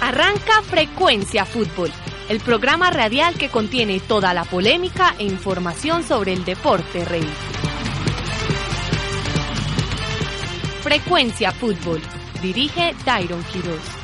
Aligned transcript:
Arranca 0.00 0.62
Frecuencia 0.62 1.44
Fútbol, 1.44 1.92
el 2.30 2.40
programa 2.40 2.90
radial 2.90 3.34
que 3.34 3.50
contiene 3.50 4.00
toda 4.00 4.32
la 4.32 4.44
polémica 4.44 5.14
e 5.18 5.24
información 5.24 6.02
sobre 6.02 6.32
el 6.32 6.42
deporte 6.42 7.04
rey. 7.04 7.28
Frecuencia 10.80 11.52
Fútbol. 11.52 12.00
Dirige 12.40 12.94
Tyron 13.04 13.44
Quiroz. 13.52 14.00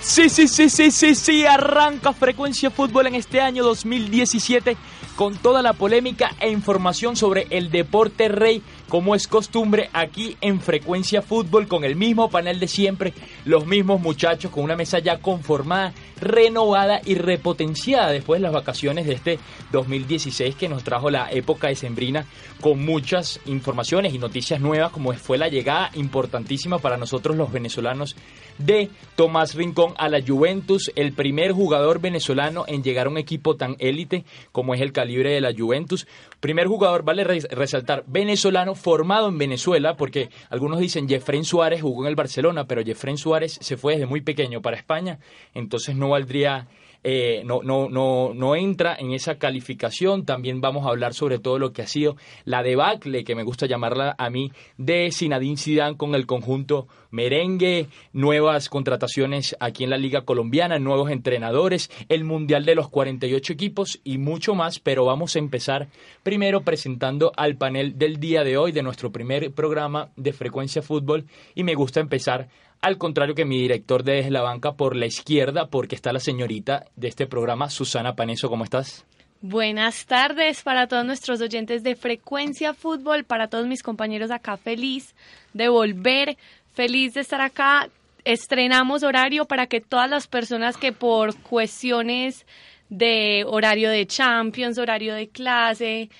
Sí, 0.00 0.30
sí, 0.30 0.48
sí, 0.48 0.70
sí, 0.70 0.90
sí, 0.90 1.14
sí, 1.14 1.44
arranca 1.44 2.14
Frecuencia 2.14 2.70
Fútbol 2.70 3.08
en 3.08 3.16
este 3.16 3.42
año 3.42 3.62
2017 3.64 4.76
con 5.16 5.34
toda 5.34 5.62
la 5.62 5.72
polémica 5.72 6.30
e 6.38 6.50
información 6.50 7.16
sobre 7.16 7.46
el 7.50 7.70
deporte 7.70 8.28
rey, 8.28 8.62
como 8.88 9.14
es 9.14 9.26
costumbre 9.26 9.88
aquí 9.94 10.36
en 10.42 10.60
Frecuencia 10.60 11.22
Fútbol, 11.22 11.66
con 11.66 11.84
el 11.84 11.96
mismo 11.96 12.28
panel 12.28 12.60
de 12.60 12.68
siempre, 12.68 13.14
los 13.46 13.66
mismos 13.66 14.00
muchachos, 14.00 14.50
con 14.50 14.62
una 14.62 14.76
mesa 14.76 14.98
ya 14.98 15.18
conformada, 15.18 15.94
renovada 16.20 17.00
y 17.04 17.14
repotenciada 17.14 18.10
después 18.10 18.40
de 18.40 18.44
las 18.44 18.52
vacaciones 18.52 19.06
de 19.06 19.14
este 19.14 19.38
2016 19.72 20.54
que 20.54 20.68
nos 20.68 20.84
trajo 20.84 21.10
la 21.10 21.30
época 21.32 21.68
de 21.68 21.76
Sembrina 21.76 22.26
con 22.60 22.84
muchas 22.84 23.40
informaciones 23.46 24.14
y 24.14 24.18
noticias 24.18 24.60
nuevas, 24.60 24.92
como 24.92 25.14
fue 25.14 25.38
la 25.38 25.48
llegada 25.48 25.90
importantísima 25.94 26.78
para 26.78 26.98
nosotros 26.98 27.36
los 27.36 27.50
venezolanos 27.50 28.16
de 28.58 28.90
Tomás 29.16 29.54
Rincón 29.54 29.94
a 29.98 30.08
la 30.08 30.20
Juventus, 30.20 30.90
el 30.96 31.12
primer 31.12 31.52
jugador 31.52 32.00
venezolano 32.00 32.64
en 32.66 32.82
llegar 32.82 33.06
a 33.06 33.10
un 33.10 33.18
equipo 33.18 33.56
tan 33.56 33.76
élite 33.78 34.24
como 34.52 34.74
es 34.74 34.80
el 34.80 34.92
calibre 34.92 35.32
de 35.32 35.40
la 35.40 35.54
Juventus. 35.56 36.06
Primer 36.40 36.66
jugador, 36.66 37.02
vale 37.02 37.24
resaltar, 37.24 38.04
venezolano 38.06 38.74
formado 38.74 39.28
en 39.28 39.38
Venezuela, 39.38 39.96
porque 39.96 40.30
algunos 40.50 40.80
dicen 40.80 41.08
Jeffrey 41.08 41.42
Suárez 41.44 41.82
jugó 41.82 42.02
en 42.02 42.08
el 42.08 42.16
Barcelona, 42.16 42.66
pero 42.66 42.84
Jeffrey 42.84 43.16
Suárez 43.16 43.58
se 43.60 43.76
fue 43.76 43.94
desde 43.94 44.06
muy 44.06 44.20
pequeño 44.20 44.60
para 44.62 44.76
España, 44.76 45.18
entonces 45.54 45.96
no 45.96 46.10
valdría 46.10 46.68
eh, 47.08 47.42
no, 47.44 47.62
no, 47.62 47.88
no, 47.88 48.34
no 48.34 48.56
entra 48.56 48.96
en 48.98 49.12
esa 49.12 49.38
calificación. 49.38 50.24
También 50.24 50.60
vamos 50.60 50.84
a 50.84 50.88
hablar 50.88 51.14
sobre 51.14 51.38
todo 51.38 51.56
lo 51.56 51.72
que 51.72 51.82
ha 51.82 51.86
sido 51.86 52.16
la 52.44 52.64
debacle, 52.64 53.22
que 53.22 53.36
me 53.36 53.44
gusta 53.44 53.66
llamarla 53.66 54.16
a 54.18 54.28
mí, 54.28 54.50
de 54.76 55.10
Zinedine 55.12 55.56
Zidane 55.56 55.96
con 55.96 56.16
el 56.16 56.26
conjunto 56.26 56.88
merengue, 57.10 57.88
nuevas 58.12 58.68
contrataciones 58.68 59.56
aquí 59.60 59.84
en 59.84 59.90
la 59.90 59.98
Liga 59.98 60.22
Colombiana, 60.22 60.78
nuevos 60.78 61.10
entrenadores, 61.10 61.90
el 62.08 62.24
Mundial 62.24 62.64
de 62.64 62.74
los 62.74 62.88
48 62.88 63.52
equipos 63.52 64.00
y 64.04 64.18
mucho 64.18 64.54
más, 64.54 64.78
pero 64.78 65.04
vamos 65.04 65.36
a 65.36 65.38
empezar 65.38 65.88
primero 66.22 66.62
presentando 66.62 67.32
al 67.36 67.56
panel 67.56 67.98
del 67.98 68.18
día 68.18 68.44
de 68.44 68.56
hoy 68.56 68.72
de 68.72 68.82
nuestro 68.82 69.10
primer 69.10 69.52
programa 69.52 70.10
de 70.16 70.32
Frecuencia 70.32 70.82
Fútbol 70.82 71.26
y 71.54 71.64
me 71.64 71.74
gusta 71.74 72.00
empezar 72.00 72.48
al 72.80 72.98
contrario 72.98 73.34
que 73.34 73.44
mi 73.44 73.60
director 73.60 74.02
de 74.02 74.30
la 74.30 74.42
Banca 74.42 74.72
por 74.72 74.96
la 74.96 75.06
izquierda, 75.06 75.66
porque 75.68 75.94
está 75.94 76.12
la 76.12 76.20
señorita 76.20 76.84
de 76.94 77.08
este 77.08 77.26
programa, 77.26 77.70
Susana 77.70 78.14
Paneso, 78.14 78.48
¿cómo 78.48 78.64
estás? 78.64 79.04
Buenas 79.42 80.06
tardes 80.06 80.62
para 80.62 80.86
todos 80.86 81.04
nuestros 81.04 81.40
oyentes 81.40 81.82
de 81.82 81.94
Frecuencia 81.94 82.72
Fútbol, 82.72 83.24
para 83.24 83.48
todos 83.48 83.66
mis 83.66 83.82
compañeros 83.82 84.30
acá, 84.30 84.56
feliz 84.56 85.14
de 85.52 85.68
volver, 85.68 86.36
feliz 86.76 87.14
de 87.14 87.22
estar 87.22 87.40
acá. 87.40 87.88
Estrenamos 88.24 89.02
horario 89.02 89.46
para 89.46 89.66
que 89.66 89.80
todas 89.80 90.08
las 90.08 90.28
personas 90.28 90.76
que 90.76 90.92
por 90.92 91.34
cuestiones 91.40 92.46
de 92.90 93.44
horario 93.46 93.90
de 93.90 94.06
Champions, 94.06 94.78
horario 94.78 95.14
de 95.14 95.28
clase, 95.28 96.10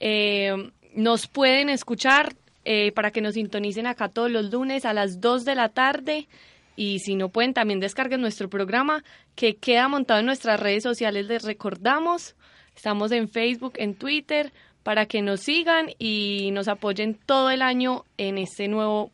eh, 0.00 0.70
nos 0.94 1.26
pueden 1.26 1.68
escuchar 1.68 2.34
eh, 2.64 2.92
para 2.92 3.10
que 3.10 3.20
nos 3.20 3.34
sintonicen 3.34 3.86
acá 3.86 4.08
todos 4.08 4.30
los 4.30 4.50
lunes 4.50 4.84
a 4.84 4.94
las 4.94 5.20
2 5.20 5.44
de 5.44 5.54
la 5.54 5.68
tarde. 5.68 6.28
Y 6.76 7.00
si 7.00 7.16
no 7.16 7.28
pueden, 7.28 7.52
también 7.52 7.80
descarguen 7.80 8.20
nuestro 8.20 8.48
programa 8.48 9.02
que 9.34 9.56
queda 9.56 9.88
montado 9.88 10.20
en 10.20 10.26
nuestras 10.26 10.60
redes 10.60 10.84
sociales. 10.84 11.26
Les 11.26 11.42
recordamos, 11.42 12.36
estamos 12.76 13.10
en 13.10 13.28
Facebook, 13.28 13.74
en 13.76 13.94
Twitter, 13.94 14.52
para 14.84 15.06
que 15.06 15.22
nos 15.22 15.40
sigan 15.40 15.90
y 15.98 16.50
nos 16.52 16.68
apoyen 16.68 17.14
todo 17.26 17.50
el 17.50 17.62
año 17.62 18.04
en 18.16 18.38
este 18.38 18.68
nuevo 18.68 19.12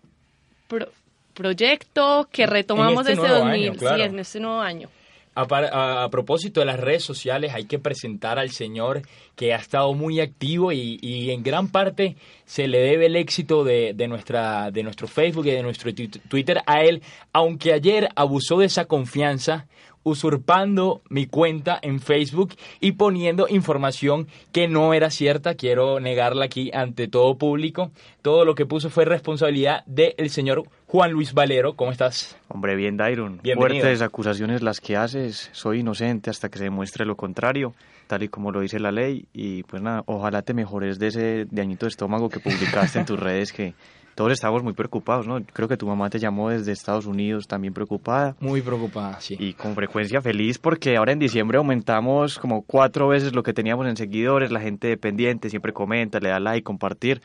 proyecto 1.34 2.28
que 2.30 2.46
retomamos 2.46 3.06
este, 3.06 3.26
2000, 3.26 3.78
sí, 3.78 3.86
en 3.86 4.18
este 4.18 4.40
nuevo 4.40 4.60
año. 4.60 4.88
A, 5.34 6.08
propósito 6.10 6.60
de 6.60 6.66
las 6.66 6.78
redes 6.78 7.04
sociales, 7.04 7.54
hay 7.54 7.64
que 7.64 7.78
presentar 7.78 8.38
al 8.38 8.50
señor 8.50 9.02
que 9.36 9.54
ha 9.54 9.56
estado 9.56 9.94
muy 9.94 10.20
activo 10.20 10.72
y, 10.72 11.30
en 11.30 11.42
gran 11.42 11.68
parte 11.68 12.16
se 12.44 12.66
le 12.66 12.80
debe 12.80 13.06
el 13.06 13.16
éxito 13.16 13.64
de, 13.64 13.94
nuestra, 14.08 14.70
de 14.70 14.82
nuestro 14.82 15.06
Facebook 15.06 15.46
y 15.46 15.52
de 15.52 15.62
nuestro 15.62 15.92
Twitter 16.28 16.60
a 16.66 16.82
él, 16.82 17.02
aunque 17.32 17.72
ayer 17.72 18.08
abusó 18.16 18.58
de 18.58 18.66
esa 18.66 18.84
confianza 18.84 19.66
usurpando 20.02 21.02
mi 21.08 21.26
cuenta 21.26 21.78
en 21.82 22.00
Facebook 22.00 22.54
y 22.80 22.92
poniendo 22.92 23.46
información 23.48 24.28
que 24.52 24.68
no 24.68 24.94
era 24.94 25.10
cierta. 25.10 25.54
Quiero 25.54 26.00
negarla 26.00 26.46
aquí 26.46 26.70
ante 26.72 27.08
todo 27.08 27.36
público. 27.36 27.90
Todo 28.22 28.44
lo 28.44 28.54
que 28.54 28.66
puso 28.66 28.90
fue 28.90 29.04
responsabilidad 29.04 29.84
del 29.86 30.30
señor 30.30 30.64
Juan 30.86 31.12
Luis 31.12 31.34
Valero. 31.34 31.74
¿Cómo 31.74 31.92
estás? 31.92 32.36
Hombre, 32.48 32.74
bien, 32.76 32.96
Dairon. 32.96 33.40
Fuertes 33.54 34.02
acusaciones 34.02 34.62
las 34.62 34.80
que 34.80 34.96
haces. 34.96 35.50
Soy 35.52 35.80
inocente 35.80 36.30
hasta 36.30 36.48
que 36.48 36.58
se 36.58 36.64
demuestre 36.64 37.06
lo 37.06 37.16
contrario, 37.16 37.74
tal 38.06 38.22
y 38.22 38.28
como 38.28 38.50
lo 38.50 38.60
dice 38.60 38.80
la 38.80 38.92
ley. 38.92 39.26
Y 39.32 39.62
pues 39.64 39.82
nada, 39.82 40.02
ojalá 40.06 40.42
te 40.42 40.54
mejores 40.54 40.98
de 40.98 41.06
ese 41.06 41.46
dañito 41.50 41.86
de 41.86 41.90
estómago 41.90 42.28
que 42.28 42.40
publicaste 42.40 42.98
en 42.98 43.06
tus 43.06 43.18
redes 43.18 43.52
que 43.52 43.74
todos 44.20 44.32
estamos 44.32 44.62
muy 44.62 44.74
preocupados, 44.74 45.26
¿no? 45.26 45.42
Creo 45.42 45.66
que 45.66 45.78
tu 45.78 45.86
mamá 45.86 46.10
te 46.10 46.18
llamó 46.18 46.50
desde 46.50 46.72
Estados 46.72 47.06
Unidos 47.06 47.48
también 47.48 47.72
preocupada. 47.72 48.36
Muy 48.38 48.60
preocupada, 48.60 49.18
sí. 49.18 49.34
Y 49.38 49.54
con 49.54 49.74
frecuencia 49.74 50.20
feliz 50.20 50.58
porque 50.58 50.98
ahora 50.98 51.12
en 51.12 51.18
diciembre 51.18 51.56
aumentamos 51.56 52.38
como 52.38 52.60
cuatro 52.60 53.08
veces 53.08 53.34
lo 53.34 53.42
que 53.42 53.54
teníamos 53.54 53.86
en 53.86 53.96
seguidores, 53.96 54.50
la 54.50 54.60
gente 54.60 54.88
dependiente 54.88 55.48
siempre 55.48 55.72
comenta, 55.72 56.20
le 56.20 56.28
da 56.28 56.38
like, 56.38 56.64
compartir. 56.64 57.22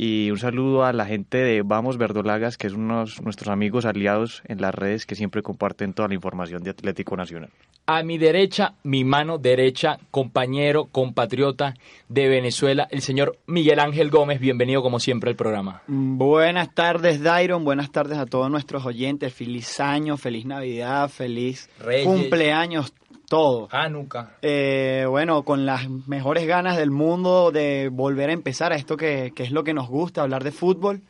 Y 0.00 0.30
un 0.30 0.38
saludo 0.38 0.84
a 0.84 0.92
la 0.92 1.06
gente 1.06 1.38
de 1.38 1.62
Vamos 1.62 1.98
Verdolagas, 1.98 2.56
que 2.56 2.68
es 2.68 2.72
unos 2.72 3.20
nuestros 3.20 3.48
amigos 3.48 3.84
aliados 3.84 4.44
en 4.46 4.60
las 4.60 4.72
redes 4.72 5.06
que 5.06 5.16
siempre 5.16 5.42
comparten 5.42 5.92
toda 5.92 6.06
la 6.06 6.14
información 6.14 6.62
de 6.62 6.70
Atlético 6.70 7.16
Nacional. 7.16 7.50
A 7.86 8.04
mi 8.04 8.16
derecha, 8.16 8.74
mi 8.84 9.02
mano 9.02 9.38
derecha, 9.38 9.98
compañero, 10.12 10.84
compatriota 10.84 11.74
de 12.08 12.28
Venezuela, 12.28 12.86
el 12.92 13.02
señor 13.02 13.38
Miguel 13.48 13.80
Ángel 13.80 14.08
Gómez. 14.08 14.38
Bienvenido 14.38 14.82
como 14.82 15.00
siempre 15.00 15.30
al 15.30 15.36
programa. 15.36 15.82
Buenas 15.88 16.72
tardes, 16.76 17.20
Dairon. 17.20 17.64
Buenas 17.64 17.90
tardes 17.90 18.18
a 18.18 18.26
todos 18.26 18.48
nuestros 18.52 18.86
oyentes. 18.86 19.34
Feliz 19.34 19.80
año, 19.80 20.16
feliz 20.16 20.46
Navidad, 20.46 21.08
feliz 21.08 21.68
cumpleaños 22.04 22.92
todo. 23.28 23.68
Ah, 23.70 23.88
nunca. 23.88 24.36
Eh, 24.42 25.04
bueno, 25.08 25.42
con 25.42 25.66
las 25.66 25.88
mejores 25.88 26.46
ganas 26.46 26.76
del 26.76 26.90
mundo 26.90 27.50
de 27.52 27.88
volver 27.92 28.30
a 28.30 28.32
empezar 28.32 28.72
a 28.72 28.76
esto 28.76 28.96
que, 28.96 29.32
es 29.36 29.50
lo 29.50 29.64
que 29.64 29.74
nos 29.74 29.88
gusta, 29.88 30.22
hablar 30.22 30.44
de 30.44 30.52
fútbol. 30.52 31.02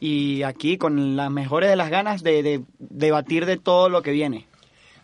Y 0.00 0.42
aquí 0.42 0.76
con 0.76 1.16
las 1.16 1.30
mejores 1.30 1.70
de 1.70 1.76
las 1.76 1.88
ganas 1.88 2.22
de, 2.22 2.62
debatir 2.78 3.46
de 3.46 3.56
todo 3.56 3.88
lo 3.88 4.02
que 4.02 4.10
viene. 4.10 4.46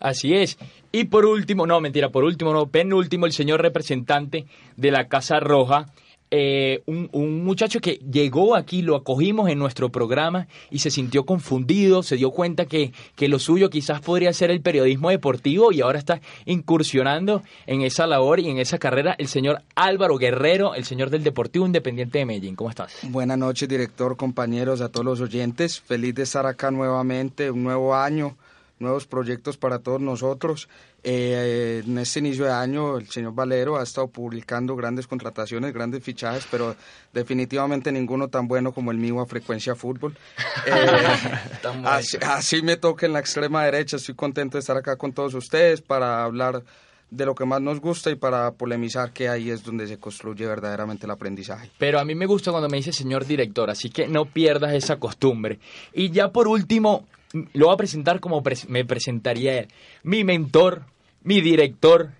Así 0.00 0.34
es. 0.34 0.58
Y 0.92 1.04
por 1.04 1.24
último, 1.24 1.66
no, 1.66 1.80
mentira, 1.80 2.08
por 2.08 2.24
último, 2.24 2.52
no, 2.52 2.66
penúltimo, 2.66 3.26
el 3.26 3.32
señor 3.32 3.62
representante 3.62 4.46
de 4.76 4.90
la 4.90 5.06
Casa 5.08 5.38
Roja, 5.38 5.86
eh, 6.30 6.82
un, 6.86 7.44
muchacho 7.44 7.80
que 7.80 8.00
llegó 8.10 8.54
aquí, 8.54 8.82
lo 8.82 8.94
acogimos 8.94 9.50
en 9.50 9.58
nuestro 9.58 9.88
programa 9.88 10.46
y 10.70 10.78
se 10.78 10.90
sintió 10.90 11.24
confundido, 11.24 12.02
se 12.02 12.16
dio 12.16 12.30
cuenta 12.30 12.66
que, 12.66 12.92
que, 13.16 13.28
lo 13.28 13.38
suyo 13.38 13.68
quizás 13.68 14.00
podría 14.00 14.32
ser 14.32 14.50
el 14.50 14.60
periodismo 14.60 15.10
deportivo 15.10 15.72
y 15.72 15.80
ahora 15.80 15.98
está 15.98 16.20
incursionando 16.44 17.42
en 17.66 17.82
esa 17.82 18.06
labor 18.06 18.38
y 18.38 18.48
en 18.48 18.58
esa 18.58 18.78
carrera 18.78 19.16
el 19.18 19.26
señor 19.26 19.62
Álvaro 19.74 20.18
Guerrero, 20.18 20.74
el 20.74 20.84
señor 20.84 21.10
del 21.10 21.24
Deportivo 21.24 21.66
Independiente 21.66 22.18
de 22.18 22.26
Medellín. 22.26 22.54
¿Cómo 22.54 22.70
estás? 22.70 22.92
Buenas 23.02 23.38
noches, 23.38 23.68
director, 23.68 24.16
compañeros, 24.16 24.80
a 24.80 24.88
todos 24.88 25.04
los 25.04 25.20
oyentes. 25.20 25.80
Feliz 25.80 26.14
de 26.14 26.22
estar 26.22 26.46
acá 26.46 26.70
nuevamente, 26.70 27.50
un 27.50 27.64
nuevo 27.64 27.94
año 27.94 28.36
nuevos 28.80 29.06
proyectos 29.06 29.56
para 29.56 29.78
todos 29.78 30.00
nosotros. 30.00 30.68
Eh, 31.02 31.82
en 31.86 31.98
este 31.98 32.18
inicio 32.18 32.44
de 32.44 32.52
año 32.52 32.98
el 32.98 33.08
señor 33.08 33.34
Valero 33.34 33.78
ha 33.78 33.82
estado 33.82 34.08
publicando 34.08 34.74
grandes 34.74 35.06
contrataciones, 35.06 35.72
grandes 35.72 36.02
fichajes, 36.02 36.46
pero 36.50 36.74
definitivamente 37.12 37.92
ninguno 37.92 38.28
tan 38.28 38.48
bueno 38.48 38.72
como 38.72 38.90
el 38.90 38.98
mío 38.98 39.20
a 39.20 39.26
frecuencia 39.26 39.74
fútbol. 39.74 40.16
Eh, 40.66 41.72
así, 41.84 42.18
así 42.20 42.62
me 42.62 42.76
toca 42.76 43.06
en 43.06 43.12
la 43.12 43.20
extrema 43.20 43.64
derecha, 43.64 43.96
estoy 43.96 44.14
contento 44.14 44.56
de 44.56 44.60
estar 44.60 44.76
acá 44.76 44.96
con 44.96 45.12
todos 45.12 45.34
ustedes 45.34 45.80
para 45.80 46.22
hablar 46.22 46.62
de 47.10 47.26
lo 47.26 47.34
que 47.34 47.44
más 47.44 47.60
nos 47.60 47.80
gusta 47.80 48.10
y 48.10 48.14
para 48.14 48.52
polemizar 48.52 49.12
que 49.12 49.28
ahí 49.28 49.50
es 49.50 49.64
donde 49.64 49.86
se 49.86 49.98
construye 49.98 50.46
verdaderamente 50.46 51.06
el 51.06 51.10
aprendizaje. 51.10 51.70
Pero 51.78 51.98
a 51.98 52.04
mí 52.04 52.14
me 52.14 52.26
gusta 52.26 52.50
cuando 52.50 52.68
me 52.68 52.76
dice 52.76 52.92
señor 52.92 53.26
director, 53.26 53.70
así 53.70 53.90
que 53.90 54.06
no 54.06 54.26
pierdas 54.26 54.74
esa 54.74 54.96
costumbre. 54.96 55.58
Y 55.92 56.10
ya 56.10 56.30
por 56.30 56.46
último, 56.46 57.06
lo 57.32 57.66
voy 57.66 57.74
a 57.74 57.76
presentar 57.76 58.20
como 58.20 58.42
me 58.68 58.84
presentaría 58.84 59.58
él. 59.58 59.68
Mi 60.02 60.24
mentor, 60.24 60.82
mi 61.22 61.40
director, 61.40 62.10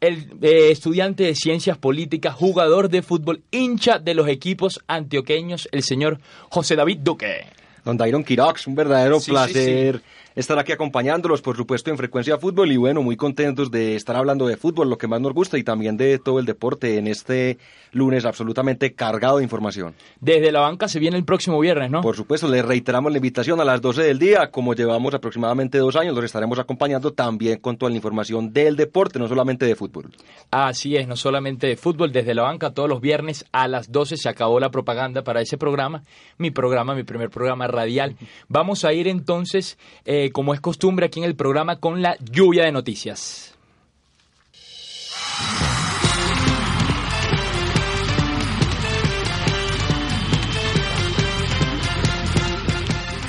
el 0.00 0.30
eh, 0.42 0.70
estudiante 0.70 1.24
de 1.24 1.34
ciencias 1.34 1.78
políticas, 1.78 2.34
jugador 2.34 2.88
de 2.88 3.02
fútbol, 3.02 3.42
hincha 3.50 3.98
de 3.98 4.14
los 4.14 4.28
equipos 4.28 4.80
antioqueños, 4.86 5.68
el 5.72 5.82
señor 5.82 6.20
José 6.48 6.76
David 6.76 6.98
Duque. 7.02 7.46
Don 7.84 7.96
Dairon 7.96 8.24
Quirox, 8.24 8.66
un 8.66 8.74
verdadero 8.74 9.20
placer 9.20 10.02
estar 10.34 10.58
aquí 10.58 10.72
acompañándolos, 10.72 11.42
por 11.42 11.56
supuesto, 11.56 11.90
en 11.90 11.96
Frecuencia 11.96 12.38
Fútbol 12.38 12.70
y 12.72 12.76
bueno, 12.76 13.02
muy 13.02 13.16
contentos 13.16 13.70
de 13.70 13.96
estar 13.96 14.16
hablando 14.16 14.46
de 14.46 14.56
fútbol, 14.56 14.88
lo 14.88 14.98
que 14.98 15.08
más 15.08 15.20
nos 15.20 15.32
gusta 15.32 15.58
y 15.58 15.64
también 15.64 15.96
de 15.96 16.18
todo 16.18 16.38
el 16.38 16.46
deporte 16.46 16.98
en 16.98 17.06
este 17.06 17.58
lunes 17.92 18.24
absolutamente 18.24 18.94
cargado 18.94 19.38
de 19.38 19.44
información. 19.44 19.94
Desde 20.20 20.52
la 20.52 20.60
banca 20.60 20.88
se 20.88 21.00
viene 21.00 21.16
el 21.16 21.24
próximo 21.24 21.58
viernes, 21.58 21.90
¿no? 21.90 22.00
Por 22.00 22.16
supuesto, 22.16 22.48
les 22.48 22.64
reiteramos 22.64 23.10
la 23.10 23.18
invitación 23.18 23.60
a 23.60 23.64
las 23.64 23.80
12 23.80 24.02
del 24.02 24.18
día, 24.18 24.50
como 24.50 24.74
llevamos 24.74 25.14
aproximadamente 25.14 25.78
dos 25.78 25.96
años, 25.96 26.14
los 26.14 26.24
estaremos 26.24 26.58
acompañando 26.58 27.12
también 27.12 27.58
con 27.58 27.76
toda 27.76 27.90
la 27.90 27.96
información 27.96 28.52
del 28.52 28.76
deporte, 28.76 29.18
no 29.18 29.28
solamente 29.28 29.66
de 29.66 29.74
fútbol. 29.74 30.10
Así 30.50 30.96
es, 30.96 31.08
no 31.08 31.16
solamente 31.16 31.66
de 31.66 31.76
fútbol, 31.76 32.12
desde 32.12 32.34
la 32.34 32.42
banca 32.42 32.72
todos 32.72 32.88
los 32.88 33.00
viernes 33.00 33.44
a 33.52 33.66
las 33.66 33.90
12 33.90 34.16
se 34.16 34.28
acabó 34.28 34.60
la 34.60 34.70
propaganda 34.70 35.22
para 35.22 35.40
ese 35.40 35.58
programa, 35.58 36.04
mi 36.38 36.50
programa, 36.50 36.94
mi 36.94 37.02
primer 37.02 37.30
programa 37.30 37.66
radial. 37.66 38.16
Vamos 38.48 38.84
a 38.84 38.92
ir 38.92 39.08
entonces... 39.08 39.76
Eh, 40.04 40.19
como 40.28 40.52
es 40.52 40.60
costumbre 40.60 41.06
aquí 41.06 41.20
en 41.20 41.24
el 41.24 41.36
programa, 41.36 41.80
con 41.80 42.02
la 42.02 42.16
lluvia 42.18 42.64
de 42.64 42.72
noticias. 42.72 43.54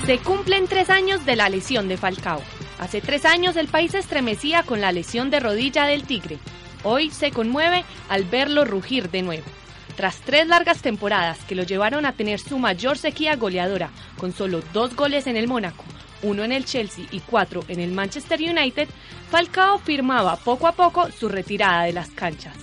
Se 0.06 0.18
cumplen 0.20 0.68
tres 0.68 0.90
años 0.90 1.26
de 1.26 1.38
la 1.38 1.48
lesión 1.48 1.88
de 1.88 1.96
Falcao. 1.96 2.42
Hace 2.80 3.00
tres 3.00 3.24
años 3.24 3.56
el 3.56 3.68
país 3.68 3.92
se 3.92 4.00
estremecía 4.00 4.64
con 4.64 4.82
la 4.82 4.92
lesión 4.92 5.30
de 5.30 5.40
rodilla 5.40 5.86
del 5.86 6.04
Tigre. 6.04 6.38
Hoy 6.84 7.12
se 7.12 7.32
conmueve 7.32 7.86
al 8.10 8.26
verlo 8.26 8.66
rugir 8.66 9.10
de 9.10 9.22
nuevo. 9.22 9.46
Tras 9.96 10.18
tres 10.22 10.48
largas 10.48 10.82
temporadas 10.82 11.38
que 11.46 11.56
lo 11.56 11.64
llevaron 11.64 12.06
a 12.06 12.14
tener 12.14 12.40
su 12.40 12.58
mayor 12.60 12.98
sequía 12.98 13.36
goleadora, 13.36 13.92
con 14.18 14.34
solo 14.34 14.62
dos 14.74 14.96
goles 14.96 15.28
en 15.28 15.38
el 15.38 15.48
Mónaco, 15.48 15.84
uno 16.24 16.44
en 16.44 16.52
el 16.52 16.66
Chelsea 16.66 17.06
y 17.12 17.20
cuatro 17.20 17.64
en 17.68 17.80
el 17.80 17.92
Manchester 17.92 18.40
United, 18.40 18.88
Falcao 19.30 19.80
firmaba 19.80 20.36
poco 20.38 20.68
a 20.68 20.74
poco 20.74 21.10
su 21.12 21.30
retirada 21.30 21.84
de 21.84 21.94
las 21.94 22.10
canchas. 22.10 22.56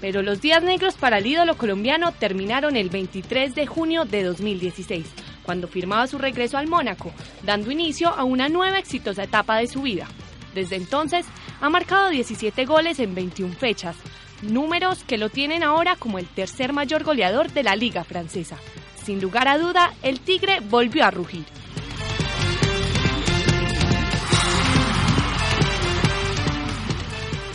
Pero 0.00 0.22
los 0.22 0.40
días 0.40 0.62
negros 0.62 0.94
para 0.96 1.18
el 1.18 1.26
ídolo 1.26 1.56
colombiano 1.56 2.12
terminaron 2.12 2.76
el 2.76 2.90
23 2.90 3.54
de 3.54 3.66
junio 3.66 4.04
de 4.04 4.22
2016, 4.22 5.06
cuando 5.42 5.68
firmaba 5.68 6.06
su 6.06 6.18
regreso 6.18 6.58
al 6.58 6.66
Mónaco, 6.66 7.12
dando 7.42 7.70
inicio 7.70 8.08
a 8.08 8.24
una 8.24 8.48
nueva 8.48 8.78
exitosa 8.78 9.24
etapa 9.24 9.56
de 9.56 9.66
su 9.66 9.82
vida. 9.82 10.06
Desde 10.54 10.76
entonces 10.76 11.26
ha 11.60 11.70
marcado 11.70 12.10
17 12.10 12.64
goles 12.66 12.98
en 13.00 13.14
21 13.14 13.54
fechas, 13.54 13.96
números 14.42 15.04
que 15.04 15.18
lo 15.18 15.30
tienen 15.30 15.62
ahora 15.62 15.96
como 15.96 16.18
el 16.18 16.26
tercer 16.26 16.72
mayor 16.72 17.04
goleador 17.04 17.50
de 17.50 17.62
la 17.62 17.76
liga 17.76 18.04
francesa. 18.04 18.58
Sin 19.04 19.20
lugar 19.20 19.48
a 19.48 19.58
duda, 19.58 19.92
el 20.02 20.20
Tigre 20.20 20.60
volvió 20.60 21.04
a 21.04 21.10
rugir. 21.10 21.44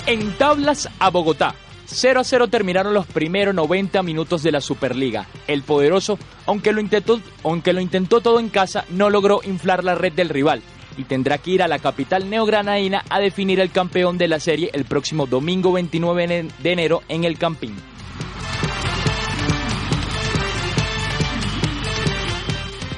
En 0.09 0.35
tablas 0.39 0.89
a 0.97 1.11
Bogotá. 1.11 1.53
0 1.85 2.21
a 2.21 2.23
0 2.23 2.47
terminaron 2.47 2.95
los 2.95 3.06
primeros 3.06 3.53
90 3.53 4.01
minutos 4.01 4.41
de 4.41 4.51
la 4.51 4.59
Superliga. 4.59 5.27
El 5.45 5.61
poderoso, 5.61 6.17
aunque 6.47 6.71
lo, 6.71 6.81
intentó, 6.81 7.21
aunque 7.44 7.73
lo 7.73 7.79
intentó 7.79 8.19
todo 8.19 8.39
en 8.39 8.50
casa, 8.50 8.85
no 8.89 9.11
logró 9.11 9.41
inflar 9.44 9.83
la 9.83 9.94
red 9.94 10.11
del 10.13 10.29
rival 10.29 10.63
y 10.97 11.03
tendrá 11.03 11.38
que 11.38 11.51
ir 11.51 11.61
a 11.61 11.67
la 11.67 11.77
capital 11.77 12.27
neogranadina 12.27 13.03
a 13.07 13.19
definir 13.19 13.59
el 13.59 13.69
campeón 13.69 14.17
de 14.17 14.27
la 14.27 14.39
serie 14.39 14.71
el 14.73 14.85
próximo 14.85 15.27
domingo 15.27 15.73
29 15.73 16.47
de 16.57 16.71
enero 16.71 17.03
en 17.07 17.23
el 17.23 17.38
Campín. 17.38 17.75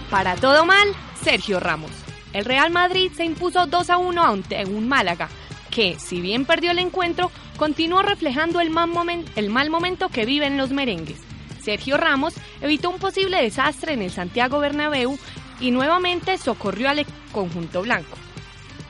Para 0.09 0.37
todo 0.37 0.65
mal, 0.65 0.87
Sergio 1.21 1.59
Ramos. 1.59 1.91
El 2.31 2.45
Real 2.45 2.71
Madrid 2.71 3.11
se 3.13 3.25
impuso 3.25 3.67
2 3.67 3.89
a 3.89 3.97
1 3.97 4.23
ante 4.23 4.63
un 4.63 4.87
Málaga 4.87 5.27
que, 5.71 5.97
si 5.97 6.21
bien 6.21 6.45
perdió 6.45 6.71
el 6.71 6.79
encuentro, 6.79 7.31
continuó 7.57 8.01
reflejando 8.03 8.59
el 8.59 8.69
mal, 8.69 9.69
momento 9.69 10.09
que 10.09 10.25
viven 10.25 10.57
los 10.57 10.71
merengues. 10.71 11.19
Sergio 11.63 11.97
Ramos 11.97 12.33
evitó 12.59 12.89
un 12.89 12.99
posible 12.99 13.41
desastre 13.41 13.93
en 13.93 14.01
el 14.01 14.11
Santiago 14.11 14.59
Bernabéu 14.59 15.17
y 15.59 15.71
nuevamente 15.71 16.37
socorrió 16.37 16.89
al 16.89 17.05
conjunto 17.31 17.81
blanco. 17.81 18.17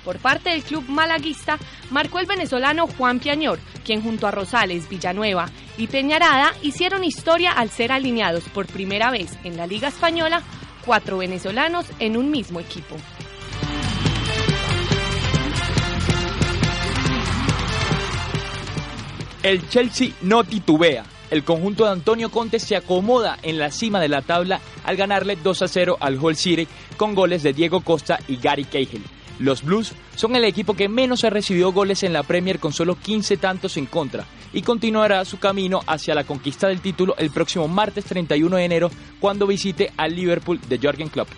Por 0.04 0.18
parte 0.18 0.50
del 0.50 0.63
club 0.63 0.83
malaguista, 0.88 1.60
marcó 1.92 2.19
el 2.19 2.25
venezolano 2.25 2.88
Juan 2.88 3.19
Piañor, 3.19 3.60
quien 3.86 4.01
junto 4.01 4.25
a 4.25 4.31
Rosales, 4.31 4.89
Villanueva 4.89 5.48
y 5.78 5.88
Peñarada 5.88 6.54
hicieron 6.63 7.04
historia 7.04 7.51
al 7.51 7.69
ser 7.69 7.92
alineados 7.92 8.45
por 8.45 8.66
primera 8.66 9.12
vez 9.12 9.38
en 9.44 9.57
la 9.57 9.68
Liga 9.68 9.89
Española 9.89 10.42
cuatro 10.86 11.19
venezolanos 11.19 11.86
en 12.00 12.18
un 12.18 12.31
mismo 12.31 12.60
equipo. 12.60 12.95
El 19.44 19.68
Chelsea 19.70 20.12
no 20.22 20.44
titubea. 20.44 21.04
El 21.32 21.44
conjunto 21.44 21.86
de 21.86 21.92
Antonio 21.92 22.30
Conte 22.30 22.60
se 22.60 22.76
acomoda 22.76 23.40
en 23.42 23.58
la 23.58 23.72
cima 23.72 24.00
de 24.00 24.08
la 24.08 24.22
tabla 24.22 24.60
al 24.84 24.98
ganarle 24.98 25.36
2 25.36 25.62
a 25.64 25.68
0 25.68 25.98
al 26.00 26.20
Hull 26.20 26.36
City 26.36 26.68
con 26.96 27.16
goles 27.16 27.42
de 27.42 27.54
Diego 27.54 27.82
Costa 27.82 28.20
y 28.28 28.38
Gary 28.38 28.66
Cahill. 28.66 29.04
Los 29.40 29.64
Blues 29.64 29.94
son 30.16 30.36
el 30.36 30.44
equipo 30.44 30.76
que 30.76 30.90
menos 30.90 31.24
ha 31.24 31.32
recibido 31.32 31.72
goles 31.72 32.04
en 32.04 32.14
la 32.14 32.22
Premier 32.22 32.60
con 32.60 32.72
solo 32.72 32.96
15 32.96 33.38
tantos 33.38 33.78
en 33.78 33.88
contra 33.88 34.26
y 34.54 34.62
continuará 34.62 35.26
su 35.26 35.40
camino 35.40 35.80
hacia 35.88 36.14
la 36.14 36.26
conquista 36.26 36.68
del 36.68 36.82
título 36.82 37.16
el 37.18 37.32
próximo 37.32 37.68
martes 37.68 38.06
31 38.06 38.58
de 38.58 38.66
enero 38.66 38.92
cuando 39.20 39.48
visite 39.48 39.92
al 39.98 40.16
Liverpool 40.16 40.60
de 40.69 40.78
Jürgen 40.78 41.10
Klopp. 41.10 41.30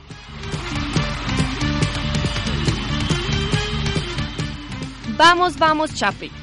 Vamos, 5.16 5.58
vamos, 5.58 5.94
Chape. 5.94 6.43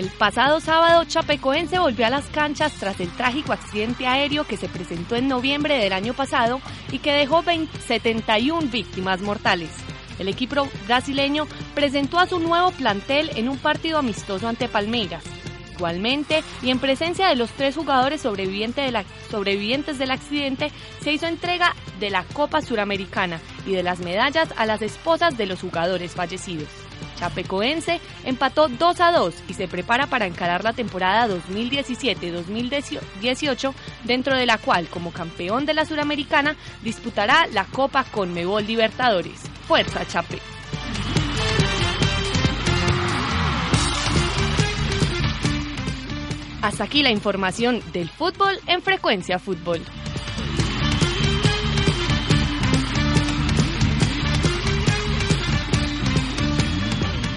El 0.00 0.08
pasado 0.08 0.60
sábado, 0.60 1.04
Chapecoense 1.04 1.78
volvió 1.78 2.06
a 2.06 2.10
las 2.10 2.24
canchas 2.28 2.72
tras 2.80 2.98
el 3.00 3.10
trágico 3.10 3.52
accidente 3.52 4.06
aéreo 4.06 4.44
que 4.44 4.56
se 4.56 4.66
presentó 4.66 5.14
en 5.14 5.28
noviembre 5.28 5.76
del 5.76 5.92
año 5.92 6.14
pasado 6.14 6.62
y 6.90 7.00
que 7.00 7.12
dejó 7.12 7.44
71 7.86 8.68
víctimas 8.68 9.20
mortales. 9.20 9.68
El 10.18 10.28
equipo 10.28 10.66
brasileño 10.86 11.46
presentó 11.74 12.18
a 12.18 12.26
su 12.26 12.40
nuevo 12.40 12.70
plantel 12.70 13.30
en 13.36 13.50
un 13.50 13.58
partido 13.58 13.98
amistoso 13.98 14.48
ante 14.48 14.68
Palmeiras. 14.68 15.22
Igualmente, 15.74 16.44
y 16.62 16.70
en 16.70 16.78
presencia 16.78 17.28
de 17.28 17.36
los 17.36 17.50
tres 17.50 17.76
jugadores 17.76 18.22
sobrevivientes, 18.22 19.98
del 19.98 20.10
accidente, 20.10 20.72
se 21.02 21.12
hizo 21.12 21.26
entrega 21.26 21.76
de 21.98 22.08
la 22.08 22.24
Copa 22.24 22.62
Suramericana 22.62 23.38
y 23.66 23.72
de 23.72 23.82
las 23.82 23.98
medallas 23.98 24.48
a 24.56 24.64
las 24.64 24.80
esposas 24.80 25.36
de 25.36 25.44
los 25.44 25.60
jugadores 25.60 26.12
fallecidos. 26.12 26.68
Chapecoense 27.16 28.00
empató 28.24 28.68
2 28.68 29.00
a 29.00 29.12
2 29.12 29.34
y 29.48 29.54
se 29.54 29.68
prepara 29.68 30.06
para 30.06 30.26
encarar 30.26 30.64
la 30.64 30.72
temporada 30.72 31.28
2017-2018, 31.28 33.74
dentro 34.04 34.34
de 34.36 34.46
la 34.46 34.58
cual, 34.58 34.88
como 34.88 35.12
campeón 35.12 35.66
de 35.66 35.74
la 35.74 35.84
Suramericana, 35.84 36.56
disputará 36.82 37.46
la 37.48 37.64
Copa 37.64 38.04
Conmebol 38.04 38.64
Libertadores. 38.66 39.40
Fuerza, 39.66 40.06
Chape. 40.06 40.38
Hasta 46.62 46.84
aquí 46.84 47.02
la 47.02 47.10
información 47.10 47.82
del 47.92 48.10
fútbol 48.10 48.60
en 48.66 48.82
Frecuencia 48.82 49.38
Fútbol. 49.38 49.80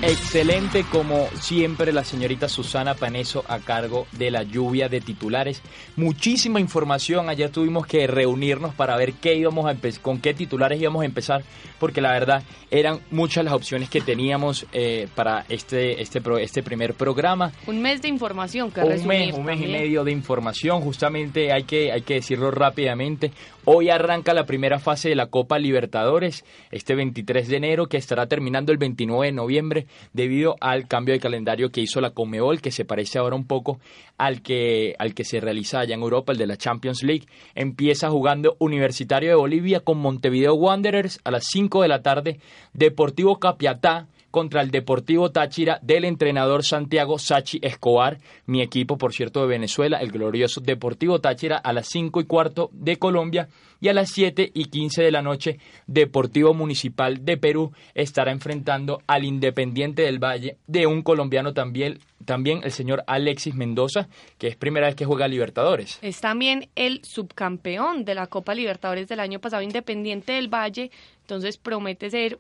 Excelente 0.06 0.84
como 0.92 1.30
siempre 1.40 1.94
la 1.94 2.04
señorita 2.04 2.50
Susana 2.50 2.94
Paneso 2.94 3.46
a 3.48 3.60
cargo 3.60 4.06
de 4.12 4.32
la 4.32 4.44
lluvia 4.44 4.90
de 4.90 5.00
titulares. 5.00 5.62
Muchísima 5.96 6.60
información. 6.60 7.30
Ayer 7.30 7.50
tuvimos 7.50 7.88
que 7.88 8.06
reunirnos 8.06 8.76
para 8.76 8.98
ver 8.98 9.14
qué 9.14 9.36
íbamos 9.36 9.66
a 9.66 9.78
con 10.02 10.20
qué 10.20 10.34
titulares 10.34 10.82
íbamos 10.82 11.04
a 11.04 11.06
empezar, 11.06 11.44
porque 11.80 12.02
la 12.02 12.12
verdad 12.12 12.44
eran 12.70 13.00
muchas 13.12 13.46
las 13.46 13.54
opciones 13.54 13.90
que 13.90 14.02
teníamos 14.02 14.66
eh, 14.74 15.08
para 15.16 15.46
este, 15.48 16.02
este, 16.02 16.22
este 16.42 16.64
primer 16.64 16.96
programa. 16.96 17.54
Un 17.66 17.82
mes 17.82 18.02
de 18.02 18.10
información 18.10 18.72
que 18.72 18.82
Un 18.82 19.08
mes, 19.08 19.34
un 19.34 19.46
mes 19.46 19.62
y 19.62 19.68
medio 19.68 20.04
de 20.04 20.12
información. 20.12 20.82
Justamente 20.82 21.54
hay 21.54 21.64
que, 21.64 21.94
hay 21.94 22.02
que 22.02 22.16
decirlo 22.16 22.52
rápidamente. 22.52 23.32
Hoy 23.64 23.90
arranca 23.90 24.34
la 24.34 24.46
primera 24.46 24.80
fase 24.80 25.08
de 25.08 25.16
la 25.16 25.28
Copa 25.28 25.58
Libertadores, 25.60 26.44
este 26.72 26.96
23 26.96 27.48
de 27.48 27.56
enero, 27.56 27.88
que 27.88 27.96
estará 27.96 28.28
terminando 28.28 28.74
el 28.74 28.78
29 28.78 29.28
de 29.28 29.32
noviembre 29.32 29.88
debido 30.14 30.56
al 30.62 30.88
cambio 30.88 31.14
de 31.14 31.20
calendario 31.20 31.70
que 31.70 31.82
hizo 31.82 32.02
la 32.02 32.12
Comebol, 32.12 32.62
que 32.62 32.72
se 32.72 32.86
parece 32.86 33.20
ahora 33.20 33.36
un 33.36 33.46
poco 33.46 33.80
al 34.18 34.42
que, 34.42 34.96
al 35.00 35.14
que 35.14 35.24
se 35.24 35.40
realiza 35.40 35.80
allá 35.80 35.96
en 35.96 36.02
Europa, 36.02 36.32
el 36.32 36.38
de 36.38 36.48
la 36.48 36.58
Champions 36.58 37.04
League. 37.04 37.26
Empieza 37.56 38.10
jugando 38.10 38.56
Universitario 38.60 39.30
de 39.30 39.36
Bolivia 39.36 39.80
con 39.80 39.98
Montevideo 40.00 40.54
Wanderers 40.56 41.20
a 41.24 41.32
las 41.32 41.46
5 41.52 41.82
de 41.82 41.88
la 41.88 42.02
tarde, 42.02 42.40
Deportivo 42.74 43.40
Capiatá 43.40 44.08
contra 44.34 44.64
el 44.64 44.72
Deportivo 44.72 45.30
Táchira 45.30 45.78
del 45.84 46.06
entrenador 46.06 46.64
Santiago 46.64 47.20
Sachi 47.20 47.60
Escobar, 47.62 48.18
mi 48.48 48.64
equipo, 48.64 48.98
por 48.98 49.14
cierto, 49.14 49.42
de 49.42 49.48
Venezuela, 49.48 50.00
el 50.00 50.12
glorioso 50.12 50.60
Deportivo 50.60 51.20
Táchira 51.20 51.58
a 51.58 51.72
las 51.72 51.88
5 51.90 52.20
y 52.20 52.26
cuarto 52.26 52.72
de 52.74 52.98
Colombia 52.98 53.48
y 53.80 53.90
a 53.90 53.94
las 53.94 54.10
7 54.10 54.50
y 54.52 54.66
15 54.66 55.04
de 55.04 55.12
la 55.12 55.22
noche 55.22 55.60
Deportivo 55.86 56.56
Municipal 56.56 57.24
de 57.24 57.38
Perú 57.38 57.74
estará 57.94 58.32
enfrentando 58.32 59.04
al 59.06 59.24
Independiente 59.24 60.02
del 60.02 60.18
Valle 60.18 60.58
de 60.66 60.88
un 60.88 61.04
colombiano 61.04 61.54
también, 61.54 62.00
también 62.26 62.62
el 62.64 62.72
señor 62.72 63.04
Alexis 63.06 63.54
Mendoza, 63.54 64.08
que 64.40 64.48
es 64.48 64.56
primera 64.56 64.88
vez 64.88 64.96
que 64.96 65.06
juega 65.06 65.28
Libertadores. 65.28 66.00
Es 66.02 66.22
también 66.22 66.70
el 66.74 67.04
subcampeón 67.04 68.04
de 68.04 68.16
la 68.16 68.26
Copa 68.26 68.56
Libertadores 68.56 69.08
del 69.08 69.20
año 69.20 69.38
pasado, 69.38 69.62
Independiente 69.62 70.34
del 70.34 70.52
Valle, 70.52 70.90
entonces 71.22 71.60
promete 71.60 72.10
ser 72.10 72.40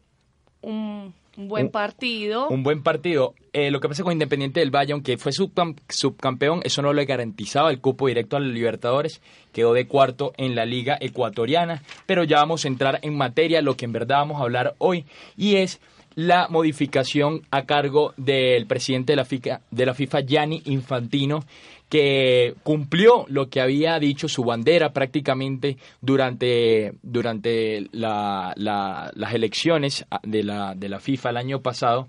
un 0.62 1.14
un 1.36 1.48
buen 1.48 1.70
partido. 1.70 2.48
Un, 2.50 2.64
buen 2.64 2.84
partido. 2.84 3.34
Eh, 3.54 3.72
lo 3.72 3.80
que 3.80 3.88
pasa 3.88 4.04
con 4.04 4.14
Independiente 4.14 4.60
del 4.60 4.70
Valle, 4.70 4.94
aunque 4.94 5.18
fue 5.18 5.32
subcampeón, 5.32 6.62
eso 6.64 6.82
no 6.82 6.94
le 6.94 7.06
garantizaba 7.06 7.72
el 7.72 7.82
cupo 7.82 8.08
directo 8.08 8.38
a 8.38 8.40
los 8.40 8.54
Libertadores. 8.54 9.22
Quedó 9.52 9.74
de 9.74 9.88
cuarto 9.88 10.34
en 10.38 10.56
la 10.56 10.66
Liga 10.66 10.98
Ecuatoriana. 11.00 11.82
Pero 12.06 12.24
ya 12.24 12.38
vamos 12.38 12.66
a 12.66 12.68
entrar 12.68 13.00
en 13.02 13.18
materia, 13.18 13.62
lo 13.62 13.76
que 13.76 13.86
en 13.86 13.94
verdad 13.94 14.18
vamos 14.18 14.40
a 14.40 14.44
hablar 14.44 14.76
hoy, 14.78 15.06
y 15.36 15.56
es 15.56 15.80
la 16.16 16.48
modificación 16.50 17.42
a 17.52 17.66
cargo 17.66 18.14
del 18.18 18.66
presidente 18.68 19.14
de 19.14 19.18
la 19.18 19.26
FIFA, 19.26 19.62
de 19.72 19.86
la 19.86 19.94
FIFA 19.94 20.22
Gianni 20.22 20.62
Infantino, 20.66 21.44
que 21.90 22.56
cumplió 22.64 23.26
lo 23.28 23.50
que 23.50 23.62
había 23.62 24.00
dicho 24.00 24.28
su 24.28 24.44
bandera 24.44 24.94
prácticamente 24.94 25.78
durante, 26.02 26.94
durante 27.04 27.88
las 27.92 29.34
elecciones 29.34 30.06
de 30.24 30.44
la, 30.44 30.74
de 30.76 30.90
la 30.90 31.00
FIFA 31.00 31.30
el 31.30 31.38
año 31.38 31.62
pasado. 31.62 32.08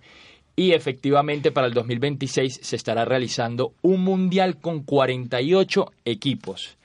Y 0.57 0.73
efectivamente 0.73 1.51
para 1.51 1.67
el 1.67 1.75
2026 1.75 2.61
se 2.63 2.77
estará 2.77 3.05
realizando 3.05 3.75
un 3.83 4.03
mundial 4.03 4.59
con 4.59 4.85
48 4.85 5.93
equipos. 6.05 6.79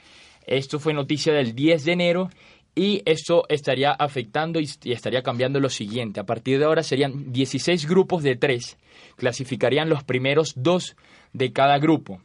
Esto 0.46 0.80
fue 0.80 0.94
noticia 0.94 1.32
del 1.32 1.54
10 1.54 1.86
de 1.86 1.92
enero 1.92 2.30
y 2.76 3.02
esto 3.06 3.46
estaría 3.50 3.92
afectando 3.92 4.60
y, 4.60 4.70
estaría 4.86 5.22
cambiando 5.22 5.60
lo 5.60 5.70
siguiente. 5.70 6.20
A 6.20 6.26
partir 6.26 6.60
de 6.60 6.66
ahora 6.66 6.84
serían 6.84 7.32
16 7.32 7.88
grupos 7.88 8.24
de 8.24 8.36
tres. 8.36 8.78
Clasificarían 9.16 9.90
los 9.90 10.04
primeros 10.04 10.54
dos 10.56 10.96
de 11.34 11.52
cada 11.52 11.78
grupo 11.80 12.22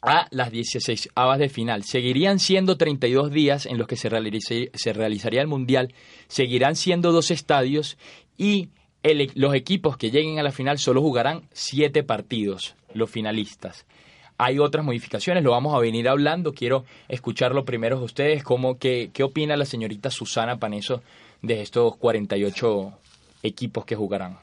a 0.00 0.28
las 0.30 0.50
16 0.50 1.10
avas 1.14 1.38
de 1.38 1.48
final. 1.48 1.84
Seguirían 1.84 2.38
siendo 2.38 2.76
32 2.76 3.30
días 3.30 3.66
en 3.66 3.78
los 3.78 3.86
que 3.86 3.96
se, 3.96 4.08
realizaría 4.92 5.40
el 5.40 5.48
Mundial, 5.48 5.92
seguirán 6.28 6.76
siendo 6.76 7.12
dos 7.12 7.30
estadios 7.30 7.98
y 8.36 8.68
e, 9.02 9.28
los 9.34 9.54
equipos 9.54 9.96
que 9.96 10.10
lleguen 10.10 10.38
a 10.38 10.42
la 10.42 10.52
final 10.52 10.78
solo 10.78 11.02
jugarán 11.02 11.48
siete 11.52 12.04
partidos, 12.04 12.76
los 12.94 13.10
finalistas. 13.10 13.86
Hay 14.38 14.60
otras 14.60 14.84
modificaciones, 14.84 15.42
lo 15.42 15.50
vamos 15.50 15.74
a 15.74 15.80
venir 15.80 16.08
hablando. 16.08 16.54
Quiero 16.54 16.84
escucharlo 17.08 17.64
primero 17.64 17.98
de 17.98 18.04
ustedes. 18.04 18.44
Cómo, 18.44 18.78
qué, 18.78 19.10
¿Qué 19.12 19.24
opina 19.24 19.56
la 19.56 19.64
señorita 19.64 20.10
Susana 20.10 20.58
Paneso 20.58 21.02
de 21.42 21.60
estos 21.60 21.96
48 21.96 22.92
equipos 23.42 23.84
que 23.84 23.96
jugarán? 23.96 24.38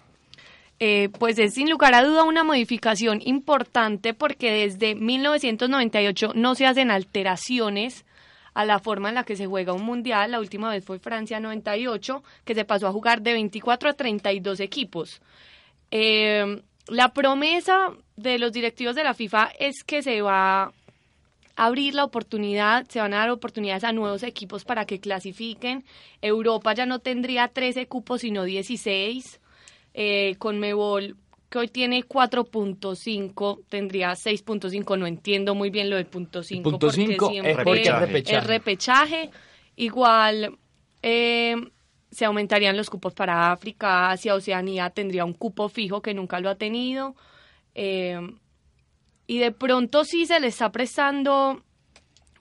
Eh, 0.80 1.10
pues 1.18 1.40
es 1.40 1.54
sin 1.54 1.70
lugar 1.70 1.94
a 1.94 2.04
duda 2.04 2.26
una 2.26 2.44
modificación 2.44 3.22
importante 3.24 4.14
porque 4.14 4.52
desde 4.52 4.94
1998 4.96 6.34
no 6.36 6.54
se 6.56 6.66
hacen 6.66 6.92
alteraciones 6.92 8.04
a 8.54 8.66
la 8.66 8.80
forma 8.80 9.10
en 9.10 9.16
la 9.16 9.24
que 9.24 9.38
se 9.38 9.46
juega 9.46 9.72
un 9.72 9.84
mundial. 9.84 10.32
La 10.32 10.40
última 10.40 10.70
vez 10.70 10.84
fue 10.84 11.00
Francia 11.00 11.40
98, 11.40 12.24
que 12.44 12.56
se 12.56 12.66
pasó 12.66 12.88
a 12.88 12.92
jugar 12.92 13.22
de 13.22 13.34
24 13.34 13.90
a 13.90 13.94
32 13.94 14.60
equipos. 14.60 15.22
Eh, 15.92 16.62
la 16.88 17.14
promesa 17.14 17.92
de 18.16 18.40
los 18.40 18.52
directivos 18.52 18.96
de 18.96 19.04
la 19.04 19.14
FIFA 19.14 19.52
es 19.60 19.84
que 19.84 20.02
se 20.02 20.22
va 20.22 20.64
a 20.64 20.74
abrir 21.56 21.96
la 21.96 22.04
oportunidad, 22.04 22.86
se 22.88 23.00
van 23.00 23.14
a 23.14 23.18
dar 23.18 23.30
oportunidades 23.30 23.84
a 23.84 23.92
nuevos 23.92 24.24
equipos 24.24 24.66
para 24.66 24.86
que 24.86 25.00
clasifiquen. 25.00 25.84
Europa 26.22 26.74
ya 26.74 26.86
no 26.86 27.00
tendría 27.00 27.48
13 27.48 27.88
cupos, 27.88 28.22
sino 28.22 28.44
16 28.44 29.40
eh, 29.94 30.36
con 30.38 30.60
Mebol 30.60 31.16
que 31.50 31.60
hoy 31.60 31.68
tiene 31.68 32.04
4.5, 32.04 33.62
tendría 33.70 34.12
6.5, 34.12 34.98
no 34.98 35.08
entiendo 35.08 35.56
muy 35.56 35.70
bien 35.70 35.90
lo 35.90 35.96
del 35.96 36.08
punto 36.08 36.44
5, 36.44 36.64
punto 36.64 36.88
porque 36.88 37.06
siempre 37.06 37.52
es, 37.52 37.56
repechaje. 37.56 38.38
es 38.38 38.48
repechaje. 38.48 39.30
Igual 39.78 40.58
eh, 41.02 41.56
se 42.16 42.24
aumentarían 42.24 42.78
los 42.78 42.90
cupos 42.90 43.14
para 43.14 43.52
África, 43.52 44.10
Asia, 44.10 44.36
Oceanía 44.36 44.90
tendría 44.90 45.26
un 45.26 45.34
cupo 45.34 45.68
fijo 45.68 46.02
que 46.02 46.14
nunca 46.14 46.40
lo 46.40 46.50
ha 46.50 46.56
tenido. 46.56 47.14
Eh, 47.74 48.18
y 49.28 49.40
de 49.40 49.52
pronto 49.52 50.06
sí 50.06 50.26
se 50.26 50.40
le 50.40 50.48
está 50.48 50.72
prestando 50.72 51.62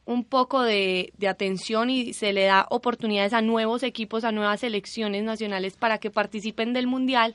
un 0.04 0.22
poco 0.22 0.62
de, 0.62 1.12
de, 1.16 1.26
atención 1.26 1.90
y 1.90 2.12
se 2.12 2.32
le 2.32 2.44
da 2.44 2.68
oportunidades 2.70 3.32
a 3.32 3.40
nuevos 3.40 3.82
equipos, 3.82 4.22
a 4.22 4.30
nuevas 4.30 4.60
selecciones 4.60 5.24
nacionales 5.24 5.76
para 5.76 5.98
que 5.98 6.12
participen 6.12 6.72
del 6.72 6.86
Mundial, 6.86 7.34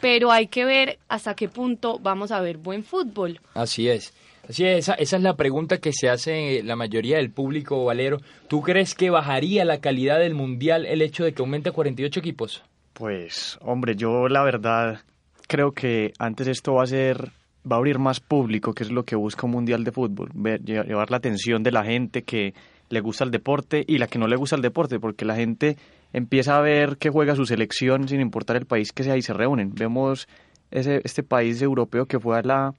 pero 0.00 0.32
hay 0.32 0.46
que 0.46 0.64
ver 0.64 0.98
hasta 1.08 1.34
qué 1.34 1.50
punto 1.50 1.98
vamos 1.98 2.32
a 2.32 2.40
ver 2.40 2.56
buen 2.56 2.84
fútbol. 2.84 3.38
Así 3.52 3.86
es. 3.86 4.14
Así 4.48 4.64
es, 4.64 4.78
esa, 4.78 4.94
esa 4.94 5.16
es 5.16 5.22
la 5.22 5.36
pregunta 5.36 5.78
que 5.78 5.92
se 5.92 6.08
hace 6.08 6.62
la 6.62 6.76
mayoría 6.76 7.18
del 7.18 7.30
público, 7.30 7.84
Valero. 7.84 8.18
¿Tú 8.48 8.62
crees 8.62 8.94
que 8.94 9.10
bajaría 9.10 9.64
la 9.64 9.80
calidad 9.80 10.18
del 10.18 10.34
Mundial 10.34 10.86
el 10.86 11.02
hecho 11.02 11.24
de 11.24 11.32
que 11.32 11.42
aumente 11.42 11.68
a 11.68 11.72
48 11.72 12.20
equipos? 12.20 12.62
Pues, 12.92 13.58
hombre, 13.62 13.96
yo 13.96 14.28
la 14.28 14.42
verdad 14.42 15.00
creo 15.46 15.72
que 15.72 16.12
antes 16.18 16.48
esto 16.48 16.74
va 16.74 16.84
a 16.84 16.86
ser 16.86 17.32
va 17.70 17.76
a 17.76 17.78
abrir 17.78 17.98
más 17.98 18.20
público, 18.20 18.72
que 18.72 18.84
es 18.84 18.90
lo 18.90 19.04
que 19.04 19.16
busca 19.16 19.46
un 19.46 19.52
mundial 19.52 19.84
de 19.84 19.92
fútbol, 19.92 20.30
llevar 20.64 21.10
la 21.10 21.18
atención 21.18 21.62
de 21.62 21.72
la 21.72 21.84
gente 21.84 22.22
que 22.22 22.54
le 22.88 23.00
gusta 23.00 23.24
el 23.24 23.30
deporte 23.30 23.84
y 23.86 23.98
la 23.98 24.06
que 24.06 24.18
no 24.18 24.26
le 24.26 24.36
gusta 24.36 24.56
el 24.56 24.62
deporte, 24.62 24.98
porque 24.98 25.24
la 25.24 25.36
gente 25.36 25.76
empieza 26.12 26.56
a 26.56 26.60
ver 26.60 26.96
que 26.96 27.10
juega 27.10 27.36
su 27.36 27.46
selección 27.46 28.08
sin 28.08 28.20
importar 28.20 28.56
el 28.56 28.66
país 28.66 28.92
que 28.92 29.04
sea 29.04 29.16
y 29.16 29.22
se 29.22 29.32
reúnen. 29.32 29.74
Vemos 29.74 30.26
ese, 30.70 31.00
este 31.04 31.22
país 31.22 31.60
europeo 31.62 32.06
que 32.06 32.18
fue 32.18 32.38
a 32.38 32.42
la, 32.42 32.74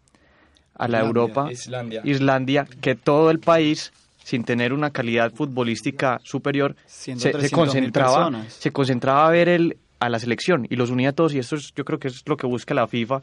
a 0.76 0.88
la 0.88 1.00
Europa, 1.00 1.52
Islandia. 1.52 2.02
Islandia, 2.04 2.68
que 2.82 2.96
todo 2.96 3.32
el 3.32 3.40
país 3.40 3.92
sin 4.24 4.44
tener 4.44 4.72
una 4.72 4.92
calidad 4.92 5.32
futbolística 5.34 6.20
superior, 6.24 6.76
se, 6.86 7.16
se, 7.18 7.50
concentraba, 7.50 8.46
se 8.48 8.72
concentraba 8.72 9.28
a 9.28 9.32
ver 9.32 9.50
el, 9.50 9.78
a 10.00 10.10
la 10.10 10.20
selección 10.20 10.68
y 10.70 10.76
los 10.76 10.90
unía 10.90 11.10
a 11.10 11.14
todos 11.14 11.34
y 11.34 11.40
esto 11.40 11.56
es, 11.56 11.74
yo 11.76 11.84
creo 11.84 12.00
que 12.00 12.08
es 12.08 12.24
lo 12.28 12.38
que 12.38 12.48
busca 12.48 12.74
la 12.74 12.88
FIFA 12.88 13.22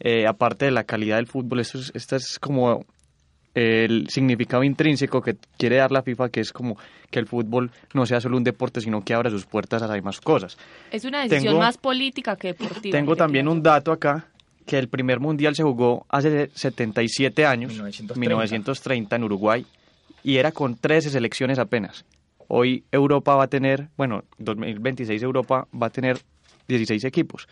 eh, 0.00 0.26
aparte 0.26 0.66
de 0.66 0.70
la 0.70 0.84
calidad 0.84 1.16
del 1.16 1.26
fútbol, 1.26 1.60
esto 1.60 1.78
es, 1.78 1.90
esto 1.94 2.16
es 2.16 2.38
como 2.38 2.84
el 3.54 4.08
significado 4.10 4.62
intrínseco 4.62 5.22
que 5.22 5.36
quiere 5.56 5.76
dar 5.76 5.90
la 5.90 6.02
FIFA, 6.02 6.28
que 6.28 6.40
es 6.40 6.52
como 6.52 6.76
que 7.10 7.18
el 7.18 7.26
fútbol 7.26 7.70
no 7.94 8.04
sea 8.04 8.20
solo 8.20 8.36
un 8.36 8.44
deporte, 8.44 8.82
sino 8.82 9.02
que 9.02 9.14
abra 9.14 9.30
sus 9.30 9.46
puertas 9.46 9.82
a 9.82 10.02
más 10.02 10.20
cosas. 10.20 10.58
Es 10.90 11.06
una 11.06 11.22
decisión 11.22 11.58
más 11.58 11.78
política 11.78 12.36
que 12.36 12.48
deportiva. 12.48 12.92
Tengo 12.92 13.16
también 13.16 13.48
un 13.48 13.62
dato 13.62 13.92
acá, 13.92 14.26
que 14.66 14.78
el 14.78 14.88
primer 14.88 15.20
mundial 15.20 15.54
se 15.54 15.62
jugó 15.62 16.06
hace 16.08 16.50
77 16.54 17.46
años, 17.46 17.72
1930. 17.72 18.20
1930 18.20 19.16
en 19.16 19.24
Uruguay, 19.24 19.66
y 20.22 20.36
era 20.36 20.52
con 20.52 20.76
13 20.76 21.10
selecciones 21.10 21.58
apenas. 21.58 22.04
Hoy 22.48 22.84
Europa 22.92 23.34
va 23.34 23.44
a 23.44 23.48
tener, 23.48 23.88
bueno, 23.96 24.24
2026 24.38 25.22
Europa 25.22 25.66
va 25.74 25.86
a 25.86 25.90
tener 25.90 26.18
16 26.68 27.04
equipos. 27.04 27.48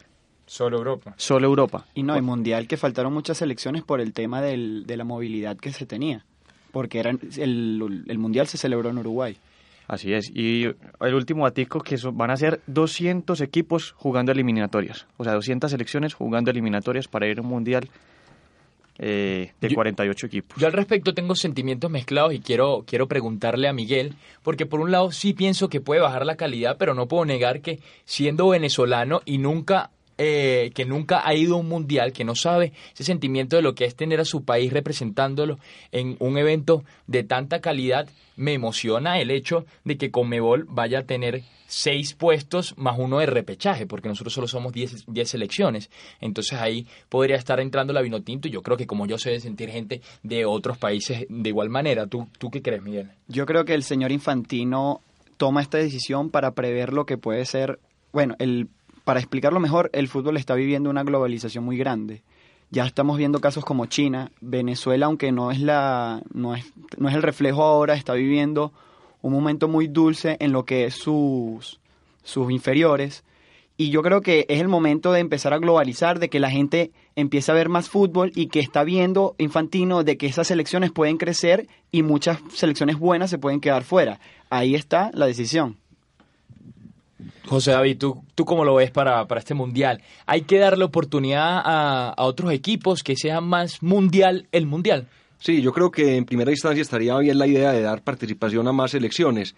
Solo 0.47 0.76
Europa. 0.76 1.14
Solo 1.16 1.47
Europa. 1.47 1.87
Y 1.94 2.02
no, 2.02 2.14
el 2.16 2.23
Mundial 2.23 2.68
que 2.68 2.76
faltaron 2.76 3.12
muchas 3.12 3.38
selecciones 3.38 3.83
por 3.83 4.00
el 4.00 4.12
tema 4.12 4.42
del, 4.42 4.85
de 4.87 4.97
la 4.97 5.04
movilidad 5.04 5.56
que 5.56 5.73
se 5.73 5.87
tenía. 5.87 6.25
Porque 6.71 6.99
era, 6.99 7.11
el, 7.11 8.04
el 8.06 8.18
Mundial 8.18 8.47
se 8.47 8.59
celebró 8.59 8.90
en 8.90 8.99
Uruguay. 8.99 9.37
Así 9.87 10.12
es. 10.12 10.31
Y 10.35 10.64
el 10.64 11.14
último 11.14 11.47
atico 11.47 11.81
que 11.81 11.97
van 12.12 12.31
a 12.31 12.37
ser 12.37 12.61
200 12.67 13.41
equipos 13.41 13.93
jugando 13.93 14.33
eliminatorias. 14.33 15.07
O 15.17 15.25
sea, 15.25 15.35
200 15.35 15.71
selecciones 15.71 16.14
jugando 16.14 16.50
eliminatorias 16.50 17.07
para 17.09 17.26
ir 17.26 17.38
a 17.38 17.43
un 17.43 17.49
mundial 17.49 17.88
eh, 18.99 19.53
de 19.61 19.75
48 19.75 20.26
equipos. 20.26 20.59
Yo 20.59 20.67
al 20.67 20.73
respecto 20.73 21.14
tengo 21.14 21.35
sentimientos 21.35 21.91
mezclados 21.91 22.33
y 22.33 22.41
quiero, 22.41 22.85
quiero 22.87 23.09
preguntarle 23.09 23.69
a 23.69 23.73
Miguel, 23.73 24.14
porque 24.43 24.67
por 24.67 24.81
un 24.81 24.91
lado 24.91 25.11
sí 25.11 25.33
pienso 25.33 25.69
que 25.69 25.81
puede 25.81 26.00
bajar 26.00 26.25
la 26.25 26.37
calidad, 26.37 26.76
pero 26.79 26.95
no 26.95 27.09
puedo 27.09 27.25
negar 27.25 27.61
que 27.61 27.81
siendo 28.05 28.49
venezolano 28.49 29.21
y 29.25 29.38
nunca 29.38 29.91
eh, 30.18 30.71
que 30.75 30.85
nunca 30.85 31.26
ha 31.26 31.35
ido 31.35 31.56
a 31.56 31.59
un 31.59 31.68
mundial, 31.68 32.12
que 32.12 32.25
no 32.25 32.35
sabe 32.35 32.73
ese 32.92 33.04
sentimiento 33.04 33.56
de 33.56 33.62
lo 33.62 33.75
que 33.75 33.85
es 33.85 33.94
tener 33.94 34.21
a 34.21 34.25
su 34.25 34.44
país 34.44 34.73
representándolo 34.73 35.59
en 35.92 36.16
un 36.21 36.38
evento 36.38 36.85
de 37.06 37.25
tanta 37.25 37.61
calidad, 37.61 38.09
me 38.37 38.52
emociona 38.52 39.21
el 39.21 39.30
hecho 39.30 39.66
de 39.85 39.97
que 39.97 40.11
Comebol 40.11 40.66
vaya 40.68 41.00
a 41.00 41.02
tener 41.04 41.42
seis 41.66 42.14
puestos 42.14 42.75
más 42.76 42.99
uno 42.99 43.18
de 43.18 43.26
repechaje, 43.26 43.87
porque 43.87 44.09
nosotros 44.09 44.33
solo 44.33 44.47
somos 44.47 44.73
diez, 44.73 45.04
selecciones. 45.25 45.90
Entonces 46.21 46.61
ahí 46.61 46.87
podría 47.09 47.37
estar 47.37 47.59
entrando 47.61 47.92
la 47.92 48.02
Vinotinto 48.02 48.49
y 48.49 48.50
yo 48.52 48.62
creo 48.62 48.76
que 48.76 48.87
como 48.87 49.06
yo 49.06 49.18
se 49.18 49.30
debe 49.30 49.40
sentir 49.40 49.71
gente 49.71 50.00
de 50.23 50.44
otros 50.44 50.78
países 50.78 51.26
de 51.28 51.49
igual 51.49 51.71
manera. 51.71 52.06
¿Tú, 52.06 52.28
¿Tú 52.38 52.50
qué 52.50 52.62
crees, 52.62 52.83
Miguel? 52.83 53.11
Yo 53.28 53.47
creo 53.47 53.64
que 53.64 53.75
el 53.75 53.83
señor 53.83 54.12
Infantino 54.12 55.00
toma 55.37 55.62
esta 55.62 55.78
decisión 55.78 56.30
para 56.30 56.52
prever 56.52 56.92
lo 56.92 57.06
que 57.06 57.18
puede 57.18 57.44
ser, 57.44 57.80
bueno, 58.12 58.37
el 58.38 58.68
para 59.05 59.21
explicarlo 59.21 59.61
mejor, 59.61 59.91
el 59.93 60.09
fútbol 60.09 60.37
está 60.37 60.55
viviendo 60.55 60.91
una 60.91 61.05
globalización 61.05 61.65
muy 61.65 61.77
grande. 61.77 62.23
Ya 62.71 62.87
estamos 62.87 63.19
viendo 63.19 63.41
casos 63.41 63.65
como 63.65 63.87
China, 63.87 64.31
Venezuela, 64.41 65.07
aunque 65.07 65.31
no 65.31 65.51
es 65.51 65.61
la 65.61 66.23
no 66.33 66.55
es, 66.55 66.65
no 66.97 67.09
es 67.09 67.15
el 67.15 67.23
reflejo 67.23 67.63
ahora, 67.63 67.95
está 67.95 68.15
viviendo 68.15 68.73
un 69.23 69.33
momento 69.33 69.69
muy 69.69 69.87
dulce 69.87 70.37
en 70.41 70.53
lo 70.53 70.65
que 70.65 70.87
es 70.87 70.95
sus 70.95 71.79
sus 72.23 72.51
inferiores. 72.51 73.23
Y 73.77 73.91
yo 73.91 74.03
creo 74.03 74.21
que 74.21 74.47
es 74.49 74.61
el 74.61 74.69
momento 74.69 75.13
de 75.13 75.21
empezar 75.21 75.53
a 75.53 75.59
globalizar, 75.59 76.21
de 76.21 76.29
que 76.29 76.39
la 76.39 76.51
gente 76.51 76.93
empiece 77.17 77.51
a 77.51 77.55
ver 77.55 77.69
más 77.69 77.89
fútbol 77.89 78.31
y 78.35 78.47
que 78.47 78.61
está 78.61 78.85
viendo 78.85 79.35
Infantino 79.37 80.05
de 80.05 80.17
que 80.17 80.27
esas 80.27 80.47
selecciones 80.47 80.93
pueden 80.93 81.17
crecer 81.17 81.67
y 81.91 82.03
muchas 82.03 82.39
selecciones 82.53 82.99
buenas 82.99 83.31
se 83.31 83.39
pueden 83.39 83.61
quedar 83.61 83.83
fuera. 83.83 84.21
Ahí 84.49 84.77
está 84.77 85.11
la 85.13 85.27
decisión. 85.27 85.77
José 87.47 87.73
David, 87.73 87.99
¿tú, 87.99 88.25
tú 88.35 88.44
cómo 88.44 88.64
lo 88.64 88.75
ves 88.75 88.90
para, 88.90 89.26
para 89.26 89.38
este 89.38 89.54
mundial? 89.54 90.02
¿Hay 90.26 90.42
que 90.42 90.59
darle 90.59 90.85
oportunidad 90.85 91.61
a, 91.64 92.11
a 92.11 92.25
otros 92.25 92.52
equipos 92.52 93.02
que 93.02 93.16
sean 93.16 93.44
más 93.44 93.83
mundial 93.83 94.49
el 94.52 94.66
mundial? 94.66 95.09
Sí, 95.38 95.61
yo 95.61 95.73
creo 95.73 95.90
que 95.90 96.16
en 96.16 96.25
primera 96.25 96.50
instancia 96.50 96.83
estaría 96.83 97.16
bien 97.18 97.38
la 97.38 97.47
idea 97.47 97.73
de 97.73 97.83
dar 97.83 98.02
participación 98.02 98.66
a 98.66 98.73
más 98.73 98.92
selecciones. 98.92 99.54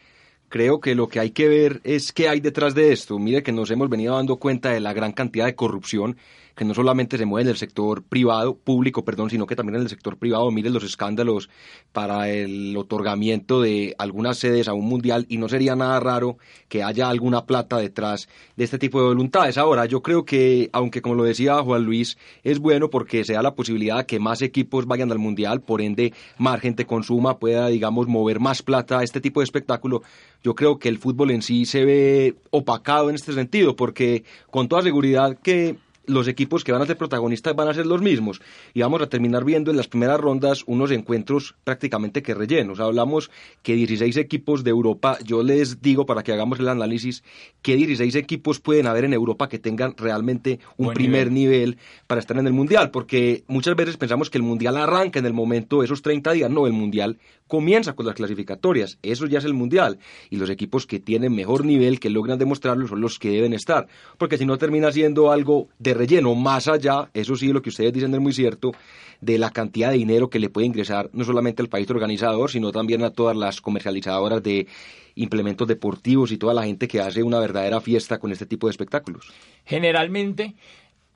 Creo 0.49 0.81
que 0.81 0.95
lo 0.95 1.09
que 1.09 1.19
hay 1.19 1.31
que 1.31 1.49
ver 1.49 1.81
es 1.85 2.13
qué 2.13 2.29
hay 2.29 2.41
detrás 2.41 2.75
de 2.75 2.93
esto. 2.93 3.19
Mire 3.19 3.43
que 3.43 3.53
nos 3.53 3.71
hemos 3.71 3.89
venido 3.89 4.15
dando 4.15 4.37
cuenta 4.37 4.71
de 4.71 4.81
la 4.81 4.93
gran 4.93 5.13
cantidad 5.13 5.47
de 5.47 5.57
corrupción 5.57 6.17
que 6.57 6.65
no 6.65 6.75
solamente 6.75 7.19
se 7.19 7.27
mueve 7.27 7.43
en 7.43 7.49
el 7.51 7.57
sector 7.59 8.03
privado, 8.03 8.57
público, 8.57 9.05
perdón, 9.05 9.29
sino 9.29 9.47
que 9.47 9.55
también 9.55 9.77
en 9.77 9.83
el 9.83 9.89
sector 9.91 10.17
privado. 10.17 10.51
Miren 10.51 10.73
los 10.73 10.85
escándalos 10.85 11.51
para 11.93 12.31
el 12.31 12.75
otorgamiento 12.77 13.61
de 13.61 13.95
algunas 13.99 14.39
sedes 14.39 14.67
a 14.67 14.73
un 14.73 14.87
mundial 14.87 15.27
y 15.29 15.37
no 15.37 15.49
sería 15.49 15.77
nada 15.77 16.01
raro 16.01 16.39
que 16.69 16.83
haya 16.83 17.11
alguna 17.11 17.45
plata 17.45 17.77
detrás 17.77 18.29
de 18.57 18.65
este 18.65 18.79
tipo 18.79 19.01
de 19.01 19.09
voluntades. 19.09 19.59
Ahora, 19.59 19.85
yo 19.85 20.03
creo 20.03 20.25
que, 20.25 20.71
aunque 20.73 21.03
como 21.03 21.15
lo 21.15 21.25
decía 21.25 21.63
Juan 21.63 21.85
Luis, 21.85 22.17
es 22.43 22.59
bueno 22.59 22.89
porque 22.89 23.25
se 23.25 23.35
da 23.35 23.43
la 23.43 23.55
posibilidad 23.55 23.99
de 23.99 24.07
que 24.07 24.19
más 24.19 24.41
equipos 24.41 24.87
vayan 24.87 25.13
al 25.13 25.19
mundial, 25.19 25.61
por 25.61 25.83
ende 25.83 26.15
más 26.39 26.61
gente 26.61 26.87
consuma, 26.87 27.39
pueda, 27.39 27.69
digamos, 27.69 28.09
mover 28.09 28.41
más 28.41 28.63
plata 28.63 29.01
a 29.01 29.05
este 29.05 29.21
tipo 29.21 29.41
de 29.41 29.45
espectáculo. 29.45 30.03
Yo 30.43 30.55
creo 30.55 30.79
que 30.79 30.89
el 30.89 30.99
fútbol 30.99 31.33
en 31.33 31.43
sí 31.43 31.67
se 31.67 31.85
ve 31.85 32.37
opacado 32.51 33.11
en 33.11 33.17
este 33.17 33.35
sentido, 33.35 33.77
porque 33.77 34.25
con 34.51 34.69
toda 34.69 34.81
seguridad 34.81 35.37
que 35.43 35.77
los 36.07 36.29
equipos 36.29 36.65
que 36.65 36.73
van 36.73 36.83
a 36.83 36.87
ser 36.87 36.97
protagonistas 36.97 37.55
van 37.55 37.69
a 37.69 37.75
ser 37.75 37.87
los 37.87 38.03
mismos. 38.03 38.41
Y 38.75 38.81
vamos 38.81 39.03
a 39.03 39.09
terminar 39.09 39.45
viendo 39.45 39.71
en 39.71 39.77
las 39.77 39.89
primeras 39.89 40.21
rondas 40.21 40.63
unos 40.67 40.91
encuentros 40.91 41.55
prácticamente 41.65 42.23
que 42.23 42.35
rellenos. 42.35 42.81
Hablamos 42.81 43.31
que 43.63 43.75
16 43.75 44.17
equipos 44.17 44.65
de 44.65 44.71
Europa, 44.71 45.19
yo 45.25 45.43
les 45.43 45.83
digo 45.83 46.07
para 46.07 46.23
que 46.23 46.33
hagamos 46.33 46.61
el 46.61 46.69
análisis, 46.69 47.23
que 47.63 47.77
16 47.77 48.15
equipos 48.17 48.61
pueden 48.61 48.87
haber 48.87 49.05
en 49.05 49.13
Europa 49.13 49.49
que 49.49 49.59
tengan 49.59 49.95
realmente 49.97 50.61
un 50.77 50.93
primer 50.93 51.31
nivel. 51.31 51.79
para 52.07 52.21
estar 52.21 52.37
en 52.39 52.47
el 52.47 52.53
Mundial, 52.53 52.91
porque 52.91 53.45
muchas 53.49 53.77
veces 53.77 53.97
pensamos 53.97 54.31
que 54.31 54.39
el 54.39 54.43
Mundial 54.43 54.77
arranca 54.77 55.19
en 55.19 55.27
el 55.27 55.33
momento 55.33 55.83
esos 55.83 56.03
30 56.03 56.33
días, 56.33 56.51
no, 56.51 56.67
el 56.67 56.73
Mundial 56.73 57.19
comienza 57.47 57.95
con 57.95 58.07
las 58.07 58.15
clasificatorias, 58.15 58.99
eso 59.03 59.27
ya 59.27 59.39
es 59.39 59.45
el 59.45 59.55
Mundial. 59.55 59.99
Y 60.31 60.37
los 60.37 60.51
equipos 60.51 60.87
que 60.87 61.01
tienen 61.01 61.35
mejor 61.35 61.65
nivel, 61.65 62.01
que 62.01 62.11
logran 62.11 62.39
demostrarlo, 62.39 62.89
son 62.89 63.01
los 63.01 63.19
que 63.19 63.31
deben 63.31 63.53
estar, 63.53 63.87
porque 64.19 64.39
si 64.39 64.47
no 64.47 64.59
termina 64.59 64.91
siendo 64.93 65.31
algo 65.31 65.69
de 65.79 65.95
relleno, 65.97 66.35
más 66.35 66.69
allá, 66.69 67.11
eso 67.15 67.37
sí, 67.37 67.53
lo 67.53 67.63
que 67.63 67.71
ustedes 67.71 67.93
dicen 67.93 68.15
es 68.15 68.21
muy 68.21 68.33
cierto, 68.33 68.73
de 69.21 69.39
la 69.39 69.51
cantidad 69.51 69.91
de 69.91 69.99
dinero 69.99 70.29
que 70.29 70.39
le 70.39 70.51
puede 70.51 70.67
ingresar 70.67 71.11
no 71.13 71.25
solamente 71.25 71.63
al 71.63 71.69
país 71.69 71.89
organizador, 71.91 72.51
sino 72.51 72.73
también 72.73 73.03
a 73.03 73.11
todas 73.11 73.37
las 73.37 73.61
comercializadoras 73.61 74.43
de 74.43 74.67
implementos 75.15 75.67
deportivos 75.67 76.31
y 76.31 76.39
toda 76.39 76.55
la 76.55 76.65
gente 76.65 76.87
que 76.89 77.01
hace 77.01 77.23
una 77.23 77.41
verdadera 77.41 77.81
fiesta 77.81 78.19
con 78.19 78.33
este 78.33 78.47
tipo 78.47 78.67
de 78.67 78.73
espectáculos. 78.73 79.33
Generalmente 79.65 80.55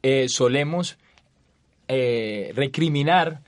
eh, 0.02 0.26
solemos 0.28 0.98
eh, 1.88 2.52
recriminar 2.54 3.42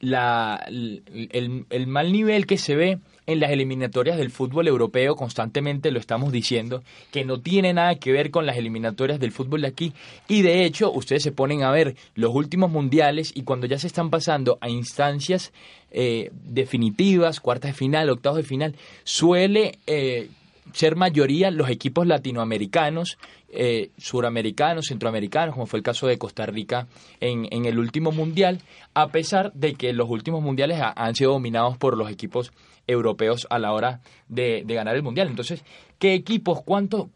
la, 0.00 0.64
el, 0.68 1.86
mal 1.86 2.12
nivel 2.12 2.46
que 2.46 2.56
se 2.56 2.76
ve 2.76 2.98
en 3.28 3.40
las 3.40 3.50
eliminatorias 3.50 4.16
del 4.16 4.30
fútbol 4.30 4.68
europeo, 4.68 5.14
constantemente 5.14 5.90
lo 5.90 6.00
estamos 6.00 6.32
diciendo, 6.32 6.82
que 7.12 7.26
no 7.26 7.40
tiene 7.40 7.74
nada 7.74 7.96
que 7.96 8.10
ver 8.10 8.30
con 8.30 8.46
las 8.46 8.56
eliminatorias 8.56 9.20
del 9.20 9.32
fútbol 9.32 9.60
de 9.60 9.68
aquí. 9.68 9.92
Y 10.28 10.40
de 10.40 10.64
hecho, 10.64 10.90
ustedes 10.90 11.24
se 11.24 11.30
ponen 11.30 11.62
a 11.62 11.70
ver 11.70 11.94
los 12.14 12.34
últimos 12.34 12.70
mundiales 12.70 13.32
y 13.34 13.42
cuando 13.42 13.66
ya 13.66 13.78
se 13.78 13.86
están 13.86 14.08
pasando 14.08 14.56
a 14.62 14.70
instancias 14.70 15.52
eh, 15.90 16.30
definitivas, 16.32 17.40
cuartas 17.40 17.72
de 17.72 17.76
final, 17.76 18.08
octavos 18.08 18.38
de 18.38 18.44
final, 18.44 18.74
suele 19.04 19.78
eh, 19.86 20.30
ser 20.72 20.96
mayoría 20.96 21.50
los 21.50 21.68
equipos 21.68 22.06
latinoamericanos, 22.06 23.18
eh, 23.50 23.90
suramericanos, 23.98 24.86
centroamericanos, 24.86 25.54
como 25.54 25.66
fue 25.66 25.80
el 25.80 25.82
caso 25.82 26.06
de 26.06 26.16
Costa 26.16 26.46
Rica 26.46 26.86
en, 27.20 27.46
en, 27.50 27.66
el 27.66 27.78
último 27.78 28.10
mundial, 28.10 28.62
a 28.94 29.08
pesar 29.08 29.52
de 29.52 29.74
que 29.74 29.92
los 29.92 30.08
últimos 30.08 30.42
mundiales 30.42 30.80
han 30.80 31.14
sido 31.14 31.32
dominados 31.32 31.76
por 31.76 31.94
los 31.96 32.10
equipos 32.10 32.52
europeos 32.88 33.46
a 33.50 33.60
la 33.60 33.72
hora 33.72 34.00
de, 34.28 34.64
ganar 34.66 34.96
el 34.96 35.04
mundial. 35.04 35.28
Entonces, 35.28 35.62
¿qué 36.00 36.14
equipos, 36.14 36.62
cuánto, 36.64 37.10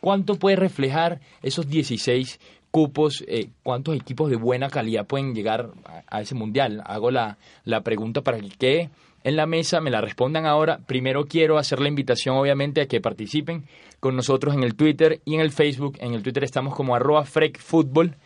cuánto 0.00 0.36
puede 0.36 0.56
reflejar 0.56 1.20
esos 1.42 1.68
16 1.68 2.38
cupos, 2.70 3.24
eh, 3.26 3.48
cuántos 3.64 3.96
equipos 3.96 4.30
de 4.30 4.36
buena 4.36 4.68
calidad 4.68 5.06
pueden 5.06 5.34
llegar 5.34 5.70
a, 6.06 6.20
ese 6.20 6.36
mundial? 6.36 6.82
Hago 6.86 7.10
la, 7.10 7.36
pregunta 7.82 8.22
para 8.22 8.38
que 8.38 8.90
en 9.22 9.36
la 9.36 9.46
mesa, 9.46 9.80
me 9.80 9.90
la 9.90 10.00
respondan 10.00 10.46
ahora. 10.46 10.78
Primero 10.86 11.26
quiero 11.26 11.58
hacer 11.58 11.80
la 11.80 11.88
invitación, 11.88 12.36
obviamente, 12.36 12.80
a 12.80 12.86
que 12.86 13.00
participen 13.00 13.64
con 13.98 14.16
nosotros 14.16 14.54
en 14.54 14.62
el 14.62 14.74
Twitter 14.74 15.20
y 15.26 15.34
en 15.34 15.40
el 15.40 15.50
Facebook. 15.50 15.98
En 16.00 16.14
el 16.14 16.22
Twitter 16.22 16.44
estamos 16.44 16.74
como 16.74 16.94
arroba 16.94 17.24
frecfútbol 17.24 18.16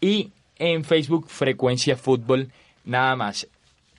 y 0.00 0.30
en 0.58 0.84
Facebook 0.84 1.28
Frecuencia 1.28 1.96
Fútbol, 1.96 2.48
nada 2.84 3.14
más. 3.14 3.46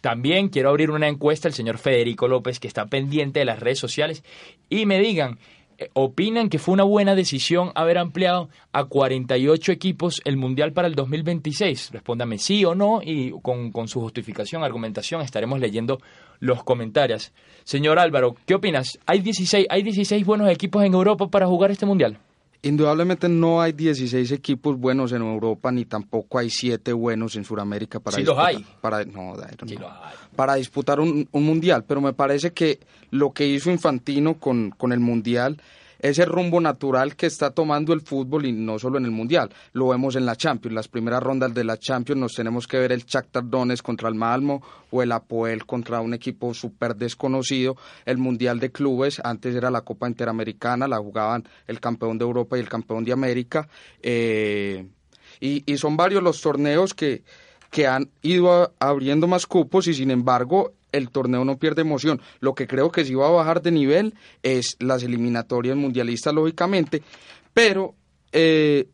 También 0.02 0.50
quiero 0.50 0.70
abrir 0.70 0.92
una 0.92 1.08
encuesta 1.08 1.48
al 1.48 1.54
señor 1.54 1.78
Federico 1.78 2.28
López, 2.28 2.60
que 2.60 2.68
está 2.68 2.86
pendiente 2.86 3.40
de 3.40 3.46
las 3.46 3.60
redes 3.60 3.80
sociales, 3.80 4.24
y 4.70 4.86
me 4.86 5.00
digan 5.00 5.40
eh, 5.80 5.90
opinan 5.94 6.50
que 6.50 6.60
fue 6.60 6.74
una 6.74 6.84
buena 6.84 7.16
decisión 7.16 7.72
haber 7.74 7.98
ampliado 7.98 8.50
a 8.74 8.84
48 8.84 9.72
equipos 9.72 10.22
el 10.26 10.36
Mundial 10.36 10.74
para 10.74 10.90
el 10.90 10.96
2026. 10.96 11.92
Respóndame 11.92 12.38
sí 12.38 12.66
o 12.66 12.76
no 12.76 13.02
y 13.02 13.32
con, 13.42 13.88
su 13.88 14.02
justificación, 14.02 14.64
argumentación, 14.64 15.22
estaremos 15.22 15.60
leyendo 15.60 16.00
los 16.42 16.66
comentarios. 16.66 17.32
Señor 17.64 17.98
Álvaro, 17.98 18.36
¿qué 18.46 18.56
opinas? 18.56 19.00
¿Hay 19.06 19.22
16, 19.22 19.68
¿Hay 19.70 19.84
16 19.84 20.26
buenos 20.26 20.50
equipos 20.50 20.84
en 20.84 20.94
Europa 20.94 21.30
para 21.30 21.48
jugar 21.48 21.72
este 21.72 21.86
Mundial? 21.86 22.20
Indudablemente 22.62 23.30
no 23.30 23.62
hay 23.62 23.72
16 23.72 24.34
equipos 24.34 24.78
buenos 24.78 25.13
en 25.13 25.22
Europa, 25.22 25.72
ni 25.72 25.86
tampoco 25.86 26.39
hay 26.39 26.50
7 26.50 26.91
buenos 26.91 27.38
en 27.38 27.45
Sudamérica 27.45 28.02
para 28.02 28.17
sí 28.17 28.24
los 28.24 28.38
hay. 28.38 28.65
Para, 28.82 29.06
no, 29.06 29.34
para 30.36 30.56
disputar 30.56 31.00
un, 31.00 31.28
un, 31.32 31.43
mundial. 31.45 31.86
Pero 31.88 32.02
me 32.02 32.12
parece 32.12 32.52
que 32.52 32.80
lo 33.12 33.32
que 33.32 33.48
hizo 33.48 33.72
Infantino 33.72 34.34
con, 34.39 34.72
con 34.72 34.91
el 34.91 35.00
mundial 35.00 35.62
ese 36.00 36.26
rumbo 36.26 36.60
natural 36.62 37.16
que 37.16 37.26
está 37.26 37.52
tomando 37.52 37.94
el 37.94 38.02
fútbol 38.02 38.46
y 38.46 38.52
no 38.52 38.80
solo 38.80 38.98
en 38.98 39.06
el 39.06 39.12
Mundial. 39.12 39.50
Lo 39.74 39.90
vemos 39.90 40.16
en 40.16 40.26
la 40.26 40.36
Champions. 40.36 40.74
Las 40.74 40.88
primeras 40.88 41.22
rondas 41.22 41.54
de 41.54 41.64
la 41.64 41.78
Champions 41.78 42.20
nos 42.20 42.34
tenemos 42.34 42.68
que 42.68 42.78
ver 42.80 42.92
el 42.92 43.06
Shakhtar 43.06 43.50
Donetsk 43.50 43.84
contra 43.84 44.10
el 44.10 44.16
Malmo 44.16 44.62
o 44.92 45.04
el 45.04 45.12
Apoel 45.12 45.66
contra 45.66 46.02
un 46.02 46.14
equipo 46.14 46.54
súper 46.54 46.96
desconocido. 46.96 47.76
El 48.06 48.18
Mundial 48.18 48.60
de 48.60 48.72
Clubes, 48.72 49.22
antes 49.24 49.56
era 49.56 49.70
la 49.70 49.82
Copa 49.82 50.08
Interamericana, 50.08 50.88
la 50.88 50.98
jugaban 50.98 51.48
el 51.68 51.80
campeón 51.80 52.18
de 52.18 52.26
Europa 52.26 52.58
y 52.58 52.62
el 52.62 52.70
campeón 52.70 53.04
de 53.04 53.14
América. 53.14 53.68
Eh, 54.02 54.88
y, 55.40 55.72
y 55.72 55.78
son 55.78 55.96
varios 55.98 56.24
los 56.24 56.42
torneos 56.42 56.94
que 56.94 57.24
que 57.70 57.88
han 57.88 58.10
ido 58.22 58.74
abriendo 58.80 59.28
más 59.28 59.46
cupos 59.46 59.88
y 59.88 59.94
sin 59.94 60.12
embargo 60.12 60.74
el 60.91 61.10
torneo 61.10 61.45
no 61.45 61.58
pierde 61.58 61.82
emoción. 61.82 62.21
Lo 62.39 62.54
que 62.54 62.67
creo 62.67 62.91
que 62.91 63.06
sí 63.06 63.15
va 63.15 63.28
a 63.28 63.32
bajar 63.32 63.62
de 63.62 63.71
nivel 63.71 64.13
es 64.43 64.75
las 64.80 65.04
eliminatorias 65.04 65.78
mundialistas, 65.78 66.34
lógicamente, 66.34 67.02
pero 67.54 67.95
eh, 68.32 68.88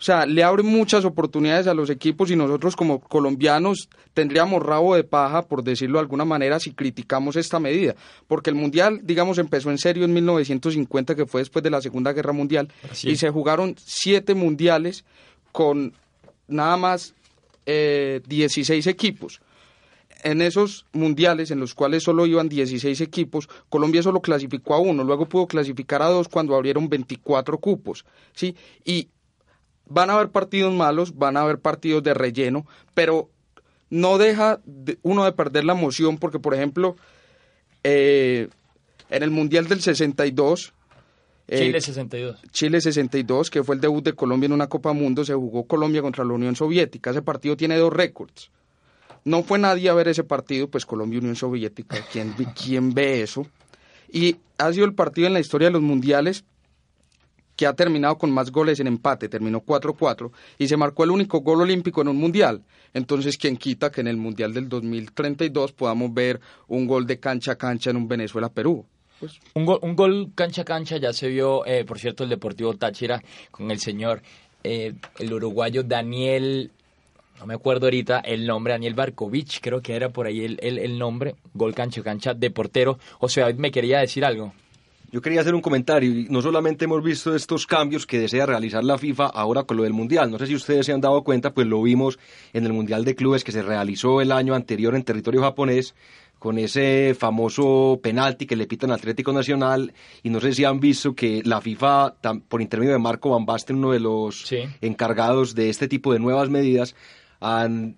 o 0.00 0.02
sea, 0.02 0.24
le 0.24 0.42
abre 0.42 0.62
muchas 0.62 1.04
oportunidades 1.04 1.66
a 1.66 1.74
los 1.74 1.90
equipos 1.90 2.30
y 2.30 2.36
nosotros 2.36 2.74
como 2.74 3.00
colombianos 3.00 3.90
tendríamos 4.14 4.62
rabo 4.62 4.94
de 4.94 5.04
paja, 5.04 5.42
por 5.42 5.62
decirlo 5.62 5.98
de 5.98 6.04
alguna 6.04 6.24
manera, 6.24 6.58
si 6.58 6.72
criticamos 6.72 7.36
esta 7.36 7.60
medida. 7.60 7.94
Porque 8.26 8.48
el 8.48 8.56
Mundial, 8.56 9.00
digamos, 9.02 9.36
empezó 9.36 9.70
en 9.70 9.76
serio 9.76 10.06
en 10.06 10.14
1950, 10.14 11.14
que 11.14 11.26
fue 11.26 11.42
después 11.42 11.62
de 11.62 11.68
la 11.68 11.82
Segunda 11.82 12.14
Guerra 12.14 12.32
Mundial, 12.32 12.72
y 13.02 13.16
se 13.16 13.28
jugaron 13.28 13.76
siete 13.76 14.34
mundiales 14.34 15.04
con 15.52 15.92
nada 16.48 16.78
más 16.78 17.12
eh, 17.66 18.22
16 18.26 18.86
equipos. 18.86 19.42
En 20.22 20.42
esos 20.42 20.86
mundiales, 20.92 21.50
en 21.50 21.60
los 21.60 21.74
cuales 21.74 22.02
solo 22.02 22.26
iban 22.26 22.48
16 22.48 23.00
equipos, 23.00 23.48
Colombia 23.68 24.02
solo 24.02 24.20
clasificó 24.20 24.74
a 24.74 24.78
uno, 24.78 25.04
luego 25.04 25.26
pudo 25.26 25.46
clasificar 25.46 26.02
a 26.02 26.08
dos 26.08 26.28
cuando 26.28 26.54
abrieron 26.54 26.88
24 26.88 27.58
cupos. 27.58 28.04
¿sí? 28.34 28.54
Y 28.84 29.08
van 29.86 30.10
a 30.10 30.14
haber 30.14 30.30
partidos 30.30 30.72
malos, 30.72 31.16
van 31.16 31.36
a 31.36 31.42
haber 31.42 31.58
partidos 31.58 32.02
de 32.02 32.14
relleno, 32.14 32.66
pero 32.94 33.30
no 33.90 34.18
deja 34.18 34.60
uno 35.02 35.24
de 35.24 35.32
perder 35.32 35.64
la 35.64 35.72
emoción 35.72 36.16
porque, 36.18 36.38
por 36.38 36.54
ejemplo, 36.54 36.96
eh, 37.82 38.48
en 39.10 39.22
el 39.22 39.30
Mundial 39.30 39.66
del 39.66 39.80
62... 39.80 40.72
Eh, 41.48 41.58
Chile 41.58 41.80
62. 41.80 42.42
Chile 42.52 42.80
62, 42.80 43.50
que 43.50 43.64
fue 43.64 43.74
el 43.74 43.80
debut 43.80 44.04
de 44.04 44.12
Colombia 44.12 44.46
en 44.46 44.52
una 44.52 44.68
Copa 44.68 44.92
Mundo, 44.92 45.24
se 45.24 45.34
jugó 45.34 45.66
Colombia 45.66 46.00
contra 46.00 46.24
la 46.24 46.32
Unión 46.32 46.54
Soviética. 46.54 47.10
Ese 47.10 47.22
partido 47.22 47.56
tiene 47.56 47.76
dos 47.76 47.92
récords. 47.92 48.52
No 49.24 49.42
fue 49.42 49.58
nadie 49.58 49.88
a 49.88 49.94
ver 49.94 50.08
ese 50.08 50.24
partido, 50.24 50.68
pues 50.68 50.86
Colombia-Unión 50.86 51.36
Soviética, 51.36 51.98
¿quién, 52.10 52.34
¿quién 52.54 52.94
ve 52.94 53.22
eso? 53.22 53.46
Y 54.10 54.36
ha 54.58 54.72
sido 54.72 54.86
el 54.86 54.94
partido 54.94 55.26
en 55.26 55.34
la 55.34 55.40
historia 55.40 55.68
de 55.68 55.72
los 55.72 55.82
mundiales 55.82 56.44
que 57.60 57.66
ha 57.66 57.74
terminado 57.74 58.16
con 58.16 58.30
más 58.30 58.50
goles 58.50 58.80
en 58.80 58.86
empate, 58.86 59.28
terminó 59.28 59.62
4-4 59.62 60.30
y 60.56 60.66
se 60.66 60.78
marcó 60.78 61.04
el 61.04 61.10
único 61.10 61.40
gol 61.40 61.60
olímpico 61.60 62.00
en 62.00 62.08
un 62.08 62.16
mundial. 62.16 62.62
Entonces, 62.94 63.36
¿quién 63.36 63.58
quita 63.58 63.90
que 63.90 64.00
en 64.00 64.08
el 64.08 64.16
mundial 64.16 64.54
del 64.54 64.66
2032 64.66 65.72
podamos 65.72 66.14
ver 66.14 66.40
un 66.68 66.86
gol 66.86 67.06
de 67.06 67.20
cancha 67.20 67.52
a 67.52 67.56
cancha 67.56 67.90
en 67.90 67.98
un 67.98 68.08
Venezuela-Perú? 68.08 68.86
Pues... 69.20 69.38
Un, 69.52 69.66
gol, 69.66 69.78
un 69.82 69.94
gol 69.94 70.32
cancha 70.34 70.62
a 70.62 70.64
cancha 70.64 70.96
ya 70.96 71.12
se 71.12 71.28
vio, 71.28 71.66
eh, 71.66 71.84
por 71.84 71.98
cierto, 71.98 72.24
el 72.24 72.30
Deportivo 72.30 72.72
Táchira 72.78 73.22
con 73.50 73.70
el 73.70 73.78
señor, 73.78 74.22
eh, 74.64 74.94
el 75.18 75.30
uruguayo 75.30 75.82
Daniel 75.82 76.70
no 77.40 77.46
me 77.46 77.54
acuerdo 77.54 77.86
ahorita 77.86 78.20
el 78.20 78.46
nombre, 78.46 78.74
Daniel 78.74 78.94
Barkovich, 78.94 79.60
creo 79.60 79.80
que 79.80 79.96
era 79.96 80.10
por 80.10 80.26
ahí 80.26 80.44
el, 80.44 80.58
el, 80.60 80.78
el 80.78 80.98
nombre, 80.98 81.36
gol 81.54 81.74
cancha 81.74 82.02
cancha 82.02 82.34
de 82.34 82.50
portero. 82.50 82.98
O 83.18 83.30
sea, 83.30 83.50
me 83.56 83.70
quería 83.70 84.00
decir 84.00 84.26
algo. 84.26 84.52
Yo 85.10 85.22
quería 85.22 85.40
hacer 85.40 85.54
un 85.54 85.62
comentario. 85.62 86.26
No 86.28 86.40
solamente 86.42 86.84
hemos 86.84 87.02
visto 87.02 87.34
estos 87.34 87.66
cambios 87.66 88.06
que 88.06 88.20
desea 88.20 88.46
realizar 88.46 88.84
la 88.84 88.98
FIFA 88.98 89.26
ahora 89.26 89.64
con 89.64 89.78
lo 89.78 89.82
del 89.82 89.92
Mundial. 89.92 90.30
No 90.30 90.38
sé 90.38 90.46
si 90.46 90.54
ustedes 90.54 90.86
se 90.86 90.92
han 90.92 91.00
dado 91.00 91.24
cuenta, 91.24 91.52
pues 91.52 91.66
lo 91.66 91.82
vimos 91.82 92.18
en 92.52 92.64
el 92.66 92.72
Mundial 92.72 93.04
de 93.04 93.16
Clubes 93.16 93.42
que 93.42 93.52
se 93.52 93.62
realizó 93.62 94.20
el 94.20 94.30
año 94.30 94.54
anterior 94.54 94.94
en 94.94 95.02
territorio 95.02 95.40
japonés 95.40 95.94
con 96.38 96.58
ese 96.58 97.14
famoso 97.18 98.00
penalti 98.02 98.46
que 98.46 98.56
le 98.56 98.66
pitan 98.66 98.90
Atlético 98.92 99.32
Nacional 99.32 99.92
y 100.22 100.30
no 100.30 100.40
sé 100.40 100.54
si 100.54 100.64
han 100.64 100.80
visto 100.80 101.14
que 101.14 101.42
la 101.44 101.60
FIFA 101.60 102.14
por 102.48 102.62
intermedio 102.62 102.92
de 102.92 102.98
Marco 102.98 103.30
Van 103.30 103.44
Basten, 103.44 103.76
uno 103.76 103.92
de 103.92 104.00
los 104.00 104.50
encargados 104.80 105.54
de 105.54 105.68
este 105.68 105.86
tipo 105.86 106.14
de 106.14 106.18
nuevas 106.18 106.48
medidas, 106.48 106.96
han 107.40 107.96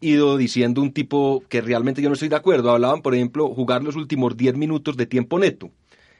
ido 0.00 0.36
diciendo 0.36 0.80
un 0.80 0.92
tipo 0.92 1.42
que 1.48 1.60
realmente 1.60 2.00
yo 2.00 2.08
no 2.08 2.14
estoy 2.14 2.28
de 2.28 2.36
acuerdo. 2.36 2.70
Hablaban, 2.70 3.02
por 3.02 3.14
ejemplo, 3.14 3.48
jugar 3.48 3.82
los 3.82 3.96
últimos 3.96 4.36
10 4.36 4.56
minutos 4.56 4.96
de 4.96 5.06
tiempo 5.06 5.38
neto. 5.38 5.70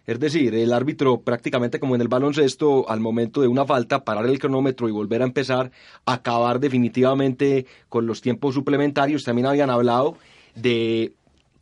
Es 0.07 0.21
decir, 0.21 0.55
el 0.55 0.73
árbitro 0.73 1.21
prácticamente 1.23 1.81
como 1.81 1.97
en 1.97 2.01
el 2.01 2.09
baloncesto, 2.09 2.89
al 2.89 3.01
momento 3.01 3.41
de 3.41 3.49
una 3.49 3.67
falta, 3.67 4.05
parar 4.05 4.27
el 4.27 4.39
cronómetro 4.39 4.89
y 4.89 4.93
volver 4.93 5.23
a 5.23 5.25
empezar, 5.25 5.73
acabar 6.05 6.61
definitivamente 6.61 7.67
con 7.89 8.07
los 8.07 8.21
tiempos 8.21 8.55
suplementarios. 8.55 9.25
También 9.25 9.47
habían 9.47 9.71
hablado 9.71 10.17
de 10.55 11.13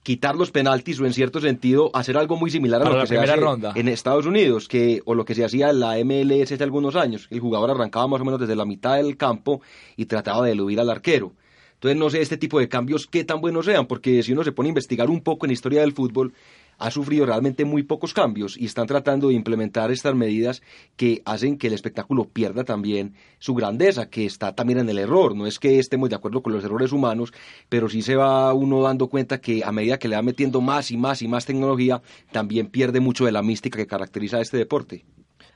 quitar 0.05 0.37
los 0.37 0.51
penaltis 0.51 1.01
o 1.01 1.07
en 1.07 1.15
cierto 1.15 1.41
sentido 1.41 1.91
hacer 1.95 2.17
algo 2.19 2.37
muy 2.37 2.51
similar 2.51 2.83
a 2.83 2.85
lo 2.85 3.01
que 3.01 3.07
se 3.07 3.19
hace 3.19 3.35
en 3.75 3.89
Estados 3.89 4.27
Unidos 4.27 4.69
que 4.69 5.01
o 5.07 5.15
lo 5.15 5.25
que 5.25 5.35
se 5.35 5.45
hacía 5.45 5.71
en 5.71 5.81
la 5.81 5.97
MLS 6.05 6.53
hace 6.53 6.63
algunos 6.63 6.95
años. 6.95 7.27
El 7.31 7.41
jugador 7.41 7.71
arrancaba 7.71 8.07
más 8.07 8.21
o 8.21 8.25
menos 8.25 8.39
desde 8.39 8.55
la 8.55 8.67
mitad 8.67 8.97
del 8.97 9.17
campo 9.17 9.63
y 9.97 10.05
trataba 10.05 10.45
de 10.45 10.53
eludir 10.53 10.79
al 10.79 10.91
arquero. 10.91 11.33
Entonces 11.73 11.99
no 11.99 12.11
sé 12.11 12.21
este 12.21 12.37
tipo 12.37 12.61
de 12.61 12.69
cambios 12.69 13.07
qué 13.07 13.25
tan 13.25 13.41
buenos 13.41 13.65
sean 13.65 13.87
porque 13.87 14.23
si 14.23 14.33
uno 14.33 14.45
se 14.45 14.53
pone 14.53 14.69
a 14.69 14.71
investigar 14.71 15.09
un 15.09 15.23
poco 15.23 15.47
en 15.47 15.49
la 15.49 15.55
historia 15.55 15.81
del 15.81 15.93
fútbol 15.93 16.35
ha 16.79 16.91
sufrido 16.91 17.27
realmente 17.27 17.65
muy 17.65 17.83
pocos 17.83 18.15
cambios 18.15 18.57
y 18.57 18.67
están 18.67 18.87
tratando 18.87 19.29
de 19.29 19.35
implementar 19.35 19.91
estas 19.91 20.15
medidas 20.15 20.63
que 20.97 21.23
hacen 21.25 21.59
que 21.59 21.69
el 21.69 21.73
espectáculo 21.73 22.25
pierda 22.29 22.65
también 22.65 23.15
su 23.39 23.55
grandeza, 23.55 24.11
que 24.11 24.27
está 24.27 24.55
también 24.55 24.79
en 24.81 24.89
el 24.89 24.99
error. 24.99 25.35
No 25.35 25.47
es 25.47 25.59
que 25.59 25.79
estemos 25.79 26.11
de 26.11 26.17
acuerdo 26.17 26.43
con 26.43 26.53
los 26.53 26.65
errores 26.65 26.93
humanos, 26.93 27.33
pero 27.69 27.89
sí 27.89 28.03
se 28.03 28.17
va 28.17 28.53
uno 28.53 28.83
dando 28.83 29.09
cuenta 29.09 29.41
que 29.41 29.65
a 29.65 29.73
medida 29.73 29.99
que 29.99 30.09
le 30.09 30.17
va 30.17 30.23
metiendo 30.23 30.61
más 30.61 30.91
y 30.91 30.97
más 30.97 31.23
y 31.23 31.29
más 31.29 31.47
tecnología, 31.47 32.03
también 32.33 32.69
pierde 32.69 33.01
mucho 33.01 33.25
de 33.25 33.33
la 33.33 33.43
mística 33.43 33.79
que 33.79 33.87
caracteriza 33.87 34.39
a 34.39 34.41
este 34.41 34.57
deporte. 34.57 35.05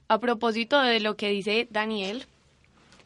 A 0.09 0.18
propósito 0.20 0.81
de 0.81 1.00
lo 1.00 1.16
que 1.16 1.28
dice 1.28 1.68
Daniel, 1.70 2.24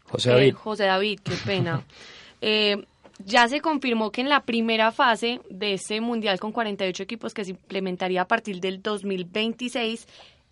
José 0.04 0.30
David, 0.30 0.48
eh, 0.48 0.52
José 0.52 0.84
David 0.84 1.20
qué 1.22 1.34
pena. 1.44 1.84
eh, 2.40 2.84
ya 3.24 3.48
se 3.48 3.60
confirmó 3.60 4.10
que 4.10 4.20
en 4.20 4.28
la 4.28 4.44
primera 4.44 4.92
fase 4.92 5.40
de 5.50 5.74
este 5.74 6.00
mundial 6.00 6.40
con 6.40 6.52
48 6.52 7.02
equipos 7.02 7.34
que 7.34 7.44
se 7.44 7.50
implementaría 7.52 8.22
a 8.22 8.28
partir 8.28 8.60
del 8.60 8.82
2026, 8.82 10.06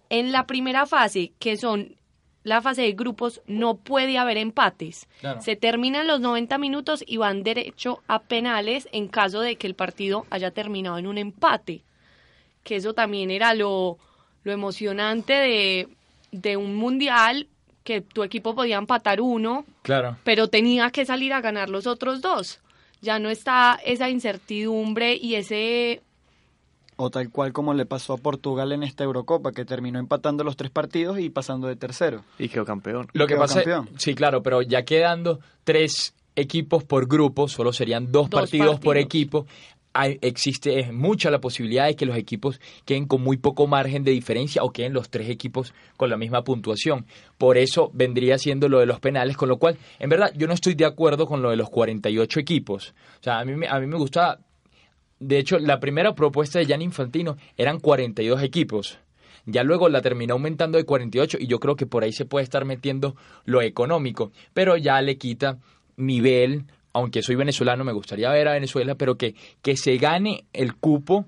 en 0.08 0.32
la 0.32 0.46
primera 0.46 0.86
fase, 0.86 1.32
que 1.38 1.56
son 1.56 1.96
la 2.42 2.62
fase 2.62 2.82
de 2.82 2.92
grupos, 2.92 3.42
no 3.46 3.76
puede 3.76 4.16
haber 4.18 4.38
empates. 4.38 5.06
Se 5.40 5.56
terminan 5.56 6.06
los 6.06 6.20
90 6.20 6.56
minutos 6.58 7.04
y 7.06 7.18
van 7.18 7.42
derecho 7.42 8.02
a 8.08 8.22
penales 8.22 8.88
en 8.92 9.08
caso 9.08 9.40
de 9.40 9.56
que 9.56 9.66
el 9.66 9.74
partido 9.74 10.26
haya 10.30 10.50
terminado 10.50 10.98
en 10.98 11.06
un 11.06 11.18
empate. 11.18 11.82
Que 12.64 12.76
eso 12.76 12.94
también 12.94 13.30
era 13.30 13.54
lo, 13.54 13.98
lo 14.42 14.52
emocionante 14.52 15.34
de, 15.34 15.88
de 16.32 16.56
un 16.56 16.76
mundial 16.76 17.46
que 17.84 18.00
tu 18.00 18.22
equipo 18.22 18.54
podía 18.54 18.78
empatar 18.78 19.20
uno, 19.20 19.64
claro. 19.82 20.16
pero 20.24 20.48
tenía 20.48 20.90
que 20.90 21.04
salir 21.04 21.32
a 21.32 21.40
ganar 21.40 21.70
los 21.70 21.86
otros 21.86 22.20
dos. 22.20 22.60
Ya 23.00 23.18
no 23.18 23.30
está 23.30 23.78
esa 23.84 24.10
incertidumbre 24.10 25.16
y 25.16 25.36
ese... 25.36 26.02
O 26.96 27.08
tal 27.08 27.30
cual 27.30 27.54
como 27.54 27.72
le 27.72 27.86
pasó 27.86 28.12
a 28.12 28.18
Portugal 28.18 28.72
en 28.72 28.82
esta 28.82 29.04
Eurocopa, 29.04 29.52
que 29.52 29.64
terminó 29.64 29.98
empatando 29.98 30.44
los 30.44 30.56
tres 30.56 30.70
partidos 30.70 31.18
y 31.18 31.30
pasando 31.30 31.66
de 31.66 31.76
tercero. 31.76 32.24
Y 32.38 32.50
quedó 32.50 32.66
campeón. 32.66 33.08
Lo 33.14 33.26
que 33.26 33.36
pasa, 33.36 33.62
sí, 33.96 34.14
claro, 34.14 34.42
pero 34.42 34.60
ya 34.60 34.84
quedando 34.84 35.40
tres 35.64 36.14
equipos 36.36 36.84
por 36.84 37.08
grupo, 37.08 37.48
solo 37.48 37.72
serían 37.72 38.12
dos, 38.12 38.28
partidos, 38.28 38.78
por 38.80 38.98
equipo 38.98 39.46
existe 39.94 40.92
mucha 40.92 41.30
la 41.30 41.40
posibilidad 41.40 41.86
de 41.86 41.96
que 41.96 42.06
los 42.06 42.16
equipos 42.16 42.60
queden 42.84 43.06
con 43.06 43.22
muy 43.22 43.36
poco 43.36 43.66
margen 43.66 44.04
de 44.04 44.12
diferencia 44.12 44.62
o 44.62 44.70
queden 44.70 44.92
los 44.92 45.10
tres 45.10 45.28
equipos 45.28 45.74
con 45.96 46.10
la 46.10 46.16
misma 46.16 46.44
puntuación. 46.44 47.06
Por 47.38 47.58
eso 47.58 47.90
vendría 47.92 48.38
siendo 48.38 48.68
lo 48.68 48.78
de 48.78 48.86
los 48.86 49.00
penales, 49.00 49.36
con 49.36 49.48
lo 49.48 49.58
cual, 49.58 49.78
en 49.98 50.08
verdad, 50.08 50.32
yo 50.36 50.46
no 50.46 50.54
estoy 50.54 50.74
de 50.74 50.84
acuerdo 50.84 51.26
con 51.26 51.42
lo 51.42 51.50
de 51.50 51.56
los 51.56 51.70
48 51.70 52.40
equipos. 52.40 52.94
O 53.20 53.22
sea, 53.22 53.40
a 53.40 53.44
mí, 53.44 53.66
a 53.68 53.80
mí 53.80 53.86
me 53.86 53.96
gusta, 53.96 54.38
de 55.18 55.38
hecho, 55.38 55.58
la 55.58 55.80
primera 55.80 56.14
propuesta 56.14 56.58
de 56.58 56.66
Jan 56.66 56.82
Infantino 56.82 57.36
eran 57.56 57.80
42 57.80 58.42
equipos. 58.42 58.98
Ya 59.46 59.64
luego 59.64 59.88
la 59.88 60.02
terminó 60.02 60.34
aumentando 60.34 60.78
de 60.78 60.84
48 60.84 61.38
y 61.40 61.46
yo 61.46 61.58
creo 61.58 61.74
que 61.74 61.86
por 61.86 62.04
ahí 62.04 62.12
se 62.12 62.26
puede 62.26 62.44
estar 62.44 62.64
metiendo 62.64 63.16
lo 63.44 63.62
económico, 63.62 64.30
pero 64.52 64.76
ya 64.76 65.00
le 65.02 65.16
quita 65.16 65.58
nivel 65.96 66.66
aunque 66.92 67.22
soy 67.22 67.36
venezolano, 67.36 67.84
me 67.84 67.92
gustaría 67.92 68.30
ver 68.30 68.48
a 68.48 68.52
Venezuela, 68.52 68.94
pero 68.94 69.16
que, 69.16 69.34
que 69.62 69.76
se 69.76 69.96
gane 69.96 70.44
el 70.52 70.74
cupo 70.76 71.26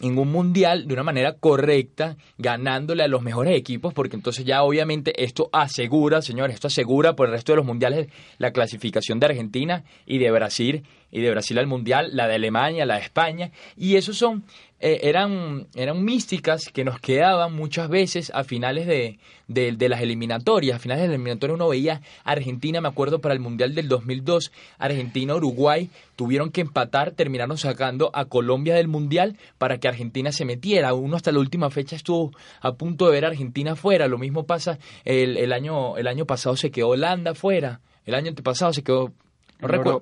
en 0.00 0.18
un 0.18 0.30
mundial 0.30 0.86
de 0.86 0.94
una 0.94 1.02
manera 1.02 1.34
correcta, 1.34 2.16
ganándole 2.38 3.04
a 3.04 3.08
los 3.08 3.22
mejores 3.22 3.56
equipos, 3.56 3.94
porque 3.94 4.16
entonces 4.16 4.44
ya 4.44 4.62
obviamente 4.62 5.24
esto 5.24 5.48
asegura, 5.52 6.20
señores, 6.20 6.54
esto 6.54 6.66
asegura 6.66 7.14
por 7.14 7.26
el 7.26 7.32
resto 7.32 7.52
de 7.52 7.56
los 7.56 7.66
mundiales 7.66 8.08
la 8.38 8.52
clasificación 8.52 9.20
de 9.20 9.26
Argentina 9.26 9.84
y 10.06 10.18
de 10.18 10.30
Brasil, 10.30 10.84
y 11.10 11.20
de 11.20 11.30
Brasil 11.30 11.58
al 11.58 11.68
mundial, 11.68 12.10
la 12.12 12.26
de 12.26 12.34
Alemania, 12.34 12.86
la 12.86 12.96
de 12.96 13.02
España, 13.02 13.52
y 13.76 13.94
esos 13.94 14.16
son 14.16 14.44
eh, 14.86 15.08
eran, 15.08 15.66
eran 15.74 16.04
místicas 16.04 16.68
que 16.68 16.84
nos 16.84 17.00
quedaban 17.00 17.54
muchas 17.54 17.88
veces 17.88 18.30
a 18.34 18.44
finales 18.44 18.86
de, 18.86 19.18
de, 19.48 19.88
las 19.88 20.02
eliminatorias. 20.02 20.76
A 20.76 20.78
finales 20.78 21.04
de 21.04 21.08
las 21.08 21.14
eliminatorias 21.14 21.54
uno 21.54 21.70
veía 21.70 22.02
Argentina, 22.22 22.82
me 22.82 22.88
acuerdo, 22.88 23.18
para 23.22 23.32
el 23.32 23.40
Mundial 23.40 23.74
del 23.74 23.88
2002, 23.88 24.52
Argentina-Uruguay 24.76 25.88
tuvieron 26.16 26.50
que 26.50 26.60
empatar, 26.60 27.12
terminaron 27.12 27.56
sacando 27.56 28.10
a 28.12 28.26
Colombia 28.26 28.74
del 28.74 28.88
Mundial 28.88 29.38
para 29.56 29.78
que 29.78 29.88
Argentina 29.88 30.32
se 30.32 30.44
metiera. 30.44 30.92
Uno 30.92 31.16
hasta 31.16 31.32
la 31.32 31.38
última 31.38 31.70
fecha 31.70 31.96
estuvo 31.96 32.32
a 32.60 32.72
punto 32.72 33.06
de 33.06 33.12
ver 33.12 33.24
a 33.24 33.28
Argentina 33.28 33.76
fuera. 33.76 34.06
Lo 34.06 34.18
mismo 34.18 34.44
pasa 34.44 34.78
el, 35.06 35.38
el, 35.38 35.54
año, 35.54 35.96
el 35.96 36.08
año 36.08 36.26
pasado 36.26 36.58
se 36.58 36.70
quedó 36.70 36.90
Holanda 36.90 37.34
fuera. 37.34 37.80
El 38.04 38.14
año 38.14 38.34
pasado 38.34 38.74
se 38.74 38.82
quedó 38.82 39.14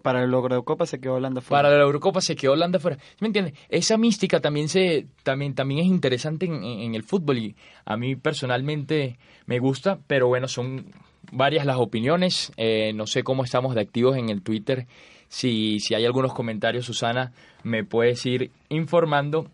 para 0.03 0.21
la 0.21 0.25
Eurocopa 0.25 0.87
se 0.87 1.01
quedó 1.01 1.15
Holanda 1.15 1.41
fuera. 1.41 1.62
Para 1.62 1.77
la 1.77 1.85
Eurocopa 1.85 2.21
se 2.21 2.35
quedó 2.35 2.53
Holanda 2.53 2.79
fuera. 2.79 2.99
¿Me 3.21 3.29
entiendes? 3.29 3.55
Esa 3.69 3.97
mística 3.97 4.41
también 4.41 4.69
se 4.69 5.07
también 5.23 5.55
también 5.55 5.81
es 5.81 5.87
interesante 5.87 6.47
en, 6.47 6.95
el 6.95 7.03
fútbol 7.03 7.38
y 7.38 7.57
a 7.85 7.97
mí 7.97 8.17
personalmente 8.17 9.19
me 9.47 9.59
gusta, 9.59 9.99
pero 10.07 10.29
bueno, 10.29 10.49
son 10.49 10.87
varias 11.31 11.67
las 11.67 11.77
opiniones. 11.77 12.53
Eh, 12.57 12.93
no 12.95 13.07
sé 13.07 13.23
cómo 13.23 13.45
estamos 13.45 13.75
de 13.75 13.83
activos 13.83 14.17
en 14.17 14.29
el 14.31 14.43
Twitter. 14.43 14.87
Si, 15.29 15.81
si 15.81 15.95
hay 15.95 16.05
algunos 16.05 16.35
comentarios, 16.35 16.85
Susana, 16.85 17.33
me 17.62 17.85
puedes 17.85 18.25
ir 18.27 18.51
informando. 18.69 19.49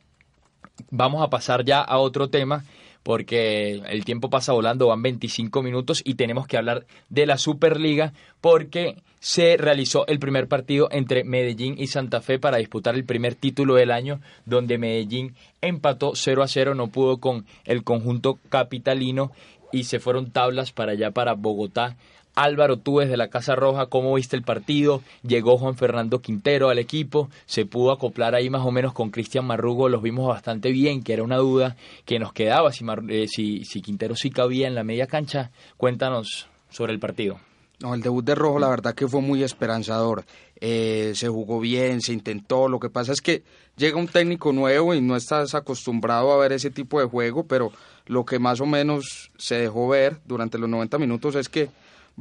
Vamos 0.91 1.23
a 1.23 1.29
pasar 1.29 1.65
ya 1.65 1.81
a 1.81 1.99
otro 1.99 2.29
tema 2.29 2.65
porque 3.03 3.83
el 3.89 4.05
tiempo 4.05 4.31
pasa 4.31 4.53
volando, 4.53 4.89
van 4.89 5.03
25 5.03 5.63
minutos 5.63 6.03
y 6.05 6.15
tenemos 6.15 6.47
que 6.47 6.57
hablar 6.57 6.87
de 7.09 7.27
la 7.27 7.39
Superliga 7.39 8.13
porque 8.41 8.97
se 9.21 9.57
realizó 9.57 10.07
el 10.07 10.19
primer 10.19 10.47
partido 10.47 10.89
entre 10.91 11.25
Medellín 11.25 11.75
y 11.79 11.89
Santa 11.89 12.21
Fe 12.21 12.39
para 12.39 12.59
disputar 12.59 12.95
el 12.95 13.05
primer 13.05 13.35
título 13.35 13.75
del 13.75 13.91
año, 13.91 14.21
donde 14.47 14.79
Medellín 14.79 15.35
empató 15.61 16.13
0 16.15 16.43
a 16.43 16.49
0, 16.49 16.75
no 16.75 16.89
pudo 16.89 17.19
con 17.19 17.47
el 17.65 17.83
conjunto 17.83 18.39
capitalino 18.49 19.33
y 19.73 19.85
se 19.85 19.99
fueron 20.01 20.31
tablas 20.31 20.73
para 20.73 20.93
allá, 20.93 21.11
para 21.11 21.35
Bogotá, 21.35 21.97
Álvaro, 22.43 22.77
tú 22.79 22.99
desde 22.99 23.17
la 23.17 23.29
Casa 23.29 23.57
Roja, 23.57 23.87
¿cómo 23.87 24.15
viste 24.15 24.37
el 24.37 24.43
partido? 24.43 25.03
Llegó 25.23 25.59
Juan 25.59 25.77
Fernando 25.77 26.21
Quintero 26.21 26.69
al 26.69 26.79
equipo, 26.79 27.29
se 27.47 27.67
pudo 27.67 27.91
acoplar 27.91 28.35
ahí 28.35 28.49
más 28.49 28.65
o 28.65 28.71
menos 28.71 28.93
con 28.93 29.11
Cristian 29.11 29.45
Marrugo, 29.45 29.89
los 29.89 30.03
vimos 30.03 30.29
bastante 30.29 30.71
bien, 30.71 31.03
que 31.03 31.15
era 31.15 31.23
una 31.23 31.37
duda 31.37 31.77
que 32.05 32.19
nos 32.19 32.33
quedaba 32.33 32.73
si, 32.73 32.85
eh, 33.09 33.27
si, 33.29 33.65
si 33.65 33.83
Quintero 33.83 34.15
sí 34.15 34.31
cabía 34.31 34.69
en 34.69 34.75
la 34.75 34.85
media 34.85 35.07
cancha. 35.07 35.51
Cuéntanos 35.77 36.49
sobre 36.71 36.93
el 36.93 37.01
partido. 37.01 37.41
No, 37.81 37.95
el 37.95 38.03
debut 38.03 38.25
de 38.25 38.35
Rojo 38.35 38.59
la 38.59 38.69
verdad 38.69 38.95
que 38.95 39.07
fue 39.07 39.21
muy 39.21 39.43
esperanzador. 39.43 40.25
Eh, 40.61 41.13
se 41.15 41.29
jugó 41.29 41.61
bien, 41.61 42.01
se 42.01 42.13
intentó. 42.13 42.69
Lo 42.69 42.81
que 42.81 42.91
pasa 42.91 43.13
es 43.13 43.21
que 43.21 43.45
llega 43.77 43.97
un 43.97 44.09
técnico 44.09 44.53
nuevo 44.53 44.95
y 44.95 45.01
no 45.01 45.15
estás 45.15 45.55
acostumbrado 45.55 46.33
a 46.33 46.39
ver 46.39 46.53
ese 46.53 46.71
tipo 46.71 47.01
de 47.01 47.07
juego, 47.07 47.47
pero 47.47 47.73
lo 48.07 48.25
que 48.25 48.41
más 48.41 48.61
o 48.61 48.67
menos 48.67 49.31
se 49.37 49.57
dejó 49.57 49.89
ver 49.89 50.19
durante 50.25 50.59
los 50.59 50.69
90 50.69 50.99
minutos 50.99 51.37
es 51.37 51.49
que 51.49 51.69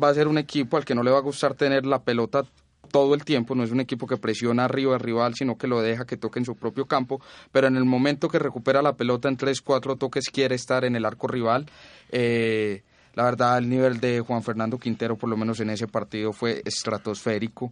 va 0.01 0.09
a 0.09 0.13
ser 0.13 0.27
un 0.27 0.37
equipo 0.37 0.77
al 0.77 0.85
que 0.85 0.95
no 0.95 1.03
le 1.03 1.11
va 1.11 1.17
a 1.17 1.21
gustar 1.21 1.55
tener 1.55 1.85
la 1.85 2.03
pelota 2.03 2.43
todo 2.91 3.13
el 3.13 3.25
tiempo, 3.25 3.53
no 3.53 3.63
es 3.63 3.71
un 3.71 3.81
equipo 3.81 4.07
que 4.07 4.17
presiona 4.17 4.65
arriba 4.65 4.93
al 4.93 5.01
rival, 5.01 5.35
sino 5.35 5.57
que 5.57 5.67
lo 5.67 5.81
deja 5.81 6.05
que 6.05 6.17
toque 6.17 6.39
en 6.39 6.45
su 6.45 6.55
propio 6.55 6.85
campo, 6.85 7.21
pero 7.51 7.67
en 7.67 7.75
el 7.75 7.85
momento 7.85 8.29
que 8.29 8.39
recupera 8.39 8.81
la 8.81 8.95
pelota 8.95 9.27
en 9.27 9.37
tres, 9.37 9.61
cuatro 9.61 9.97
toques 9.97 10.29
quiere 10.29 10.55
estar 10.55 10.85
en 10.85 10.95
el 10.95 11.05
arco 11.05 11.27
rival. 11.27 11.65
Eh, 12.11 12.83
la 13.13 13.23
verdad, 13.23 13.57
el 13.57 13.67
nivel 13.67 13.99
de 13.99 14.21
Juan 14.21 14.43
Fernando 14.43 14.77
Quintero, 14.77 15.17
por 15.17 15.29
lo 15.29 15.35
menos 15.35 15.59
en 15.59 15.69
ese 15.69 15.87
partido, 15.87 16.31
fue 16.31 16.61
estratosférico, 16.63 17.71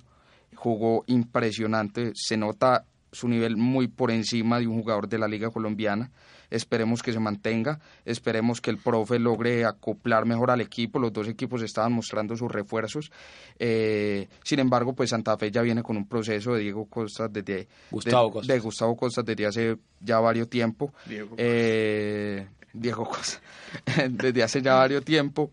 jugó 0.56 1.04
impresionante, 1.08 2.12
se 2.14 2.36
nota 2.36 2.86
su 3.12 3.28
nivel 3.30 3.56
muy 3.56 3.88
por 3.88 4.12
encima 4.12 4.60
de 4.60 4.68
un 4.68 4.82
jugador 4.82 5.08
de 5.08 5.20
la 5.20 5.28
Liga 5.28 5.50
Colombiana 5.50 6.12
esperemos 6.56 7.04
que 7.04 7.12
se 7.13 7.20
mantenga, 7.20 7.80
esperemos 8.06 8.62
que 8.62 8.72
el 8.72 8.78
profe 8.78 9.20
logre 9.20 9.65
acoplar 9.65 10.26
mejor 10.26 10.52
al 10.52 10.62
equipo, 10.62 11.00
los 11.00 11.13
dos 11.13 11.28
equipos 11.28 11.62
estaban 11.62 11.94
mostrando 11.94 12.36
sus 12.36 12.52
refuerzos, 12.52 13.12
eh, 13.60 14.28
sin 14.44 14.60
embargo, 14.60 14.94
pues 14.94 15.10
Santa 15.10 15.38
Fe 15.38 15.52
ya 15.52 15.62
viene 15.62 15.84
con 15.84 15.98
un 15.98 16.08
proceso 16.08 16.54
de 16.54 16.62
Diego 16.62 16.86
Costa 16.86 17.28
desde 17.28 17.68
Gustavo 17.91 18.41
de, 18.41 18.60
Gustavo 18.60 18.96
Costa 18.96 19.22
desde 19.22 19.46
hace 19.46 19.78
ya 20.00 20.20
varios 20.20 20.50
tiempo, 20.50 20.94
Diego, 21.06 21.36
eh, 21.38 22.48
Diego 22.74 23.06
Costa, 23.06 23.39
desde 24.10 24.44
hace 24.44 24.62
ya 24.62 24.76
varios 24.76 25.04
tiempo, 25.04 25.52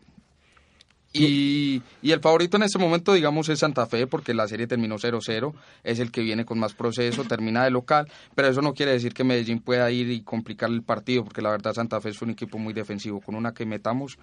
y, 1.12 1.82
y, 2.00 2.12
el 2.12 2.20
favorito 2.20 2.56
en 2.56 2.62
este 2.62 2.78
momento, 2.78 3.12
digamos, 3.12 3.48
es 3.48 3.58
Santa 3.58 3.86
Fe, 3.86 4.06
porque 4.06 4.32
la 4.32 4.48
serie 4.48 4.66
terminó 4.66 4.96
0-0, 4.96 5.52
es 5.84 5.98
el 5.98 6.10
que 6.10 6.22
viene 6.22 6.44
con 6.44 6.58
más 6.58 6.72
proceso, 6.74 7.24
termina 7.24 7.64
de 7.64 7.70
local, 7.70 8.10
pero 8.34 8.48
eso 8.48 8.62
no 8.62 8.72
quiere 8.72 8.92
decir 8.92 9.12
que 9.12 9.24
Medellín 9.24 9.60
pueda 9.60 9.90
ir 9.90 10.10
y 10.10 10.22
complicar 10.22 10.70
el 10.70 10.82
partido, 10.82 11.24
porque 11.24 11.42
la 11.42 11.50
verdad 11.50 11.74
Santa 11.74 12.00
Fe 12.00 12.10
es 12.10 12.22
un 12.22 12.30
equipo 12.30 12.58
muy 12.58 12.72
defensivo. 12.72 13.20
Con 13.20 13.34
una 13.34 13.52
que 13.52 13.66
metamos, 13.66 14.18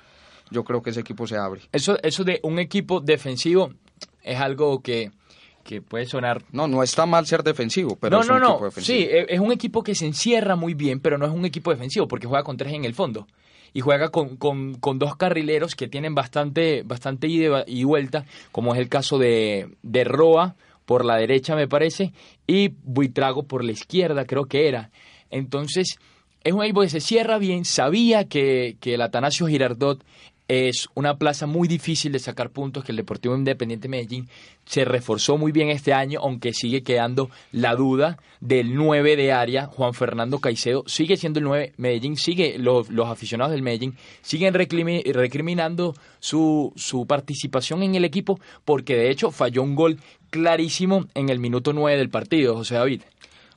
yo 0.49 0.63
creo 0.63 0.81
que 0.81 0.89
ese 0.89 1.01
equipo 1.01 1.27
se 1.27 1.37
abre. 1.37 1.61
Eso, 1.71 1.97
eso 2.01 2.23
de 2.23 2.39
un 2.43 2.57
equipo 2.59 3.01
defensivo 3.01 3.71
es 4.23 4.39
algo 4.39 4.81
que, 4.81 5.11
que 5.63 5.81
puede 5.81 6.07
sonar... 6.07 6.43
No, 6.51 6.67
no 6.67 6.81
está 6.81 7.05
mal 7.05 7.27
ser 7.27 7.43
defensivo, 7.43 7.97
pero 7.97 8.17
no, 8.17 8.23
es 8.23 8.29
un 8.29 8.39
no, 8.39 8.49
equipo 8.49 8.65
defensivo. 8.65 8.99
Sí, 8.99 9.07
es 9.09 9.39
un 9.39 9.51
equipo 9.51 9.83
que 9.83 9.93
se 9.93 10.07
encierra 10.07 10.55
muy 10.55 10.73
bien, 10.73 10.99
pero 10.99 11.17
no 11.17 11.25
es 11.27 11.31
un 11.31 11.45
equipo 11.45 11.69
defensivo, 11.71 12.07
porque 12.07 12.25
juega 12.25 12.43
con 12.43 12.57
tres 12.57 12.73
en 12.73 12.85
el 12.85 12.95
fondo 12.95 13.27
y 13.73 13.81
juega 13.81 14.09
con, 14.09 14.37
con, 14.37 14.75
con, 14.75 14.99
dos 14.99 15.15
carrileros 15.15 15.75
que 15.75 15.87
tienen 15.87 16.15
bastante, 16.15 16.83
bastante 16.83 17.27
ida 17.27 17.63
y 17.67 17.83
vuelta, 17.83 18.25
como 18.51 18.73
es 18.73 18.79
el 18.79 18.89
caso 18.89 19.17
de, 19.17 19.69
de 19.83 20.03
Roa 20.03 20.55
por 20.85 21.05
la 21.05 21.17
derecha, 21.17 21.55
me 21.55 21.67
parece, 21.67 22.13
y 22.47 22.69
Buitrago 22.83 23.43
por 23.43 23.63
la 23.63 23.71
izquierda, 23.71 24.25
creo 24.25 24.45
que 24.45 24.67
era. 24.67 24.89
Entonces, 25.29 25.99
es 26.43 26.53
un 26.53 26.63
equipo 26.63 26.81
que 26.81 26.89
se 26.89 27.01
cierra 27.01 27.37
bien, 27.37 27.65
sabía 27.65 28.25
que, 28.25 28.77
que 28.79 28.95
el 28.95 29.01
Atanasio 29.01 29.47
Girardot 29.47 30.03
es 30.49 30.89
una 30.95 31.17
plaza 31.17 31.45
muy 31.45 31.67
difícil 31.67 32.11
de 32.11 32.17
sacar 32.17 32.49
puntos 32.49 32.83
que 32.83 32.91
el 32.91 32.97
Deportivo 32.97 33.35
Independiente 33.35 33.87
Medellín 33.87 34.27
se 34.65 34.83
reforzó 34.83 35.37
muy 35.37 35.51
bien 35.51 35.69
este 35.69 35.93
año, 35.93 36.19
aunque 36.23 36.53
sigue 36.53 36.81
quedando 36.81 37.29
la 37.51 37.75
duda 37.75 38.17
del 38.41 38.73
9 38.73 39.15
de 39.15 39.31
área, 39.31 39.67
Juan 39.67 39.93
Fernando 39.93 40.39
Caicedo 40.39 40.83
sigue 40.87 41.17
siendo 41.17 41.39
el 41.39 41.45
9, 41.45 41.73
Medellín 41.77 42.17
sigue, 42.17 42.57
los, 42.57 42.89
los 42.89 43.07
aficionados 43.09 43.51
del 43.51 43.61
Medellín 43.61 43.95
siguen 44.21 44.55
recriminando 44.55 45.93
su, 46.19 46.73
su 46.75 47.05
participación 47.05 47.83
en 47.83 47.93
el 47.93 48.03
equipo 48.03 48.39
porque 48.65 48.95
de 48.95 49.11
hecho 49.11 49.29
falló 49.29 49.61
un 49.61 49.75
gol 49.75 49.99
clarísimo 50.31 51.05
en 51.13 51.29
el 51.29 51.37
minuto 51.37 51.73
9 51.73 51.95
del 51.95 52.09
partido, 52.09 52.55
José 52.55 52.73
David. 52.75 53.03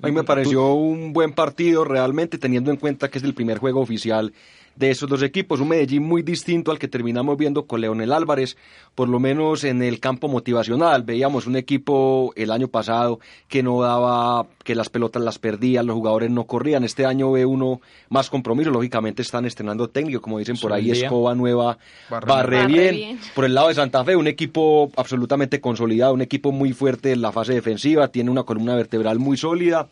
A 0.02 0.09
mí 0.09 0.12
me 0.12 0.24
pareció 0.24 0.74
un 0.74 1.12
buen 1.12 1.33
partido 1.33 1.85
realmente 1.85 2.37
teniendo 2.37 2.70
en 2.70 2.76
cuenta 2.76 3.09
que 3.09 3.18
es 3.18 3.24
el 3.24 3.35
primer 3.35 3.59
juego 3.59 3.81
oficial 3.81 4.33
de 4.76 4.90
esos 4.90 5.08
dos 5.08 5.22
equipos. 5.22 5.61
Un 5.61 5.68
Medellín 5.68 6.02
muy 6.02 6.22
distinto 6.22 6.70
al 6.70 6.78
que 6.78 6.88
terminamos 6.88 7.37
viendo 7.37 7.66
con 7.66 7.80
Leonel 7.80 8.12
Álvarez, 8.12 8.56
por 8.94 9.08
lo 9.08 9.20
menos 9.20 9.64
en 9.64 9.82
el 9.82 10.00
campo 10.00 10.28
motivacional. 10.28 11.02
Veíamos 11.02 11.46
un 11.46 11.56
equipo 11.56 12.32
el 12.37 12.50
año 12.50 12.68
pasado 12.68 13.20
que 13.48 13.62
no 13.62 13.80
daba, 13.80 14.46
que 14.64 14.74
las 14.74 14.88
pelotas 14.88 15.22
las 15.22 15.38
perdían, 15.38 15.87
los 15.87 15.96
jugadores 15.96 16.30
no 16.30 16.44
corrían. 16.44 16.85
Este 16.85 17.06
año 17.06 17.32
ve 17.32 17.46
uno 17.46 17.80
más 18.08 18.30
compromiso. 18.30 18.70
Lógicamente 18.70 19.22
están 19.22 19.44
estrenando 19.44 19.88
técnico, 19.88 20.20
como 20.20 20.38
dicen 20.38 20.56
por 20.56 20.72
ahí, 20.72 20.90
Escoba 20.90 21.35
Nueva, 21.35 21.78
barre, 22.08 22.66
bien. 22.66 23.18
Por 23.35 23.44
el 23.44 23.54
lado 23.54 23.68
de 23.68 23.74
Santa 23.74 24.04
Fe, 24.04 24.16
un 24.16 24.26
equipo 24.26 24.90
absolutamente 24.96 25.61
consolidado, 25.61 26.14
un 26.14 26.22
equipo 26.22 26.52
muy 26.52 26.72
fuerte 26.72 27.12
en 27.12 27.22
la 27.22 27.32
fase 27.32 27.54
defensiva, 27.54 28.08
tiene 28.08 28.30
una 28.30 28.44
columna 28.44 28.74
vertebral 28.74 29.18
muy 29.18 29.37
sólida. 29.37 29.88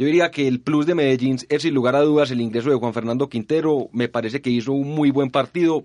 Yo 0.00 0.06
diría 0.06 0.30
que 0.30 0.48
el 0.48 0.60
plus 0.60 0.86
de 0.86 0.94
Medellín 0.94 1.36
es 1.50 1.60
sin 1.60 1.74
lugar 1.74 1.94
a 1.94 2.00
dudas 2.00 2.30
el 2.30 2.40
ingreso 2.40 2.70
de 2.70 2.76
Juan 2.76 2.94
Fernando 2.94 3.28
Quintero. 3.28 3.90
Me 3.92 4.08
parece 4.08 4.40
que 4.40 4.48
hizo 4.48 4.72
un 4.72 4.94
muy 4.94 5.10
buen 5.10 5.28
partido 5.28 5.84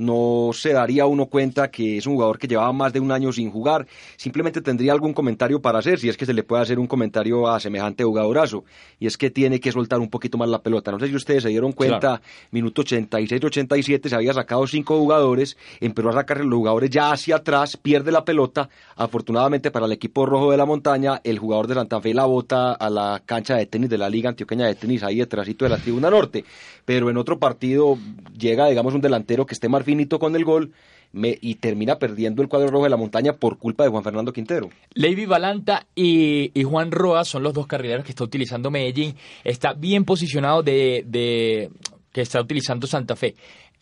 no 0.00 0.50
se 0.52 0.72
daría 0.72 1.06
uno 1.06 1.26
cuenta 1.26 1.70
que 1.70 1.98
es 1.98 2.06
un 2.06 2.14
jugador 2.14 2.38
que 2.38 2.48
llevaba 2.48 2.72
más 2.72 2.92
de 2.92 3.00
un 3.00 3.12
año 3.12 3.32
sin 3.32 3.50
jugar. 3.50 3.86
Simplemente 4.16 4.60
tendría 4.62 4.92
algún 4.92 5.12
comentario 5.12 5.60
para 5.60 5.78
hacer, 5.78 5.98
si 5.98 6.08
es 6.08 6.16
que 6.16 6.26
se 6.26 6.32
le 6.32 6.42
puede 6.42 6.62
hacer 6.62 6.78
un 6.78 6.86
comentario 6.86 7.48
a 7.48 7.60
semejante 7.60 8.02
jugadorazo, 8.02 8.64
y 8.98 9.06
es 9.06 9.16
que 9.16 9.30
tiene 9.30 9.60
que 9.60 9.70
soltar 9.70 10.00
un 10.00 10.08
poquito 10.08 10.38
más 10.38 10.48
la 10.48 10.62
pelota. 10.62 10.90
No 10.90 10.98
sé 10.98 11.08
si 11.08 11.14
ustedes 11.14 11.42
se 11.42 11.50
dieron 11.50 11.72
cuenta, 11.72 12.20
minuto 12.50 12.82
86-87 12.82 14.08
se 14.08 14.14
había 14.14 14.32
sacado 14.32 14.66
cinco 14.66 14.98
jugadores, 14.98 15.56
empezó 15.80 16.08
a 16.08 16.14
sacar 16.14 16.44
los 16.44 16.56
jugadores 16.56 16.90
ya 16.90 17.12
hacia 17.12 17.36
atrás, 17.36 17.76
pierde 17.76 18.10
la 18.10 18.24
pelota. 18.24 18.68
Afortunadamente 18.96 19.70
para 19.70 19.86
el 19.86 19.92
equipo 19.92 20.24
rojo 20.24 20.50
de 20.50 20.56
la 20.56 20.64
montaña, 20.64 21.20
el 21.24 21.38
jugador 21.38 21.66
de 21.66 21.74
Santa 21.74 22.00
Fe 22.00 22.14
la 22.14 22.24
bota 22.24 22.72
a 22.72 22.88
la 22.88 23.22
cancha 23.24 23.56
de 23.56 23.66
tenis 23.66 23.90
de 23.90 23.98
la 23.98 24.08
Liga 24.08 24.30
Antioqueña 24.30 24.66
de 24.66 24.74
Tenis, 24.74 25.02
ahí 25.02 25.16
detrásito 25.16 25.64
de 25.64 25.68
la 25.68 25.76
Tribuna 25.76 26.10
Norte. 26.10 26.44
Pero 26.84 27.10
en 27.10 27.16
otro 27.18 27.38
partido 27.38 27.98
llega, 28.36 28.66
digamos, 28.68 28.94
un 28.94 29.00
delantero 29.00 29.46
que 29.46 29.54
esté 29.54 29.68
más 29.68 29.84
finito 29.90 30.20
con 30.20 30.36
el 30.36 30.44
gol 30.44 30.72
y 31.12 31.56
termina 31.56 31.98
perdiendo 31.98 32.42
el 32.42 32.48
cuadro 32.48 32.68
rojo 32.68 32.84
de 32.84 32.90
la 32.90 32.96
montaña 32.96 33.32
por 33.32 33.58
culpa 33.58 33.82
de 33.82 33.90
Juan 33.90 34.04
Fernando 34.04 34.32
Quintero. 34.32 34.70
Levy 34.94 35.26
Balanta 35.26 35.86
y, 35.96 36.52
Juan 36.62 36.92
Roa 36.92 37.24
son 37.24 37.42
los 37.42 37.52
dos 37.52 37.66
carrileros 37.66 38.04
que 38.04 38.12
está 38.12 38.22
utilizando 38.22 38.70
Medellín. 38.70 39.16
Está 39.42 39.72
bien 39.72 40.04
posicionado 40.04 40.62
de, 40.62 41.04
de 41.06 41.70
que 42.12 42.20
está 42.20 42.40
utilizando 42.40 42.86
Santa 42.86 43.16
Fe. 43.16 43.34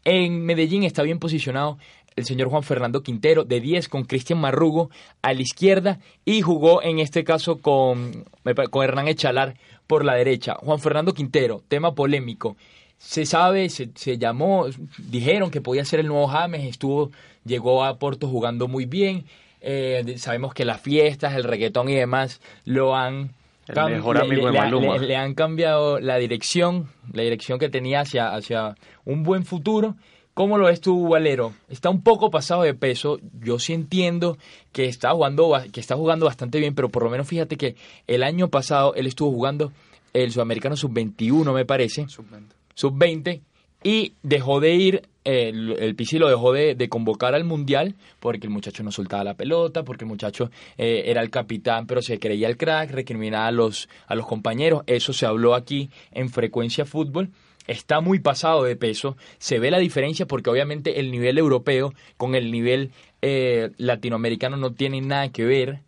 En 0.05 0.47
Medellín 0.47 0.85
está 0.85 1.03
bien 1.03 1.19
posicionado 1.19 1.77
el 2.17 2.25
señor 2.25 2.49
Juan 2.49 2.63
Fernando 2.63 3.03
Quintero, 3.03 3.45
de 3.45 3.61
10 3.61 3.89
con 3.89 4.05
Cristian 4.05 4.41
Marrugo 4.41 4.91
a 5.21 5.35
la 5.35 5.43
izquierda 5.43 6.01
y 6.25 6.41
jugó 6.41 6.83
en 6.83 6.99
este 6.99 7.25
caso 7.25 7.59
con, 7.59 8.25
con 8.71 8.85
Hernán 8.85 9.07
Echalar 9.07 9.55
por 9.87 10.05
la 10.05 10.15
derecha. 10.15 10.55
Juan 10.55 10.81
Fernando 10.81 11.13
Quintero, 11.13 11.63
tema 11.69 11.95
polémico 11.95 12.57
se 12.99 13.27
sabe, 13.27 13.69
se, 13.71 13.91
se, 13.95 14.19
llamó, 14.19 14.67
dijeron 14.99 15.51
que 15.51 15.61
podía 15.61 15.85
ser 15.85 16.01
el 16.01 16.09
nuevo 16.09 16.27
James, 16.27 16.65
estuvo, 16.65 17.11
llegó 17.45 17.85
a 17.85 17.99
Porto 17.99 18.29
jugando 18.29 18.69
muy 18.69 18.85
bien. 18.85 19.25
Eh, 19.61 20.15
sabemos 20.19 20.55
que 20.55 20.65
las 20.65 20.81
fiestas, 20.81 21.35
el 21.35 21.45
reggaetón 21.45 21.89
y 21.89 21.95
demás 21.95 22.41
lo 22.65 22.95
han 22.95 23.33
el 23.67 23.91
mejor 23.91 24.17
amigo 24.19 24.51
de 24.51 24.99
Le, 25.01 25.17
han 25.17 25.35
cambiado 25.35 26.01
la 26.01 26.17
dirección, 26.17 26.89
la 27.13 27.23
dirección 27.23 27.59
que 27.59 27.69
tenía 27.69 28.01
hacia, 28.01 28.35
hacia 28.35 28.77
un 29.05 29.25
buen 29.25 29.45
futuro 29.45 29.95
¿Cómo 30.39 30.57
lo 30.57 30.67
ves 30.67 30.81
tú, 30.81 31.09
Valero? 31.09 31.53
Está 31.69 31.91
un 31.91 32.01
poco 32.01 32.31
pasado 32.31 32.63
de 32.63 32.73
peso. 32.73 33.19
Yo 33.41 33.59
sí 33.59 33.73
entiendo 33.73 34.39
que 34.71 34.85
está 34.85 35.11
jugando, 35.11 35.53
que 35.73 35.81
está 35.81 35.97
jugando 35.97 36.27
bastante 36.27 36.61
bien, 36.61 36.77
pero 36.77 36.91
por 36.91 37.03
lo 37.03 37.11
menos 37.11 37.27
fíjate 37.27 37.57
que 37.57 37.75
el 38.07 38.23
año 38.23 38.47
pasado 38.47 38.95
él 38.95 39.09
estuvo 39.09 39.33
jugando 39.33 39.73
el 40.13 40.31
Sudamericano 40.31 40.77
Sub-21, 40.77 41.53
me 41.53 41.65
parece. 41.65 42.07
Sub-20. 42.07 42.58
Sub-20. 42.79 43.43
Y 43.83 44.15
dejó 44.23 44.61
de 44.61 44.75
ir, 44.75 45.03
el, 45.25 45.77
el 45.79 45.95
Pisi 45.95 46.19
lo 46.19 46.29
dejó 46.29 46.53
de, 46.53 46.75
de, 46.75 46.89
convocar 46.89 47.35
al 47.35 47.45
Mundial 47.45 47.95
porque 48.19 48.47
el 48.47 48.53
muchacho 48.53 48.83
no 48.83 48.91
soltaba 48.91 49.23
la 49.23 49.35
pelota, 49.35 49.85
porque 49.85 50.05
el 50.05 50.09
muchacho 50.09 50.51
eh, 50.77 51.05
era 51.07 51.23
el 51.23 51.31
capitán, 51.31 51.87
pero 51.87 52.03
se 52.03 52.19
creía 52.19 52.49
el 52.49 52.57
crack, 52.57 52.91
recriminaba 52.91 53.47
a 53.47 53.53
los, 53.53 53.89
a 54.07 54.15
los 54.17 54.27
compañeros. 54.27 54.83
Eso 54.87 55.13
se 55.13 55.27
habló 55.27 55.55
aquí 55.55 55.91
en 56.13 56.29
Frecuencia 56.29 56.85
Fútbol 56.85 57.31
está 57.67 58.01
muy 58.01 58.19
pasado 58.19 58.65
de 58.65 58.77
peso. 58.77 59.19
Se 59.37 59.59
ve 59.59 59.71
la 59.71 59.79
diferencia 59.79 60.27
porque 60.27 60.49
obviamente 60.49 61.01
el 61.01 61.11
nivel 61.11 61.37
europeo 61.37 61.93
con 62.17 62.35
el 62.35 62.51
nivel 62.51 62.93
eh, 63.21 63.71
latinoamericano 63.77 64.57
no 64.57 64.73
tiene 64.73 65.03
nada 65.03 65.29
que 65.31 65.45
ver. 65.45 65.81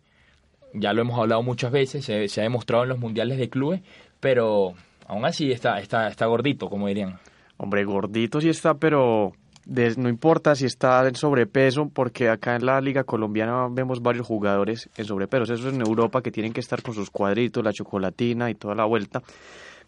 Ya 0.73 0.93
lo 0.93 1.01
hemos 1.01 1.19
hablado 1.19 1.41
muchas 1.41 1.71
veces, 1.71 2.05
se, 2.05 2.27
se, 2.27 2.39
ha 2.39 2.43
demostrado 2.43 2.83
en 2.83 2.89
los 2.89 2.99
mundiales 2.99 3.39
de 3.39 3.49
clubes, 3.49 3.81
pero 4.19 4.75
aún 5.07 5.25
así 5.25 5.51
está, 5.51 5.79
está, 5.79 6.07
está 6.07 6.25
gordito, 6.25 6.69
como 6.69 6.87
dirían. 6.87 7.19
Hombre, 7.57 7.83
gordito 7.85 8.41
sí 8.41 8.49
está, 8.49 8.75
pero 8.75 9.33
no 9.65 10.09
importa 10.09 10.55
si 10.55 10.65
está 10.65 11.07
en 11.07 11.15
sobrepeso, 11.15 11.89
porque 11.93 12.29
acá 12.29 12.55
en 12.55 12.65
la 12.65 12.81
Liga 12.81 13.03
Colombiana 13.03 13.67
vemos 13.69 14.01
varios 14.01 14.25
jugadores 14.25 14.89
en 14.97 15.05
sobrepeso. 15.05 15.43
Eso 15.43 15.67
es 15.67 15.73
en 15.73 15.81
Europa 15.81 16.21
que 16.21 16.31
tienen 16.31 16.53
que 16.53 16.59
estar 16.59 16.81
con 16.81 16.93
sus 16.93 17.09
cuadritos, 17.09 17.63
la 17.63 17.73
chocolatina 17.73 18.49
y 18.49 18.55
toda 18.55 18.75
la 18.75 18.85
vuelta. 18.85 19.21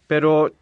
Pero 0.06 0.52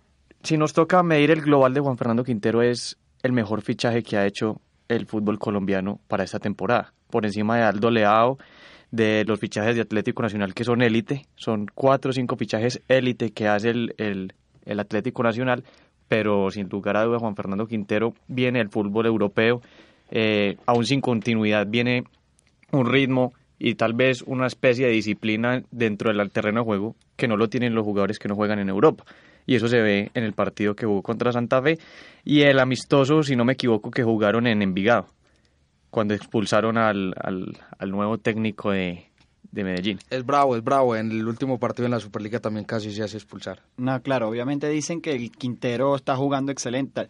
si 0.43 0.57
nos 0.57 0.73
toca 0.73 1.03
medir 1.03 1.31
el 1.31 1.43
global 1.43 1.75
de 1.75 1.81
Juan 1.81 1.97
Fernando 1.97 2.25
Quintero 2.25 2.63
es 2.63 2.97
el 3.23 3.33
mejor 3.33 3.63
fichaje 3.63 4.03
que 4.03 4.17
ha 4.17 4.27
hecho 4.27 4.61
el 4.89 5.07
fútbol 5.07 5.39
colombiano 5.39 6.01
para 6.09 6.25
esta 6.25 6.39
temporada. 6.39 6.93
Por 7.11 7.25
encima 7.25 7.57
de 7.57 7.63
Aldo 7.63 7.91
Leao, 7.91 8.39
de 8.91 9.25
los 9.27 9.41
fichajes 9.41 9.75
de 9.75 9.83
Atlético 9.83 10.23
Nacional 10.23 10.55
que 10.55 10.65
son 10.65 10.83
élite, 10.83 11.27
son 11.35 11.67
cuatro 11.75 12.11
o 12.11 12.13
cinco 12.13 12.37
fichajes 12.37 12.83
élite 12.89 13.31
que 13.31 13.49
hace 13.49 13.71
el, 13.71 14.35
el, 14.65 14.81
Atlético 14.81 15.23
Nacional, 15.23 15.65
pero 16.09 16.51
sin 16.51 16.69
lugar 16.69 16.97
a 16.97 17.05
dudas 17.05 17.21
Juan 17.21 17.37
Fernando 17.37 17.67
Quintero 17.67 18.15
viene 18.29 18.61
el 18.61 18.69
fútbol 18.69 19.07
europeo, 19.07 19.63
eh, 20.11 20.57
aún 20.67 20.85
sin 20.85 21.01
continuidad, 21.01 21.67
viene 21.67 22.05
un 22.71 22.87
ritmo 22.87 23.33
y 23.59 23.77
tal 23.77 23.95
vez 23.95 24.23
una 24.23 24.47
especie 24.47 24.87
de 24.87 24.93
disciplina 24.93 25.63
dentro 25.71 26.13
del 26.13 26.31
terreno 26.31 26.61
de 26.61 26.65
juego 26.65 26.97
que 27.17 27.29
no 27.29 27.37
lo 27.37 27.49
tienen 27.49 27.75
los 27.75 27.85
jugadores 27.85 28.19
que 28.19 28.29
no 28.29 28.35
juegan 28.35 28.59
en 28.59 28.69
Europa. 28.69 29.05
Y 29.47 29.55
eso 29.55 29.69
se 29.69 29.81
ve 29.81 30.11
en 30.15 30.25
el 30.25 30.33
partido 30.33 30.75
que 30.75 30.87
jugó 30.87 31.03
contra 31.03 31.33
Santa 31.33 31.63
Fe 31.63 31.79
y 32.25 32.43
el 32.43 32.59
amistoso, 32.59 33.23
si 33.23 33.37
no 33.37 33.45
me 33.45 33.55
equivoco, 33.55 33.91
que 33.91 34.03
jugaron 34.03 34.47
en 34.47 34.63
Envigado, 34.63 35.07
cuando 35.91 36.15
expulsaron 36.15 36.79
al, 36.79 37.15
al, 37.21 37.57
al 37.79 37.91
nuevo 37.91 38.19
técnico 38.19 38.71
de, 38.71 39.12
de 39.51 39.65
Medellín. 39.65 39.99
Es 40.11 40.25
bravo, 40.25 40.57
es 40.57 40.65
bravo. 40.65 40.97
En 40.97 41.11
el 41.11 41.27
último 41.27 41.59
partido 41.59 41.87
en 41.87 41.93
la 41.93 42.01
Superliga 42.01 42.41
también 42.41 42.65
casi 42.65 42.93
se 42.93 43.03
hace 43.03 43.17
expulsar. 43.17 43.61
No, 43.77 44.01
claro, 44.03 44.29
obviamente 44.29 44.69
dicen 44.69 45.01
que 45.01 45.13
el 45.13 45.31
Quintero 45.31 45.95
está 45.97 46.17
jugando 46.17 46.53
excelente, 46.53 47.09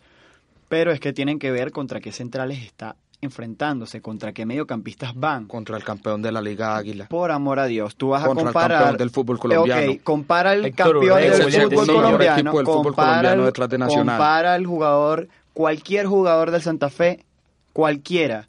pero 0.69 0.93
es 0.93 1.01
que 1.01 1.13
tienen 1.13 1.39
que 1.39 1.51
ver 1.51 1.73
contra 1.73 2.01
qué 2.01 2.13
centrales 2.13 2.63
está 2.63 2.97
enfrentándose, 3.23 4.03
contra 4.03 4.33
qué 4.33 4.45
mediocampistas 4.45 5.15
van. 5.15 5.47
Contra 5.47 5.77
el 5.77 5.85
campeón 5.85 6.23
de 6.23 6.33
la 6.33 6.43
Liga 6.43 6.77
Águila. 6.77 7.07
Por 7.07 7.31
amor 7.31 7.61
a 7.61 7.67
Dios, 7.67 7.95
tú 7.95 8.09
vas 8.09 8.25
contra 8.25 8.43
a 8.43 8.47
comparar... 8.47 8.71
el 8.73 8.79
campeón 8.79 8.99
del 8.99 9.11
fútbol 9.11 9.39
colombiano. 9.39 9.93
Ok, 9.93 10.03
compara 10.03 10.53
el 10.55 10.65
Héctor 10.65 10.95
campeón 10.95 11.19
Urrego, 11.19 11.37
del 11.37 11.53
fútbol 11.53 11.89
el 11.89 11.95
colombiano, 11.95 12.41
equipo 12.41 12.57
del 12.57 12.67
fútbol 12.67 12.83
compara, 12.83 13.11
colombiano 13.11 13.45
detrás 13.45 13.69
de 13.69 13.79
Nacional. 13.79 14.17
compara 14.17 14.57
el 14.57 14.67
jugador, 14.67 15.29
cualquier 15.53 16.07
jugador 16.07 16.51
del 16.51 16.63
Santa 16.63 16.91
Fe, 16.91 17.25
cualquiera, 17.73 18.49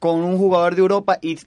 con 0.00 0.20
un 0.20 0.36
jugador 0.36 0.74
de 0.74 0.80
Europa 0.80 1.18
y 1.22 1.38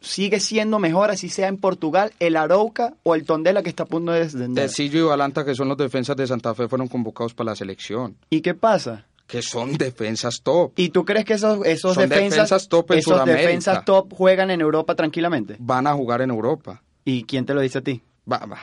sigue 0.00 0.40
siendo 0.40 0.78
mejor, 0.78 1.10
así 1.10 1.28
sea 1.28 1.48
en 1.48 1.56
Portugal, 1.56 2.12
el 2.20 2.36
Arauca 2.36 2.94
o 3.02 3.14
el 3.14 3.24
Tondela 3.24 3.62
que 3.62 3.68
está 3.68 3.84
a 3.84 3.86
punto 3.86 4.12
de 4.12 4.20
descender. 4.20 4.66
Tecillo 4.66 4.98
y 5.00 5.02
Balanta, 5.02 5.44
que 5.44 5.54
son 5.54 5.68
los 5.68 5.76
defensas 5.76 6.16
de 6.16 6.26
Santa 6.26 6.54
Fe, 6.54 6.68
fueron 6.68 6.88
convocados 6.88 7.34
para 7.34 7.50
la 7.50 7.56
selección. 7.56 8.16
¿Y 8.30 8.40
qué 8.40 8.54
pasa? 8.54 9.06
que 9.26 9.42
son 9.42 9.74
defensas 9.74 10.40
top. 10.42 10.72
¿Y 10.76 10.88
tú 10.88 11.04
crees 11.04 11.26
que 11.26 11.34
esos, 11.34 11.64
esos 11.66 11.94
son 11.94 12.08
defensas, 12.08 12.48
defensas 12.48 12.68
top 12.68 12.92
en 12.92 12.98
esos 12.98 13.12
Sudamérica. 13.12 13.42
defensas 13.42 13.84
top 13.84 14.14
juegan 14.14 14.50
en 14.50 14.62
Europa 14.62 14.94
tranquilamente? 14.94 15.56
Van 15.58 15.86
a 15.86 15.92
jugar 15.92 16.22
en 16.22 16.30
Europa. 16.30 16.82
¿Y 17.04 17.24
quién 17.24 17.44
te 17.44 17.52
lo 17.52 17.60
dice 17.60 17.78
a 17.78 17.80
ti? 17.82 18.02
Va, 18.30 18.38
va. 18.38 18.58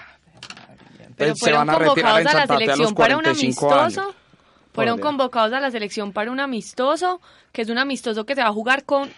Pero 1.16 1.36
se 1.36 1.40
fueron 1.40 1.68
van 1.68 1.70
a 1.70 1.80
retirar 1.80 1.96
convocados 1.96 2.20
en 2.20 2.28
a 2.28 2.34
la 2.34 2.40
Santa 2.48 2.58
Fe 2.58 2.64
a 2.64 2.76
los 2.76 2.76
selección 2.76 2.96
para 2.96 3.16
un 3.16 3.24
45 3.24 3.72
amistoso. 3.72 4.02
años. 4.02 4.16
Fueron 4.74 5.00
convocados 5.00 5.54
a 5.54 5.60
la 5.60 5.72
selección 5.72 6.12
para 6.12 6.32
un 6.32 6.40
amistoso, 6.40 7.22
que 7.52 7.62
es 7.62 7.70
un 7.70 7.78
amistoso 7.78 8.26
que 8.26 8.34
se 8.34 8.42
va 8.42 8.50
a 8.50 8.54
jugar 8.54 8.84
con 8.86 9.10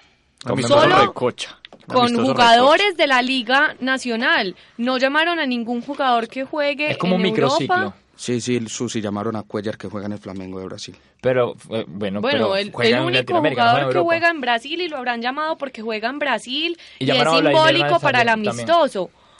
Amistoso 0.46 0.82
solo 0.82 1.00
recocha. 1.00 1.58
Con 1.88 2.06
Amistoso 2.06 2.34
jugadores 2.34 2.98
de 2.98 3.08
la 3.08 3.22
Liga 3.22 3.76
Nacional. 3.80 4.56
No 4.78 4.98
llamaron 4.98 5.40
a 5.40 5.46
ningún 5.46 5.82
jugador 5.82 6.28
que 6.28 6.44
juegue 6.44 6.92
Es 6.92 6.98
como 6.98 7.16
en 7.16 7.22
un 7.22 7.24
microciclo. 7.24 7.76
Europa. 7.76 7.98
Sí, 8.18 8.42
sí, 8.42 8.60
Susi 8.68 9.00
llamaron 9.00 9.36
a 9.36 9.44
Cuellar 9.44 9.78
que 9.78 9.88
juega 9.88 10.08
en 10.08 10.14
el 10.14 10.18
Flamengo 10.18 10.60
de 10.60 10.66
Brasil. 10.66 10.96
Pero, 11.22 11.56
eh, 11.70 11.86
bueno, 11.88 12.20
Bueno, 12.20 12.50
pero 12.50 12.56
el, 12.56 12.74
el 12.84 13.00
único 13.00 13.34
no 13.34 13.50
jugador 13.50 13.94
que 13.94 14.00
juega 14.00 14.30
en 14.30 14.42
Brasil 14.42 14.82
y 14.82 14.88
lo 14.88 14.98
habrán 14.98 15.22
llamado 15.22 15.58
porque 15.58 15.84
juega 15.84 16.10
en 16.10 16.18
Brasil 16.18 16.78
Y 16.98 17.06
y, 17.06 17.12
es 17.12 17.30
simbólico 17.30 18.00
para 18.00 18.22
el 18.22 18.28
también. 18.28 18.68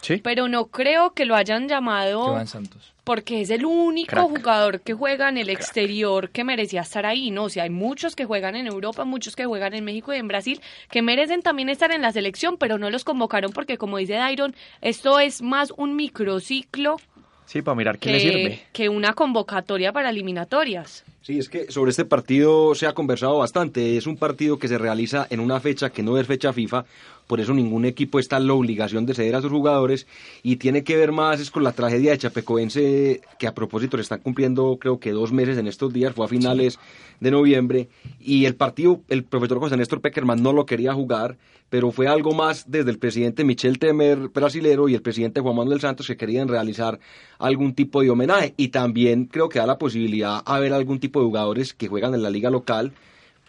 Sí. 0.02 0.18
Pero 0.24 0.48
no 0.48 0.68
creo 0.68 1.14
que 1.14 1.26
lo 1.26 1.36
hayan 1.36 1.64
Que 1.64 1.74
llamado 1.74 2.40
en 2.40 2.48
Santos. 2.48 2.94
porque 3.04 3.42
es 3.42 3.50
el 3.50 3.66
único 3.66 4.10
Crack. 4.12 4.28
jugador 4.28 4.82
que 4.82 4.94
juega 4.94 5.28
en 5.30 5.38
el 5.38 5.50
exterior 5.50 6.30
que 6.30 6.44
merecía 6.44 6.82
estar 6.82 7.06
ahí, 7.06 7.32
¿no? 7.32 7.46
O 7.46 7.50
sea, 7.50 7.64
hay 7.64 7.70
muchos 7.70 8.16
que 8.16 8.26
juegan 8.26 8.56
en 8.56 8.68
Europa, 8.68 9.06
muchos 9.06 9.36
que 9.36 9.46
juegan 9.46 9.74
en 9.74 9.84
México 9.86 10.14
y 10.14 10.18
en 10.18 10.28
Brasil, 10.28 10.62
que 10.92 11.02
merecen 11.02 11.42
también 11.42 11.70
estar 11.70 11.92
en 11.92 12.02
la 12.02 12.12
selección, 12.12 12.58
pero 12.58 12.78
no 12.78 12.90
los 12.90 13.04
convocaron 13.04 13.52
porque, 13.54 13.78
como 13.78 13.98
dice 13.98 14.14
Dairon, 14.14 14.56
esto 14.82 15.20
es 15.20 15.42
más 15.42 15.72
un 15.78 15.96
microciclo 15.96 16.98
Sí, 17.46 17.62
para 17.62 17.76
mirar 17.76 17.98
qué 17.98 18.12
le 18.12 18.20
sirve. 18.20 18.44
que, 18.44 18.66
que 18.74 18.90
una 18.90 19.14
convocatoria 19.14 19.94
para 19.94 20.10
eliminatorias. 20.10 21.06
Sí, 21.28 21.40
es 21.40 21.50
que 21.50 21.70
sobre 21.70 21.92
este 21.92 22.06
partido 22.06 22.74
se 22.74 22.88
ha 22.88 22.94
conversado 22.94 23.40
bastante. 23.40 23.98
Es 23.98 24.08
un 24.08 24.16
partido 24.16 24.58
que 24.58 24.70
se 24.70 24.78
realiza 24.78 25.28
en 25.30 25.42
una 25.42 25.60
fecha 25.60 25.90
que 25.90 26.02
no 26.02 26.18
es 26.18 26.26
fecha 26.26 26.54
FIFA, 26.54 26.86
por 27.28 27.42
eso 27.42 27.54
ningún 27.54 27.84
equipo 27.84 28.18
está 28.20 28.38
en 28.38 28.48
la 28.48 28.54
obligación 28.54 29.06
de 29.06 29.14
ceder 29.14 29.36
a 29.36 29.42
sus 29.42 29.52
jugadores 29.52 30.08
y 30.42 30.56
tiene 30.56 30.86
que 30.86 30.96
ver 30.96 31.12
más 31.12 31.42
es 31.42 31.52
con 31.52 31.64
la 31.64 31.74
tragedia 31.74 32.12
de 32.12 32.18
Chapecoense, 32.18 33.20
que 33.38 33.48
a 33.48 33.54
propósito 33.54 33.98
le 33.98 34.04
están 34.04 34.22
cumpliendo 34.22 34.78
creo 34.80 35.00
que 35.02 35.12
dos 35.12 35.34
meses 35.34 35.58
en 35.58 35.68
estos 35.68 35.92
días, 35.92 36.14
fue 36.14 36.26
a 36.26 36.30
finales 36.30 36.80
de 37.20 37.32
noviembre 37.32 37.90
y 38.22 38.46
el 38.46 38.56
partido, 38.56 39.02
el 39.10 39.26
profesor 39.26 39.60
José 39.60 39.76
Néstor 39.76 40.00
Peckerman 40.00 40.42
no 40.42 40.54
lo 40.54 40.66
quería 40.66 40.94
jugar, 40.94 41.36
pero 41.70 41.92
fue 41.92 42.08
algo 42.08 42.34
más 42.34 42.72
desde 42.72 42.92
el 42.92 42.98
presidente 42.98 43.44
Michel 43.44 43.78
Temer 43.78 44.30
brasilero 44.30 44.88
y 44.88 44.94
el 44.94 45.02
presidente 45.02 45.42
Juan 45.42 45.58
Manuel 45.58 45.82
Santos 45.82 46.08
que 46.08 46.16
querían 46.16 46.48
realizar 46.48 46.98
algún 47.40 47.74
tipo 47.74 48.02
de 48.02 48.10
homenaje 48.10 48.54
y 48.56 48.70
también 48.70 49.26
creo 49.26 49.50
que 49.50 49.60
da 49.60 49.66
la 49.66 49.78
posibilidad 49.78 50.42
a 50.46 50.60
ver 50.60 50.72
algún 50.72 51.00
tipo 51.00 51.17
de 51.20 51.26
jugadores 51.26 51.74
que 51.74 51.88
juegan 51.88 52.14
en 52.14 52.24
la 52.24 52.30
liga 52.30 52.50
local 52.50 52.94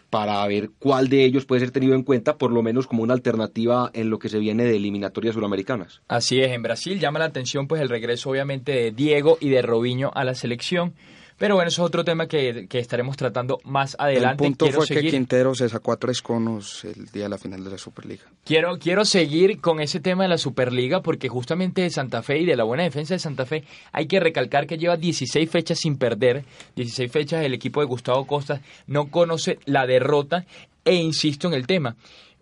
para 0.09 0.45
ver 0.47 0.71
cuál 0.79 1.07
de 1.07 1.23
ellos 1.23 1.45
puede 1.45 1.61
ser 1.61 1.71
tenido 1.71 1.93
en 1.93 2.03
cuenta, 2.03 2.37
por 2.37 2.51
lo 2.51 2.63
menos 2.63 2.87
como 2.87 3.03
una 3.03 3.13
alternativa 3.13 3.91
en 3.93 4.09
lo 4.09 4.19
que 4.19 4.29
se 4.29 4.39
viene 4.39 4.63
de 4.63 4.75
eliminatorias 4.75 5.35
suramericanas. 5.35 6.01
Así 6.07 6.41
es, 6.41 6.51
en 6.51 6.63
Brasil 6.63 6.99
llama 6.99 7.19
la 7.19 7.25
atención 7.25 7.67
pues 7.67 7.81
el 7.81 7.89
regreso 7.89 8.29
obviamente 8.31 8.71
de 8.71 8.91
Diego 8.91 9.37
y 9.39 9.49
de 9.49 9.61
Robinho 9.61 10.11
a 10.15 10.23
la 10.23 10.33
selección. 10.33 10.93
Pero 11.39 11.55
bueno, 11.55 11.69
eso 11.69 11.81
es 11.81 11.87
otro 11.87 12.03
tema 12.03 12.27
que, 12.27 12.67
que 12.69 12.77
estaremos 12.79 13.15
tratando 13.17 13.59
más 13.63 13.95
adelante. 13.97 14.43
el 14.43 14.49
punto 14.49 14.65
Quiero 14.65 14.77
fue 14.79 14.87
que 14.87 14.93
seguir- 14.95 15.11
Quintero 15.11 15.55
se 15.55 15.67
sacó 15.69 15.93
a 15.93 15.97
tres 15.97 16.21
conos 16.21 16.83
el 16.83 17.05
día 17.07 17.23
de 17.23 17.29
la 17.29 17.37
final 17.37 17.63
de 17.63 17.71
la 17.71 17.77
Superliga. 17.77 18.25
Quiero, 18.43 18.77
quiero 18.77 19.05
seguir 19.05 19.61
con 19.61 19.79
ese 19.79 19.99
tema 20.01 20.23
de 20.23 20.29
la 20.29 20.37
Superliga 20.37 21.01
porque 21.01 21.29
justamente 21.29 21.81
de 21.81 21.89
Santa 21.89 22.21
Fe 22.21 22.39
y 22.39 22.45
de 22.45 22.55
la 22.57 22.65
buena 22.65 22.83
defensa 22.83 23.13
de 23.15 23.19
Santa 23.19 23.45
Fe 23.45 23.63
hay 23.93 24.05
que 24.07 24.19
recalcar 24.19 24.67
que 24.67 24.77
lleva 24.77 24.97
16 24.97 25.49
fechas 25.49 25.79
sin 25.79 25.97
perder, 25.97 26.43
16 26.75 27.11
fechas 27.11 27.43
el 27.45 27.53
equipo 27.53 27.79
de 27.79 27.87
Gustavo 27.87 28.27
Costa 28.27 28.61
no 28.85 29.09
conoce 29.09 29.59
la 29.65 29.87
derrota 29.87 30.45
e 30.83 30.95
insisto 30.95 31.47
en 31.47 31.53
el 31.53 31.65
tema. 31.65 31.95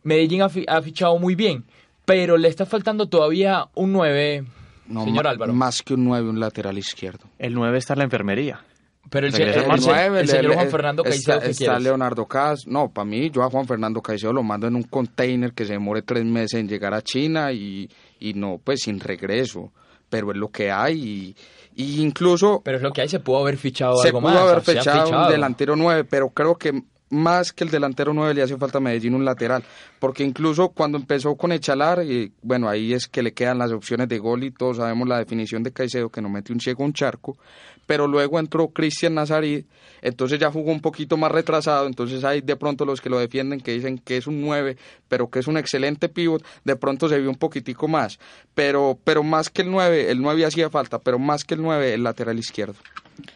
Medellín 0.04 0.42
ha, 0.42 0.50
ha 0.68 0.82
fichado 0.82 1.20
muy 1.20 1.36
bien, 1.36 1.66
pero 2.06 2.38
le 2.38 2.48
está 2.48 2.66
faltando 2.66 3.08
todavía 3.08 3.68
un 3.76 3.92
9, 3.94 4.44
No, 4.88 5.04
señor 5.04 5.28
Álvaro. 5.28 5.54
Más 5.54 5.84
que 5.84 5.94
un 5.94 6.06
9, 6.06 6.30
un 6.30 6.40
lateral 6.40 6.78
izquierdo. 6.78 7.26
El 7.38 7.54
9 7.54 7.78
está 7.78 7.94
en 7.94 8.00
la 8.00 8.06
enfermería. 8.06 8.62
Pero 9.10 9.28
el, 9.28 9.36
el- 9.36 9.42
el- 9.42 9.56
el 9.56 9.68
nueve, 9.86 10.28
señor 10.28 10.46
le- 10.46 10.56
Juan 10.56 10.70
Fernando 10.70 11.04
está. 11.06 11.80
Leonardo 11.80 12.26
Cas. 12.28 12.68
No, 12.68 12.90
para 12.90 13.06
mí, 13.06 13.30
yo 13.32 13.44
a 13.44 13.50
Juan 13.50 13.66
Fernando 13.68 14.02
Caicedo 14.02 14.34
lo 14.34 14.44
mando 14.44 14.68
en 14.68 14.76
un 14.76 14.84
container 14.84 15.54
que 15.54 15.66
se 15.66 15.74
demore 15.74 16.02
tres 16.02 16.26
meses 16.26 16.60
en 16.60 16.68
llegar 16.68 16.94
a 16.94 17.02
China 17.02 17.52
y, 17.52 17.90
y 18.20 18.34
no, 18.34 18.60
pues 18.64 18.82
sin 18.82 19.00
regreso. 19.00 19.72
Pero 20.10 20.32
es 20.32 20.38
lo 20.38 20.48
que 20.50 20.72
hay 20.72 21.36
y, 21.76 21.84
y 21.84 22.02
incluso 22.02 22.62
Pero 22.64 22.78
es 22.78 22.84
lo 22.84 22.92
que 22.94 23.02
hay, 23.02 23.10
se 23.10 23.20
pudo 23.20 23.40
haber 23.40 23.58
fichado 23.58 23.98
se 23.98 24.08
algo 24.08 24.22
pudo 24.22 24.32
más. 24.32 24.42
haber 24.42 24.58
o 24.58 24.62
sea, 24.62 24.74
se 24.74 24.80
ha 24.80 24.82
fechado 24.84 25.00
un 25.02 25.06
fichado. 25.08 25.32
delantero 25.32 25.76
9, 25.76 26.04
pero 26.06 26.30
creo 26.30 26.56
que 26.56 26.82
más 27.10 27.54
que 27.54 27.64
el 27.64 27.70
delantero 27.70 28.14
9 28.14 28.34
le 28.34 28.42
hace 28.42 28.58
falta 28.58 28.80
a 28.80 28.82
Medellín 28.82 29.16
un 29.16 29.26
lateral, 29.26 29.64
porque 30.00 30.24
incluso 30.24 30.70
cuando 30.70 30.98
empezó 30.98 31.36
con 31.36 31.52
Echalar, 31.52 32.04
y 32.04 32.32
bueno, 32.42 32.68
ahí 32.70 32.94
es 32.94 33.08
que 33.08 33.24
le 33.24 33.34
quedan 33.34 33.58
las 33.58 33.72
opciones 33.72 34.10
de 34.10 34.20
gol 34.20 34.44
y 34.44 34.52
todos 34.52 34.78
sabemos 34.78 35.08
la 35.08 35.20
definición 35.20 35.64
de 35.64 35.72
Caicedo 35.72 36.10
que 36.10 36.22
no 36.22 36.30
mete 36.30 36.52
un 36.52 36.60
ciego 36.60 36.84
un 36.84 36.94
charco, 36.94 37.38
pero 37.86 38.08
luego 38.08 38.40
entró 38.40 38.68
Cristian 38.68 39.16
Nazarí, 39.16 39.66
entonces 40.02 40.40
ya 40.40 40.52
jugó 40.52 40.72
un 40.72 40.82
poquito 40.82 41.18
más 41.18 41.32
retrasado, 41.32 41.88
entonces 41.88 42.24
hay 42.24 42.42
de 42.42 42.56
pronto 42.58 42.86
los 42.86 43.00
que 43.00 43.10
lo 43.10 43.18
defienden 43.18 43.62
que 43.62 43.72
dicen 43.72 43.98
que 43.98 44.18
es 44.18 44.28
un 44.28 44.42
9, 44.42 44.78
pero 45.08 45.30
que 45.30 45.40
es 45.40 45.48
un 45.48 45.58
excelente 45.58 46.10
pivot, 46.10 46.46
de 46.66 46.76
pronto 46.76 47.08
se 47.08 47.20
vio 47.20 47.30
un 47.30 47.38
poquitico 47.38 47.88
más, 47.88 48.20
pero 48.54 48.98
pero 49.04 49.24
más 49.24 49.50
que 49.50 49.62
el 49.62 49.72
9, 49.72 50.12
el 50.12 50.22
9 50.22 50.46
hacía 50.46 50.70
falta, 50.70 51.00
pero 51.00 51.18
más 51.18 51.46
que 51.46 51.56
el 51.56 51.62
9 51.62 51.94
el 51.94 52.04
lateral 52.04 52.38
izquierdo. 52.38 52.76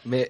Me, 0.04 0.28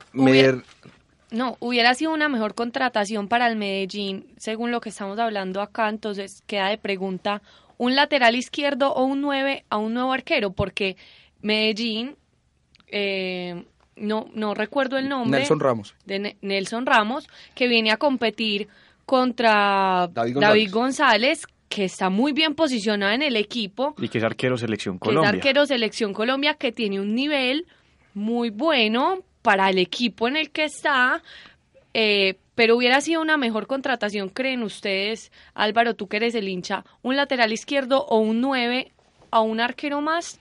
no, 1.33 1.57
hubiera 1.61 1.95
sido 1.95 2.13
una 2.13 2.29
mejor 2.29 2.55
contratación 2.55 3.27
para 3.27 3.49
el 3.49 3.57
Medellín, 3.57 4.27
según 4.37 4.71
lo 4.71 4.81
que 4.81 4.91
estamos 4.91 5.19
hablando 5.19 5.61
acá, 5.61 5.89
entonces 5.89 6.43
queda 6.47 6.69
de 6.69 6.79
pregunta 6.79 7.43
un 7.79 7.97
lateral 7.97 8.37
izquierdo 8.37 8.93
o 8.93 9.05
un 9.05 9.21
9 9.23 9.65
a 9.69 9.79
un 9.79 9.95
nuevo 9.95 10.13
arquero, 10.13 10.53
porque 10.53 10.97
Medellín, 11.41 12.17
eh, 12.89 13.65
no, 13.97 14.29
no 14.35 14.55
recuerdo 14.55 14.99
el 14.99 15.09
nombre. 15.09 15.41
Nelson 15.41 15.59
Ramos. 15.59 15.95
De 16.05 16.37
Nelson 16.43 16.87
Ramos, 16.87 17.29
que 17.55 17.67
viene 17.67 17.91
a 17.91 17.97
competir 17.97 18.69
contra 19.05 20.09
David 20.13 20.71
González. 20.71 21.47
que 21.69 21.85
está 21.85 22.11
muy 22.11 22.33
bien 22.33 22.55
posicionado 22.55 23.13
en 23.15 23.23
el 23.23 23.35
equipo. 23.35 23.95
Y 23.97 24.11
que 24.11 24.19
es 24.19 24.25
arquero 24.25 24.59
selección 24.59 24.99
Colombia. 24.99 25.31
Que 25.31 25.37
es 25.37 25.41
arquero 25.41 25.65
selección 25.65 26.13
Colombia, 26.13 26.55
que 26.55 26.71
tiene 26.71 27.01
un 27.01 27.15
nivel 27.15 27.67
muy 28.13 28.51
bueno 28.51 29.25
para 29.43 29.69
el 29.69 29.79
equipo 29.79 30.29
en 30.29 30.37
el 30.37 30.51
que 30.51 30.65
está, 30.65 31.23
eh, 31.95 32.39
pero 32.55 32.77
hubiera 32.77 33.01
sido 33.01 33.21
una 33.21 33.37
mejor 33.37 33.67
contratación, 33.67 34.29
creen 34.29 34.63
ustedes, 34.63 35.33
Álvaro, 35.55 35.95
tú 35.95 36.09
que 36.09 36.19
eres 36.19 36.35
el 36.35 36.49
hincha, 36.49 36.85
un 37.03 37.17
lateral 37.17 37.53
izquierdo 37.53 38.05
o 38.07 38.19
un 38.19 38.41
9 38.41 38.93
a 39.31 39.41
un 39.41 39.61
arquero 39.61 40.01
más 40.01 40.39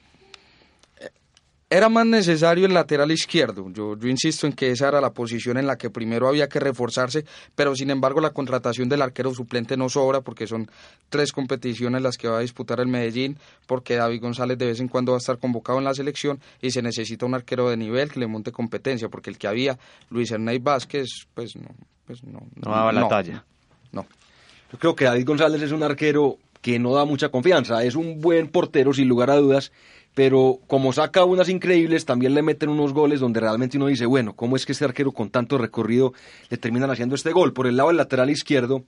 era 1.72 1.88
más 1.88 2.05
necesario 2.05 2.65
el 2.65 2.74
lateral 2.74 3.11
izquierdo. 3.11 3.69
Yo, 3.72 3.95
yo 3.97 4.09
insisto 4.09 4.45
en 4.45 4.51
que 4.51 4.72
esa 4.72 4.89
era 4.89 4.99
la 4.99 5.13
posición 5.13 5.57
en 5.57 5.65
la 5.65 5.78
que 5.78 5.89
primero 5.89 6.28
había 6.28 6.49
que 6.49 6.59
reforzarse, 6.59 7.24
pero 7.55 7.74
sin 7.78 7.89
embargo 7.89 8.19
la 8.19 8.32
contratación 8.32 8.89
del 8.89 9.01
arquero 9.01 9.34
suplente 9.34 9.78
no 9.78 9.88
sobra 9.88 10.19
porque 10.19 10.47
son 10.47 10.69
tres 11.07 11.32
competiciones 11.32 12.01
las 12.01 12.17
que 12.17 12.28
va 12.28 12.39
a 12.39 12.41
disputar 12.41 12.82
el 12.82 12.88
Medellín, 12.88 13.38
porque 13.67 13.95
David 13.95 14.22
González 14.22 14.57
de 14.57 14.65
vez 14.65 14.82
en 14.82 14.89
cuando 14.89 15.13
va 15.13 15.17
a 15.17 15.19
estar 15.19 15.38
convocado 15.38 15.80
en 15.80 15.86
la 15.86 15.93
selección 15.93 16.41
y 16.61 16.72
se 16.72 16.82
necesita 16.82 17.26
un 17.26 17.36
arquero 17.36 17.69
de 17.69 17.78
nivel 17.78 18.11
que 18.11 18.19
le 18.19 18.28
monte 18.28 18.51
competencia, 18.51 19.07
porque 19.07 19.30
el 19.30 19.38
que 19.38 19.47
había, 19.47 19.80
Luis 20.09 20.30
Hernán 20.30 20.61
Vázquez, 20.61 21.07
pues 21.34 21.55
no, 21.55 21.69
pues 22.05 22.22
no, 22.26 22.41
no 22.53 22.69
daba 22.69 22.91
la 22.91 23.07
talla. 23.07 23.45
No. 23.93 24.05
Yo 24.74 24.78
creo 24.78 24.93
que 24.93 25.05
David 25.05 25.26
González 25.26 25.61
es 25.61 25.72
un 25.72 25.84
arquero 25.84 26.38
que 26.61 26.80
no 26.80 26.93
da 26.93 27.05
mucha 27.05 27.30
confianza, 27.30 27.82
es 27.86 27.95
un 27.95 28.19
buen 28.19 28.49
portero 28.49 28.93
sin 28.93 29.07
lugar 29.07 29.30
a 29.30 29.38
dudas 29.38 29.72
pero 30.14 30.59
como 30.68 30.91
saca 30.93 31.24
unas 31.24 31.49
increíbles, 31.49 32.05
también 32.05 32.34
le 32.34 32.41
meten 32.41 32.70
unos 32.70 32.93
goles 32.93 33.20
donde 33.20 33.39
realmente 33.39 33.78
uno 33.78 33.88
dice, 33.88 34.05
bueno, 34.05 34.34
¿cómo 34.34 34.55
es 34.55 34.66
que 34.66 34.74
este 34.74 34.86
arquero 34.86 35.12
con 35.12 35.30
tanto 35.30 35.57
recorrido 35.57 36.14
le 36.49 36.57
terminan 36.57 36.91
haciendo 36.91 37.16
este 37.16 37.32
gol? 37.32 37.53
Por 37.53 37.68
el 37.68 37.78
lado 37.78 37.89
del 37.89 37.97
lateral 37.97 38.30
izquierdo, 38.30 38.84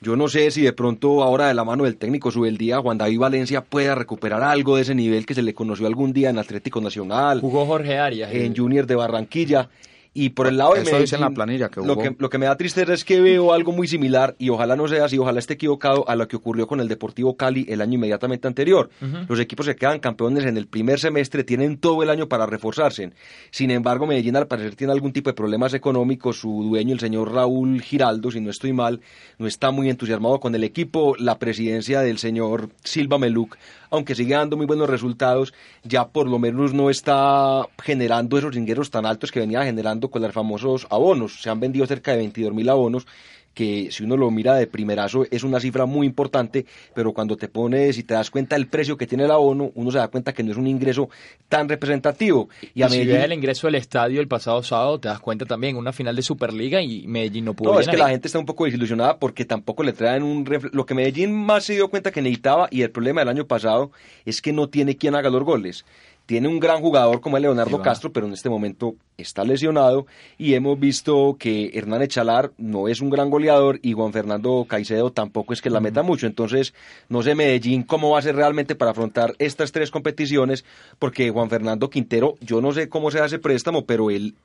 yo 0.00 0.16
no 0.16 0.28
sé 0.28 0.50
si 0.50 0.62
de 0.62 0.72
pronto 0.72 1.22
ahora 1.22 1.48
de 1.48 1.54
la 1.54 1.64
mano 1.64 1.84
del 1.84 1.96
técnico 1.96 2.30
sube 2.30 2.48
el 2.48 2.56
día 2.56 2.78
Juan 2.78 2.96
David 2.96 3.18
Valencia 3.18 3.62
pueda 3.62 3.94
recuperar 3.94 4.42
algo 4.42 4.76
de 4.76 4.82
ese 4.82 4.94
nivel 4.94 5.26
que 5.26 5.34
se 5.34 5.42
le 5.42 5.52
conoció 5.52 5.86
algún 5.86 6.12
día 6.12 6.30
en 6.30 6.38
Atlético 6.38 6.80
Nacional. 6.80 7.40
Jugó 7.40 7.66
Jorge 7.66 7.98
Arias. 7.98 8.32
En 8.32 8.56
Junior 8.56 8.86
de 8.86 8.94
Barranquilla. 8.94 9.68
Y 10.12 10.30
por 10.30 10.48
el 10.48 10.56
lado 10.56 10.74
de 10.74 10.84
Medellín, 10.84 11.14
en 11.14 11.20
la 11.20 11.30
planilla 11.30 11.68
que 11.68 11.80
lo, 11.80 11.96
que, 11.96 12.16
lo 12.18 12.28
que 12.30 12.38
me 12.38 12.46
da 12.46 12.56
tristeza 12.56 12.92
es 12.92 13.04
que 13.04 13.20
veo 13.20 13.52
algo 13.52 13.70
muy 13.70 13.86
similar, 13.86 14.34
y 14.38 14.48
ojalá 14.50 14.74
no 14.74 14.88
sea 14.88 15.04
así, 15.04 15.18
ojalá 15.18 15.38
esté 15.38 15.54
equivocado, 15.54 16.08
a 16.08 16.16
lo 16.16 16.26
que 16.26 16.36
ocurrió 16.36 16.66
con 16.66 16.80
el 16.80 16.88
Deportivo 16.88 17.36
Cali 17.36 17.64
el 17.68 17.80
año 17.80 17.94
inmediatamente 17.94 18.48
anterior. 18.48 18.90
Los 19.28 19.38
equipos 19.38 19.66
que 19.66 19.76
quedan 19.76 20.00
campeones 20.00 20.44
en 20.46 20.56
el 20.56 20.66
primer 20.66 20.98
semestre 20.98 21.44
tienen 21.44 21.78
todo 21.78 22.02
el 22.02 22.10
año 22.10 22.28
para 22.28 22.46
reforzarse. 22.46 23.12
Sin 23.50 23.70
embargo, 23.70 24.06
Medellín 24.06 24.36
al 24.36 24.48
parecer 24.48 24.74
tiene 24.74 24.92
algún 24.92 25.12
tipo 25.12 25.30
de 25.30 25.34
problemas 25.34 25.74
económicos. 25.74 26.40
Su 26.40 26.64
dueño, 26.64 26.92
el 26.94 27.00
señor 27.00 27.32
Raúl 27.32 27.80
Giraldo, 27.80 28.30
si 28.30 28.40
no 28.40 28.50
estoy 28.50 28.72
mal, 28.72 29.00
no 29.38 29.46
está 29.46 29.70
muy 29.70 29.90
entusiasmado 29.90 30.40
con 30.40 30.54
el 30.54 30.64
equipo. 30.64 31.14
La 31.18 31.38
presidencia 31.38 32.00
del 32.00 32.18
señor 32.18 32.70
Silva 32.82 33.18
Meluc 33.18 33.56
aunque 33.90 34.14
sigue 34.14 34.34
dando 34.34 34.56
muy 34.56 34.66
buenos 34.66 34.88
resultados, 34.88 35.52
ya 35.82 36.08
por 36.08 36.28
lo 36.28 36.38
menos 36.38 36.72
no 36.72 36.90
está 36.90 37.66
generando 37.82 38.38
esos 38.38 38.56
ingresos 38.56 38.90
tan 38.90 39.04
altos 39.04 39.32
que 39.32 39.40
venía 39.40 39.64
generando 39.64 40.10
con 40.10 40.22
los 40.22 40.32
famosos 40.32 40.86
abonos. 40.90 41.42
Se 41.42 41.50
han 41.50 41.60
vendido 41.60 41.86
cerca 41.86 42.12
de 42.12 42.18
22 42.18 42.54
mil 42.54 42.68
abonos 42.68 43.06
que 43.54 43.88
si 43.90 44.04
uno 44.04 44.16
lo 44.16 44.30
mira 44.30 44.54
de 44.54 44.66
primerazo 44.66 45.26
es 45.30 45.42
una 45.42 45.60
cifra 45.60 45.86
muy 45.86 46.06
importante, 46.06 46.66
pero 46.94 47.12
cuando 47.12 47.36
te 47.36 47.48
pones 47.48 47.98
y 47.98 48.02
te 48.02 48.14
das 48.14 48.30
cuenta 48.30 48.56
del 48.56 48.68
precio 48.68 48.96
que 48.96 49.06
tiene 49.06 49.24
el 49.24 49.30
abono, 49.30 49.72
uno 49.74 49.90
se 49.90 49.98
da 49.98 50.08
cuenta 50.08 50.32
que 50.32 50.42
no 50.42 50.52
es 50.52 50.56
un 50.56 50.66
ingreso 50.66 51.08
tan 51.48 51.68
representativo. 51.68 52.48
Y, 52.74 52.82
a 52.82 52.88
si 52.88 53.04
ves 53.04 53.24
el 53.24 53.32
ingreso 53.32 53.66
del 53.66 53.76
estadio 53.76 54.20
el 54.20 54.28
pasado 54.28 54.62
sábado, 54.62 55.00
te 55.00 55.08
das 55.08 55.20
cuenta 55.20 55.44
también, 55.46 55.76
una 55.76 55.92
final 55.92 56.16
de 56.16 56.22
Superliga 56.22 56.80
y 56.80 57.06
Medellín 57.06 57.44
no 57.44 57.54
pudo. 57.54 57.74
No, 57.74 57.80
es 57.80 57.88
que 57.88 57.96
la 57.96 58.08
gente 58.08 58.28
está 58.28 58.38
un 58.38 58.46
poco 58.46 58.64
desilusionada 58.64 59.18
porque 59.18 59.44
tampoco 59.44 59.82
le 59.82 59.92
traen 59.92 60.22
un... 60.22 60.44
Lo 60.72 60.86
que 60.86 60.94
Medellín 60.94 61.32
más 61.34 61.64
se 61.64 61.74
dio 61.74 61.88
cuenta 61.88 62.10
que 62.10 62.22
necesitaba 62.22 62.68
y 62.70 62.82
el 62.82 62.90
problema 62.90 63.20
del 63.20 63.28
año 63.28 63.46
pasado 63.46 63.90
es 64.24 64.40
que 64.40 64.52
no 64.52 64.68
tiene 64.68 64.96
quien 64.96 65.14
haga 65.14 65.30
los 65.30 65.42
goles 65.42 65.84
tiene 66.30 66.46
un 66.46 66.60
gran 66.60 66.80
jugador 66.80 67.20
como 67.20 67.38
el 67.38 67.42
Leonardo 67.42 67.82
Castro, 67.82 68.12
pero 68.12 68.28
en 68.28 68.34
este 68.34 68.48
momento 68.48 68.94
está 69.16 69.42
lesionado 69.42 70.06
y 70.38 70.54
hemos 70.54 70.78
visto 70.78 71.34
que 71.36 71.72
Hernán 71.74 72.02
Echalar 72.02 72.52
no 72.56 72.86
es 72.86 73.00
un 73.00 73.10
gran 73.10 73.30
goleador 73.30 73.80
y 73.82 73.94
Juan 73.94 74.12
Fernando 74.12 74.64
Caicedo 74.68 75.10
tampoco 75.10 75.52
es 75.52 75.60
que 75.60 75.70
la 75.70 75.80
meta 75.80 76.04
mucho. 76.04 76.28
Entonces, 76.28 76.72
no 77.08 77.24
sé 77.24 77.34
Medellín 77.34 77.82
cómo 77.82 78.10
va 78.10 78.20
a 78.20 78.22
ser 78.22 78.36
realmente 78.36 78.76
para 78.76 78.92
afrontar 78.92 79.34
estas 79.40 79.72
tres 79.72 79.90
competiciones, 79.90 80.64
porque 81.00 81.30
Juan 81.30 81.50
Fernando 81.50 81.90
Quintero, 81.90 82.36
yo 82.40 82.60
no 82.60 82.70
sé 82.70 82.88
cómo 82.88 83.10
se 83.10 83.18
hace 83.18 83.40
préstamo, 83.40 83.84
pero 83.84 84.12
él 84.12 84.36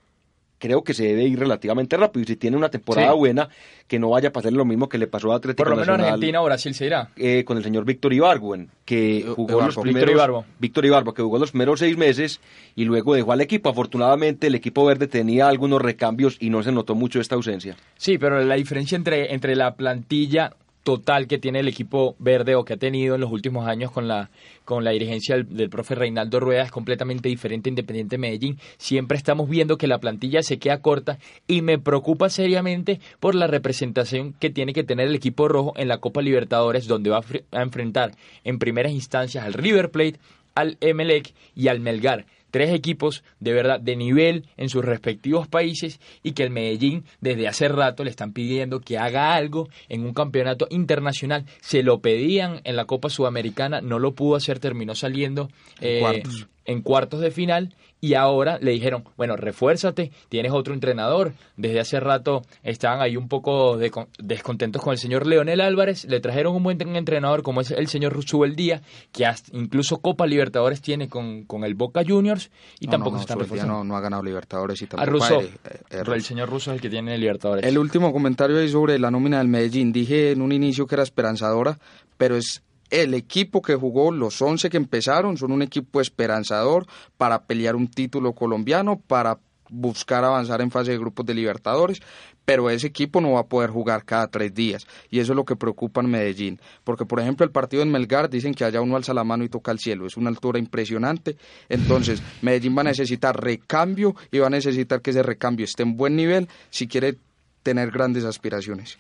creo 0.58 0.84
que 0.84 0.93
se 0.93 1.03
debe 1.03 1.24
ir 1.24 1.39
relativamente 1.39 1.97
rápido. 1.97 2.24
Y 2.24 2.28
si 2.28 2.36
tiene 2.36 2.58
una 2.58 2.70
temporada 2.70 3.14
buena, 3.14 3.49
que 3.88 3.99
no 3.99 4.10
vaya 4.10 4.30
a 4.30 4.32
pasar 4.32 4.53
lo 4.53 4.66
mismo 4.66 4.89
que 4.89 4.97
le 4.97 5.08
pasó 5.08 5.32
a 5.32 5.38
Atlético 5.38 5.64
Por 5.64 5.78
lo 5.78 5.78
menos 5.78 5.99
Argentina 5.99 6.41
o 6.41 6.45
Brasil 6.45 6.74
se 6.74 6.86
irá. 6.86 7.10
Eh, 7.16 7.43
con 7.45 7.58
el 7.58 7.64
señor 7.64 7.86
Víctor 7.86 8.14
Ibargüen, 8.14 8.70
que 8.86 9.20
eh, 9.20 9.24
jugó 9.24 9.62
los 9.62 9.76
primeros... 9.76 10.01
Víctor 10.01 10.10
Ibarbo. 10.10 10.45
Víctor 10.60 10.86
Ibarbo, 10.86 11.14
que 11.14 11.22
jugó 11.22 11.39
los 11.39 11.51
primeros 11.51 11.80
seis 11.80 11.97
meses 11.97 12.39
y 12.76 12.86
luego 12.86 13.16
dejó 13.16 13.32
al 13.32 13.41
equipo. 13.41 13.70
Afortunadamente, 13.70 14.47
el 14.47 14.56
equipo 14.56 14.86
verde 14.86 15.08
tenía 15.08 15.47
algunos 15.47 15.82
recambios 15.82 16.38
y 16.39 16.49
no 16.49 16.64
se 16.64 16.72
notó 16.72 16.95
mucho 16.95 17.20
esta 17.20 17.36
ausencia. 17.36 17.76
Sí, 17.97 18.18
pero 18.18 18.41
la 18.43 18.56
diferencia 18.56 18.95
entre, 18.95 19.34
entre 19.34 19.56
la 19.56 19.76
plantilla 19.76 20.53
total 20.86 21.28
que 21.28 21.40
tiene 21.40 21.62
el 21.62 21.68
equipo 21.68 22.16
verde 22.20 22.56
o 22.56 22.64
que 22.64 22.74
ha 22.74 22.78
tenido 22.78 23.16
en 23.16 23.22
los 23.22 23.32
últimos 23.32 23.68
años 23.68 23.90
con 23.90 24.08
la, 24.08 24.30
con 24.66 24.84
la 24.84 24.92
dirigencia 24.92 25.36
del, 25.36 25.70
profe 25.70 25.96
Reinaldo 25.96 26.40
Rueda 26.40 26.62
es 26.62 26.72
completamente 26.72 27.28
diferente 27.28 27.70
a 27.70 27.72
Independiente 27.72 28.20
Medellín. 28.20 28.60
Siempre 28.78 29.18
estamos 29.18 29.50
viendo 29.50 29.80
que 29.80 29.88
la 29.88 29.98
plantilla 29.98 30.44
se 30.44 30.60
queda 30.60 30.82
corta 30.82 31.18
y 31.48 31.64
me 31.64 31.80
preocupa 31.80 32.30
seriamente 32.30 33.00
por 33.20 33.34
la 33.34 33.48
representación 33.48 34.34
que 34.34 34.52
tiene 34.52 34.74
que 34.74 34.84
tener 34.84 35.08
el 35.08 35.16
equipo 35.16 35.48
rojo 35.48 35.74
en 35.76 35.88
la 35.88 35.98
Copa 35.98 36.22
Libertadores, 36.22 36.88
donde 36.88 37.10
va 37.10 37.22
a 37.52 37.62
enfrentar 37.64 38.12
en 38.44 38.60
primeras 38.60 38.92
instancias 38.92 39.44
al 39.44 39.54
River 39.54 39.90
Plate, 39.90 40.20
al 40.54 40.78
Emelec 40.82 41.34
y 41.56 41.68
al 41.68 41.80
Melgar 41.80 42.28
tres 42.56 42.74
equipos 42.74 43.22
de 43.41 43.51
verdad 43.51 43.82
de 43.82 43.97
nivel 43.97 44.45
en 44.56 44.70
sus 44.70 44.86
respectivos 44.86 45.45
países 45.45 45.99
y 46.24 46.32
que 46.32 46.43
el 46.43 46.51
Medellín 46.51 47.03
desde 47.20 47.49
hace 47.49 47.68
rato 47.68 48.06
le 48.06 48.10
están 48.10 48.32
pidiendo 48.32 48.80
que 48.80 48.97
haga 48.97 49.36
algo 49.36 49.68
en 49.89 50.06
un 50.06 50.14
campeonato 50.14 50.66
internacional. 50.70 51.43
Se 51.60 51.84
lo 51.84 51.99
pedían 51.99 52.62
en 52.64 52.78
la 52.78 52.86
Copa 52.86 53.10
Sudamericana, 53.10 53.82
no 53.82 53.99
lo 53.99 54.14
pudo 54.14 54.38
hacer, 54.38 54.60
terminó 54.60 54.95
saliendo 54.95 55.49
eh, 55.82 56.24
en 56.64 56.82
cuartos 56.82 57.20
de 57.20 57.32
final 57.32 57.74
y 58.06 58.14
ahora 58.14 58.60
le 58.62 58.70
dijeron, 58.70 59.03
bueno, 59.18 59.36
refuérzate, 59.36 60.12
tienes 60.30 60.51
otro 60.51 60.76
entrenador. 60.76 61.34
Desde 61.58 61.80
hace 61.80 61.99
rato 61.99 62.43
estaban 62.62 63.01
ahí 63.01 63.18
un 63.18 63.28
poco 63.28 63.80
descontentos 64.20 64.80
con 64.84 64.93
el 64.93 64.99
señor 64.99 65.26
Leonel 65.26 65.60
Álvarez, 65.60 66.06
le 66.06 66.20
trajeron 66.20 66.56
un 66.56 66.62
buen 66.62 66.80
entrenador 66.95 67.41
como 67.41 67.62
es 67.62 67.72
el 67.72 67.88
señor 67.88 68.14
Rusubel 68.14 68.56
Díaz, 68.56 68.84
que 69.12 69.26
incluso 69.53 70.01
Copa 70.01 70.28
Libertadores 70.28 70.82
tiene 70.82 71.10
con, 71.10 71.45
con 71.45 71.64
el 71.64 71.74
Boca 71.74 72.03
Juniors 72.08 72.51
y 72.80 72.86
tampoco 72.86 73.18
se 73.18 73.22
están 73.22 73.39
reforzando. 73.39 73.84
No, 73.84 73.95
ha 73.95 74.01
ganado 74.01 74.22
Libertadores 74.22 74.80
y 74.84 74.86
tampoco... 74.86 75.26
A 75.26 75.41
eh, 75.41 75.49
eh, 75.89 76.03
el 76.06 76.22
señor 76.22 76.47
Russo 76.47 76.70
es 76.70 76.76
el 76.76 76.82
que 76.82 76.91
tiene 76.91 77.18
Libertadores. 77.18 77.66
El 77.66 77.80
último 77.80 78.14
comentario 78.14 78.60
ahí 78.60 78.70
sobre 78.70 78.99
la 78.99 79.10
nómina 79.10 79.39
del 79.39 79.47
Medellín. 79.47 79.91
Dije 79.91 80.30
en 80.30 80.43
un 80.43 80.51
inicio 80.51 80.86
que 80.86 80.93
era 80.93 81.03
esperanzadora, 81.03 81.80
pero 82.18 82.36
es 82.36 82.62
el 82.90 83.14
equipo 83.14 83.62
que 83.62 83.76
jugó, 83.76 84.12
los 84.12 84.42
11 84.42 84.70
que 84.70 84.78
empezaron, 84.78 85.38
son 85.38 85.52
un 85.52 85.62
equipo 85.62 86.02
esperanzador 86.02 86.86
para 87.18 87.44
pelear 87.44 87.76
un 87.76 87.88
título 87.88 88.34
colombiano, 88.34 89.00
para 89.00 89.40
buscar 89.70 90.24
avanzar 90.24 90.62
en 90.62 90.72
fase 90.72 90.92
de 90.92 90.98
grupos 90.98 91.26
de 91.26 91.34
Libertadores, 91.34 92.00
pero 92.46 92.70
ese 92.70 92.88
equipo 92.88 93.20
no 93.22 93.34
va 93.34 93.42
a 93.42 93.48
poder 93.48 93.72
jugar 93.72 94.06
cada 94.06 94.28
tres 94.28 94.54
días 94.54 94.86
y 95.10 95.20
eso 95.20 95.34
es 95.34 95.36
lo 95.36 95.46
que 95.46 95.56
preocupa 95.56 96.02
en 96.02 96.12
Medellín, 96.12 96.62
porque 96.84 97.06
por 97.06 97.20
ejemplo 97.20 97.44
el 97.44 97.52
partido 97.52 97.82
en 97.82 97.92
Melgar 97.92 98.30
dicen 98.30 98.54
que 98.54 98.64
allá 98.64 98.82
uno 98.82 98.96
alza 98.96 99.14
la 99.14 99.24
mano 99.24 99.44
y 99.44 99.50
toca 99.50 99.72
el 99.72 99.80
cielo, 99.80 100.06
es 100.06 100.18
una 100.18 100.30
altura 100.30 100.60
impresionante, 100.60 101.38
entonces 101.68 102.22
Medellín 102.42 102.78
va 102.78 102.82
a 102.82 102.86
necesitar 102.86 103.42
recambio 103.42 104.16
y 104.32 104.38
va 104.38 104.48
a 104.48 104.52
necesitar 104.52 105.02
que 105.02 105.10
ese 105.10 105.24
recambio 105.24 105.66
esté 105.66 105.84
en 105.84 105.98
buen 105.98 106.16
nivel 106.16 106.48
si 106.70 106.88
quiere 106.88 107.18
tener 107.64 107.90
grandes 107.90 108.24
aspiraciones. 108.26 108.98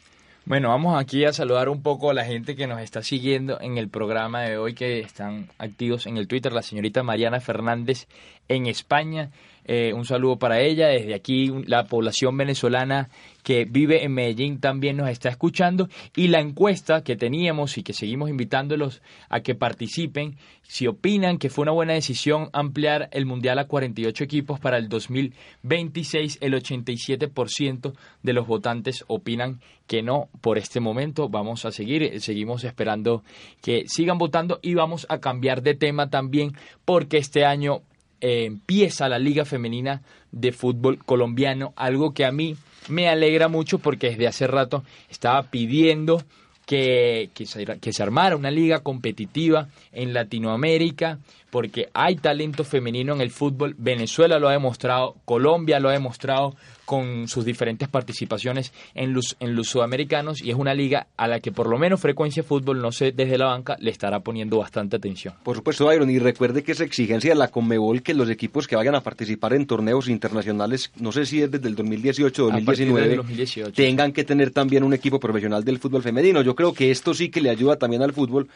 Bueno, 0.47 0.69
vamos 0.69 0.95
aquí 1.01 1.25
a 1.25 1.33
saludar 1.33 1.69
un 1.69 1.81
poco 1.81 2.11
a 2.11 2.13
la 2.13 2.23
gente 2.23 2.55
que 2.55 2.67
nos 2.67 2.79
está 2.79 3.01
siguiendo 3.01 3.59
en 3.61 3.79
el 3.79 3.89
programa 3.89 4.43
de 4.43 4.59
hoy, 4.59 4.75
que 4.75 4.99
están 4.99 5.49
activos 5.57 6.05
en 6.05 6.17
el 6.17 6.27
Twitter, 6.27 6.53
la 6.53 6.61
señorita 6.61 7.01
Mariana 7.01 7.39
Fernández 7.39 8.07
en 8.47 8.67
España. 8.67 9.31
Eh, 9.65 9.93
un 9.93 10.05
saludo 10.05 10.37
para 10.37 10.61
ella. 10.61 10.87
Desde 10.87 11.15
aquí, 11.15 11.51
la 11.65 11.85
población 11.85 12.37
venezolana 12.37 13.09
que 13.43 13.65
vive 13.65 14.03
en 14.03 14.13
Medellín 14.13 14.59
también 14.59 14.97
nos 14.97 15.09
está 15.09 15.29
escuchando. 15.29 15.89
Y 16.15 16.27
la 16.27 16.39
encuesta 16.39 17.03
que 17.03 17.15
teníamos 17.15 17.77
y 17.77 17.83
que 17.83 17.93
seguimos 17.93 18.29
invitándolos 18.29 19.01
a 19.29 19.41
que 19.41 19.55
participen, 19.55 20.37
si 20.63 20.87
opinan 20.87 21.37
que 21.37 21.49
fue 21.49 21.63
una 21.63 21.71
buena 21.71 21.93
decisión 21.93 22.49
ampliar 22.53 23.09
el 23.11 23.25
Mundial 23.25 23.59
a 23.59 23.67
48 23.67 24.23
equipos 24.23 24.59
para 24.59 24.77
el 24.77 24.89
2026, 24.89 26.39
el 26.41 26.53
87% 26.53 27.93
de 28.23 28.33
los 28.33 28.47
votantes 28.47 29.03
opinan 29.07 29.59
que 29.87 30.01
no 30.01 30.29
por 30.41 30.57
este 30.57 30.79
momento. 30.79 31.29
Vamos 31.29 31.65
a 31.65 31.71
seguir, 31.71 32.19
seguimos 32.21 32.63
esperando 32.63 33.23
que 33.61 33.83
sigan 33.87 34.17
votando 34.17 34.59
y 34.61 34.73
vamos 34.73 35.05
a 35.09 35.19
cambiar 35.19 35.61
de 35.61 35.75
tema 35.75 36.09
también 36.09 36.53
porque 36.83 37.17
este 37.17 37.45
año 37.45 37.81
eh, 38.21 38.45
empieza 38.45 39.09
la 39.09 39.19
Liga 39.19 39.45
Femenina 39.45 40.01
de 40.31 40.51
Fútbol 40.51 41.03
Colombiano, 41.03 41.73
algo 41.75 42.13
que 42.13 42.25
a 42.25 42.31
mí 42.31 42.55
me 42.89 43.09
alegra 43.09 43.47
mucho 43.47 43.79
porque 43.79 44.09
desde 44.09 44.27
hace 44.27 44.47
rato 44.47 44.83
estaba 45.09 45.43
pidiendo 45.43 46.23
que, 46.65 47.29
se, 47.45 47.65
que 47.65 47.93
se 47.93 48.03
armara 48.03 48.35
una 48.35 48.51
liga 48.51 48.79
competitiva 48.79 49.67
en 49.91 50.13
Latinoamérica, 50.13 51.19
porque 51.51 51.89
hay 51.93 52.15
talento 52.15 52.63
femenino 52.63 53.13
en 53.13 53.21
el 53.21 53.31
fútbol. 53.31 53.75
Venezuela 53.77 54.39
lo 54.39 54.49
ha 54.49 54.53
demostrado, 54.53 55.15
Colombia 55.25 55.79
lo 55.79 55.89
ha 55.89 55.93
demostrado, 55.93 56.55
con 56.85 57.27
sus 57.27 57.45
diferentes 57.45 57.87
participaciones 57.87 58.71
en 58.93 59.13
los, 59.13 59.35
en 59.39 59.55
los 59.55 59.67
sudamericanos 59.67 60.41
y 60.41 60.51
es 60.51 60.55
una 60.55 60.73
liga 60.73 61.07
a 61.17 61.27
la 61.27 61.39
que 61.39 61.51
por 61.51 61.67
lo 61.67 61.77
menos 61.77 61.99
Frecuencia 61.99 62.43
Fútbol, 62.43 62.81
no 62.81 62.91
sé, 62.91 63.11
desde 63.11 63.37
la 63.37 63.47
banca 63.47 63.75
le 63.79 63.91
estará 63.91 64.19
poniendo 64.19 64.59
bastante 64.59 64.95
atención. 64.95 65.33
Por 65.43 65.55
supuesto, 65.55 65.91
Iron, 65.91 66.09
y 66.09 66.19
recuerde 66.19 66.63
que 66.63 66.73
es 66.73 66.79
exigencia 66.79 67.31
de 67.31 67.35
la 67.35 67.49
Conmebol 67.49 68.01
que 68.01 68.13
los 68.13 68.29
equipos 68.29 68.67
que 68.67 68.75
vayan 68.75 68.95
a 68.95 69.01
participar 69.01 69.53
en 69.53 69.65
torneos 69.65 70.07
internacionales, 70.07 70.91
no 70.97 71.11
sé 71.11 71.25
si 71.25 71.41
es 71.41 71.51
desde 71.51 71.67
el 71.67 71.75
2018 71.75 72.45
o 72.45 72.51
2019, 72.51 73.15
2018. 73.15 73.71
tengan 73.73 74.11
que 74.11 74.23
tener 74.23 74.51
también 74.51 74.83
un 74.83 74.93
equipo 74.93 75.19
profesional 75.19 75.63
del 75.63 75.79
fútbol 75.79 76.03
femenino. 76.03 76.41
Yo 76.41 76.55
creo 76.55 76.73
que 76.73 76.91
esto 76.91 77.13
sí 77.13 77.29
que 77.29 77.41
le 77.41 77.49
ayuda 77.49 77.77
también 77.77 78.01
al 78.01 78.13
fútbol 78.13 78.47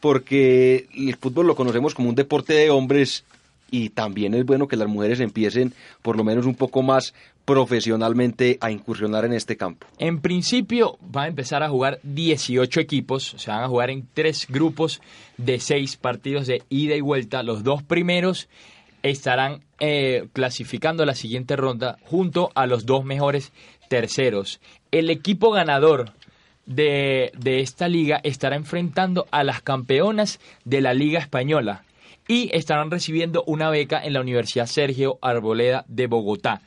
porque 0.00 0.86
el 0.94 1.16
fútbol 1.16 1.46
lo 1.46 1.56
conocemos 1.56 1.94
como 1.94 2.08
un 2.08 2.14
deporte 2.14 2.52
de 2.52 2.70
hombres 2.70 3.24
y 3.70 3.90
también 3.90 4.34
es 4.34 4.44
bueno 4.44 4.68
que 4.68 4.76
las 4.76 4.88
mujeres 4.88 5.20
empiecen 5.20 5.72
por 6.02 6.16
lo 6.16 6.24
menos 6.24 6.46
un 6.46 6.54
poco 6.54 6.82
más 6.82 7.14
profesionalmente 7.48 8.58
a 8.60 8.70
incursionar 8.70 9.24
en 9.24 9.32
este 9.32 9.56
campo? 9.56 9.86
En 9.96 10.20
principio 10.20 10.98
va 11.16 11.22
a 11.22 11.28
empezar 11.28 11.62
a 11.62 11.70
jugar 11.70 11.98
18 12.02 12.78
equipos, 12.78 13.34
se 13.38 13.50
van 13.50 13.64
a 13.64 13.68
jugar 13.68 13.88
en 13.88 14.06
tres 14.12 14.46
grupos 14.50 15.00
de 15.38 15.58
seis 15.58 15.96
partidos 15.96 16.46
de 16.46 16.62
ida 16.68 16.94
y 16.94 17.00
vuelta. 17.00 17.42
Los 17.42 17.64
dos 17.64 17.82
primeros 17.82 18.50
estarán 19.02 19.62
eh, 19.80 20.28
clasificando 20.34 21.06
la 21.06 21.14
siguiente 21.14 21.56
ronda 21.56 21.96
junto 22.02 22.50
a 22.54 22.66
los 22.66 22.84
dos 22.84 23.06
mejores 23.06 23.50
terceros. 23.88 24.60
El 24.90 25.08
equipo 25.08 25.50
ganador 25.50 26.12
de, 26.66 27.32
de 27.34 27.60
esta 27.60 27.88
liga 27.88 28.20
estará 28.24 28.56
enfrentando 28.56 29.26
a 29.30 29.42
las 29.42 29.62
campeonas 29.62 30.38
de 30.66 30.82
la 30.82 30.92
Liga 30.92 31.18
Española 31.18 31.82
y 32.28 32.50
estarán 32.54 32.90
recibiendo 32.90 33.42
una 33.46 33.70
beca 33.70 34.04
en 34.04 34.12
la 34.12 34.20
Universidad 34.20 34.66
Sergio 34.66 35.18
Arboleda 35.22 35.86
de 35.88 36.08
Bogotá 36.08 36.60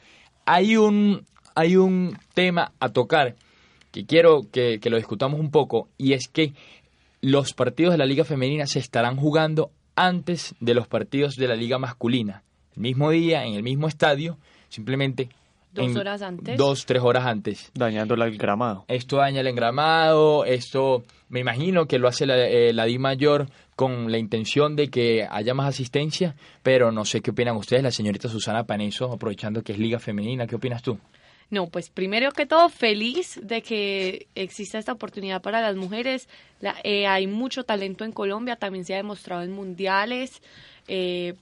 hay 0.54 0.76
un, 0.76 1.26
hay 1.56 1.78
un 1.78 2.18
tema 2.34 2.74
a 2.82 2.90
tocar 2.90 3.36
que 3.92 4.06
quiero 4.06 4.42
que, 4.52 4.80
lo 4.84 4.98
discutamos 4.98 5.40
un 5.40 5.50
poco 5.50 5.88
y 5.98 6.12
es 6.12 6.28
que 6.28 6.54
los 7.22 7.54
partidos 7.54 7.94
de 7.94 7.98
la 7.98 8.06
liga 8.06 8.26
femenina 8.26 8.66
se 8.68 8.80
estarán 8.80 9.16
jugando 9.16 9.72
antes 9.96 10.54
de 10.60 10.74
los 10.74 10.90
partidos 10.90 11.36
de 11.36 11.48
la 11.48 11.56
liga 11.56 11.78
masculina. 11.78 12.44
El 12.76 12.82
mismo 12.82 13.12
día, 13.12 13.46
en 13.46 13.54
el 13.54 13.64
mismo 13.64 13.88
estadio, 13.88 14.38
simplemente 14.68 15.30
Dos 15.74 15.96
horas 15.96 16.22
antes. 16.22 16.58
Dos, 16.58 16.86
tres 16.86 17.02
horas 17.02 17.26
antes. 17.26 17.72
Dañando 17.74 18.16
el 18.16 18.22
engramado. 18.24 18.84
Esto 18.90 19.18
daña 19.18 19.40
el 19.40 19.48
engramado, 19.48 20.44
esto 20.44 21.06
me 21.30 21.40
imagino 21.40 21.86
que 21.86 21.98
lo 21.98 22.10
hace 22.10 22.26
la, 22.26 22.38
eh, 22.38 22.74
la 22.74 22.84
Di 22.84 23.00
Mayor 23.00 23.48
con 23.82 24.12
la 24.12 24.20
intención 24.20 24.76
de 24.76 24.92
que 24.92 25.28
haya 25.28 25.56
más 25.56 25.70
asistencia, 25.70 26.36
pero 26.62 26.92
no 26.92 27.04
sé 27.04 27.20
qué 27.22 27.32
opinan 27.32 27.58
ustedes, 27.58 27.82
la 27.82 27.90
señorita 27.90 28.30
Susana 28.30 28.64
Paneso, 28.64 29.12
aprovechando 29.12 29.64
que 29.64 29.72
es 29.72 29.80
Liga 29.80 29.98
Femenina, 29.98 30.46
¿qué 30.46 30.56
opinas 30.56 30.84
tú? 30.84 31.00
No, 31.50 31.66
pues 31.66 31.90
primero 31.90 32.32
que 32.32 32.46
todo, 32.46 32.70
feliz 32.70 33.40
de 33.42 33.64
que 33.64 34.28
exista 34.36 34.78
esta 34.78 34.92
oportunidad 34.92 35.42
para 35.42 35.62
las 35.62 35.76
mujeres. 35.76 36.30
Eh, 36.84 37.08
hay 37.08 37.26
mucho 37.26 37.64
talento 37.64 38.06
en 38.06 38.12
Colombia, 38.12 38.56
también 38.56 38.86
se 38.86 38.94
ha 38.94 38.98
demostrado 38.98 39.42
en 39.42 39.52
mundiales. 39.52 40.44
Eh, 40.88 41.34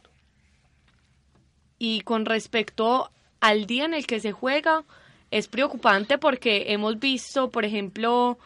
y 1.77 1.99
con 2.01 2.23
respecto 2.23 3.11
al 3.41 3.65
día 3.65 3.83
en 3.83 3.93
el 3.93 4.07
que 4.07 4.21
se 4.21 4.31
juega, 4.31 4.85
es 5.29 5.49
preocupante 5.49 6.17
porque 6.17 6.71
hemos 6.71 6.99
visto, 6.99 7.49
por 7.49 7.65
ejemplo, 7.65 8.39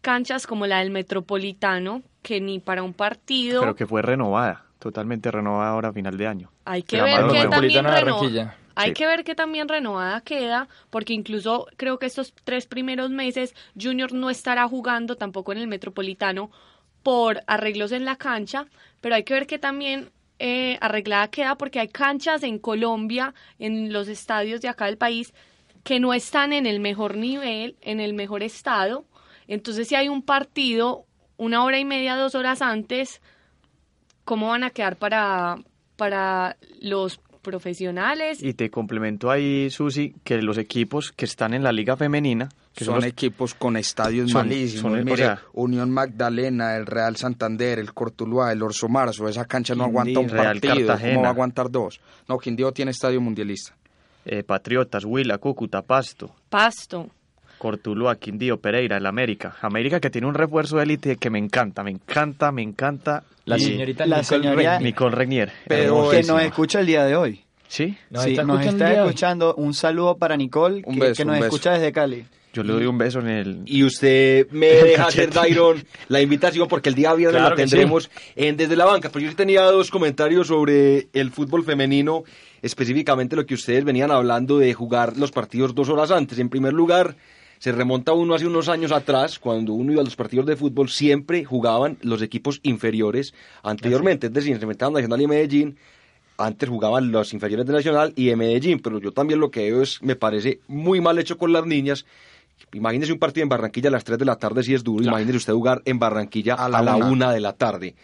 canchas 0.00 0.44
como 0.48 0.66
la 0.66 0.80
del 0.80 0.90
Metropolitano, 0.90 2.02
que 2.22 2.40
ni 2.40 2.60
para 2.60 2.82
un 2.82 2.94
partido... 2.94 3.60
Pero 3.60 3.74
que 3.74 3.86
fue 3.86 4.02
renovada, 4.02 4.64
totalmente 4.78 5.30
renovada 5.30 5.70
ahora 5.70 5.88
a 5.88 5.92
final 5.92 6.16
de 6.16 6.26
año. 6.26 6.50
Hay 6.64 6.82
que 6.82 7.02
ver 7.02 7.26
que 7.26 7.48
también 7.48 7.84
renovada. 7.84 8.56
Hay 8.74 8.94
que 8.94 9.06
ver 9.06 9.24
que 9.24 9.34
también 9.34 9.68
renovada 9.68 10.22
queda, 10.22 10.68
porque 10.88 11.12
incluso 11.12 11.66
creo 11.76 11.98
que 11.98 12.06
estos 12.06 12.32
tres 12.44 12.66
primeros 12.66 13.10
meses 13.10 13.54
Junior 13.78 14.12
no 14.14 14.30
estará 14.30 14.66
jugando 14.66 15.16
tampoco 15.16 15.52
en 15.52 15.58
el 15.58 15.66
Metropolitano 15.66 16.50
por 17.02 17.42
arreglos 17.46 17.92
en 17.92 18.06
la 18.06 18.16
cancha, 18.16 18.66
pero 19.00 19.14
hay 19.14 19.24
que 19.24 19.34
ver 19.34 19.46
que 19.46 19.58
también 19.58 20.10
eh, 20.38 20.78
arreglada 20.80 21.28
queda 21.28 21.56
porque 21.56 21.80
hay 21.80 21.88
canchas 21.88 22.42
en 22.44 22.58
Colombia, 22.58 23.34
en 23.58 23.92
los 23.92 24.08
estadios 24.08 24.62
de 24.62 24.68
acá 24.68 24.86
del 24.86 24.96
país, 24.96 25.34
que 25.84 26.00
no 26.00 26.14
están 26.14 26.52
en 26.54 26.64
el 26.64 26.80
mejor 26.80 27.16
nivel, 27.16 27.76
en 27.82 28.00
el 28.00 28.14
mejor 28.14 28.42
estado, 28.42 29.04
entonces, 29.52 29.88
si 29.88 29.94
hay 29.94 30.08
un 30.08 30.22
partido 30.22 31.04
una 31.42 31.64
hora 31.64 31.78
y 31.80 31.84
media, 31.84 32.14
dos 32.14 32.36
horas 32.36 32.62
antes, 32.62 33.20
¿cómo 34.24 34.48
van 34.48 34.62
a 34.62 34.70
quedar 34.70 34.96
para, 34.96 35.56
para 35.96 36.56
los 36.80 37.18
profesionales? 37.42 38.40
Y 38.40 38.54
te 38.54 38.70
complemento 38.70 39.28
ahí, 39.28 39.68
Susi, 39.68 40.14
que 40.22 40.40
los 40.40 40.56
equipos 40.56 41.10
que 41.10 41.24
están 41.24 41.52
en 41.52 41.64
la 41.64 41.72
liga 41.72 41.96
femenina, 41.96 42.48
que 42.72 42.84
son, 42.84 43.02
equipos 43.02 43.54
con 43.54 43.76
estadios 43.76 44.32
malísimos. 44.32 45.00
Unión 45.52 45.90
Magdalena, 45.90 46.76
el 46.76 46.86
Real 46.86 47.16
Santander, 47.16 47.80
el 47.80 47.92
Cortuluá, 47.92 48.52
el 48.52 48.62
Orso 48.62 48.88
Marzo, 48.88 49.26
esa 49.26 49.44
cancha 49.44 49.74
no 49.74 49.82
aguanta 49.82 50.20
un 50.20 50.28
partido, 50.28 50.96
¿cómo 50.96 51.22
va 51.22 51.26
a 51.26 51.30
aguantar 51.32 51.72
dos? 51.72 52.00
No, 52.28 52.38
Quindío 52.38 52.70
tiene 52.70 52.92
estadio 52.92 53.20
mundialista. 53.20 53.76
Eh, 54.24 54.44
Patriotas, 54.44 55.04
Huila, 55.04 55.38
Cúcuta, 55.38 55.82
Pasto. 55.82 56.32
Pasto. 56.48 57.10
Cortuluá, 57.62 58.16
Quindío, 58.16 58.60
Pereira, 58.60 58.96
el 58.96 59.06
América. 59.06 59.54
América 59.60 60.00
que 60.00 60.10
tiene 60.10 60.26
un 60.26 60.34
refuerzo 60.34 60.78
de 60.78 60.82
élite 60.82 61.16
que 61.16 61.30
me 61.30 61.38
encanta, 61.38 61.84
me 61.84 61.92
encanta, 61.92 62.50
me 62.50 62.60
encanta. 62.60 63.22
La 63.44 63.56
señorita 63.56 64.04
la 64.04 64.80
Nicole 64.80 65.14
Regnier. 65.14 65.52
Pero 65.68 66.10
que 66.10 66.24
nos 66.24 66.42
escucha 66.42 66.80
el 66.80 66.86
día 66.86 67.04
de 67.04 67.14
hoy. 67.14 67.44
¿Sí? 67.68 67.96
Nos 68.10 68.24
sí, 68.24 68.34
nos 68.34 68.66
está 68.66 68.92
escuchando. 68.94 69.54
Un 69.54 69.74
saludo 69.74 70.16
para 70.16 70.36
Nicole, 70.36 70.82
que, 70.82 71.24
nos 71.24 71.38
escucha 71.38 71.74
desde 71.74 71.92
Cali. 71.92 72.24
Yo 72.52 72.64
le 72.64 72.72
doy 72.72 72.86
un 72.86 72.98
beso 72.98 73.20
en 73.20 73.28
el. 73.28 73.62
Y 73.64 73.84
usted 73.84 74.50
me 74.50 74.66
deja 74.66 75.06
hacer, 75.06 75.30
Dairon, 75.32 75.84
la 76.08 76.20
invitación, 76.20 76.66
porque 76.66 76.88
el 76.88 76.96
día 76.96 77.14
viernes 77.14 77.42
la 77.42 77.54
tendremos 77.54 78.10
en 78.34 78.56
Desde 78.56 78.74
la 78.74 78.86
Banca. 78.86 79.08
Pero 79.08 79.26
yo 79.26 79.36
tenía 79.36 79.62
dos 79.62 79.88
comentarios 79.92 80.48
sobre 80.48 81.06
el 81.12 81.30
fútbol 81.30 81.64
femenino, 81.64 82.24
específicamente 82.60 83.36
lo 83.36 83.46
que 83.46 83.54
ustedes 83.54 83.84
venían 83.84 84.10
hablando 84.10 84.58
de 84.58 84.74
jugar 84.74 85.16
los 85.16 85.30
partidos 85.30 85.76
dos 85.76 85.88
horas 85.88 86.10
antes. 86.10 86.40
En 86.40 86.48
primer 86.48 86.72
lugar, 86.72 87.14
se 87.62 87.70
remonta 87.70 88.12
uno 88.12 88.34
hace 88.34 88.44
unos 88.44 88.68
años 88.68 88.90
atrás, 88.90 89.38
cuando 89.38 89.72
uno 89.72 89.92
iba 89.92 90.00
a 90.00 90.04
los 90.04 90.16
partidos 90.16 90.46
de 90.46 90.56
fútbol, 90.56 90.88
siempre 90.88 91.44
jugaban 91.44 91.96
los 92.02 92.20
equipos 92.20 92.58
inferiores 92.64 93.34
anteriormente, 93.62 94.26
es 94.26 94.32
decir, 94.32 94.58
se 94.58 94.66
Nacional 94.66 95.20
y 95.20 95.28
Medellín, 95.28 95.76
antes 96.38 96.68
jugaban 96.68 97.12
los 97.12 97.32
inferiores 97.32 97.64
de 97.64 97.72
Nacional 97.72 98.14
y 98.16 98.26
de 98.26 98.34
Medellín, 98.34 98.80
pero 98.80 98.98
yo 98.98 99.12
también 99.12 99.38
lo 99.38 99.52
que 99.52 99.70
veo 99.70 99.80
es, 99.80 100.02
me 100.02 100.16
parece 100.16 100.58
muy 100.66 101.00
mal 101.00 101.20
hecho 101.20 101.38
con 101.38 101.52
las 101.52 101.64
niñas. 101.64 102.04
Imagínese 102.72 103.12
un 103.12 103.20
partido 103.20 103.44
en 103.44 103.48
Barranquilla 103.48 103.90
a 103.90 103.92
las 103.92 104.02
3 104.02 104.18
de 104.18 104.24
la 104.24 104.34
tarde 104.34 104.64
si 104.64 104.74
es 104.74 104.82
duro, 104.82 105.04
imagínese 105.04 105.36
usted 105.36 105.52
jugar 105.52 105.82
en 105.84 106.00
Barranquilla 106.00 106.54
a 106.54 106.68
la, 106.68 106.78
a 106.78 106.82
la 106.82 106.96
1 106.96 107.30
de 107.30 107.40
la 107.40 107.52
tarde. 107.52 107.94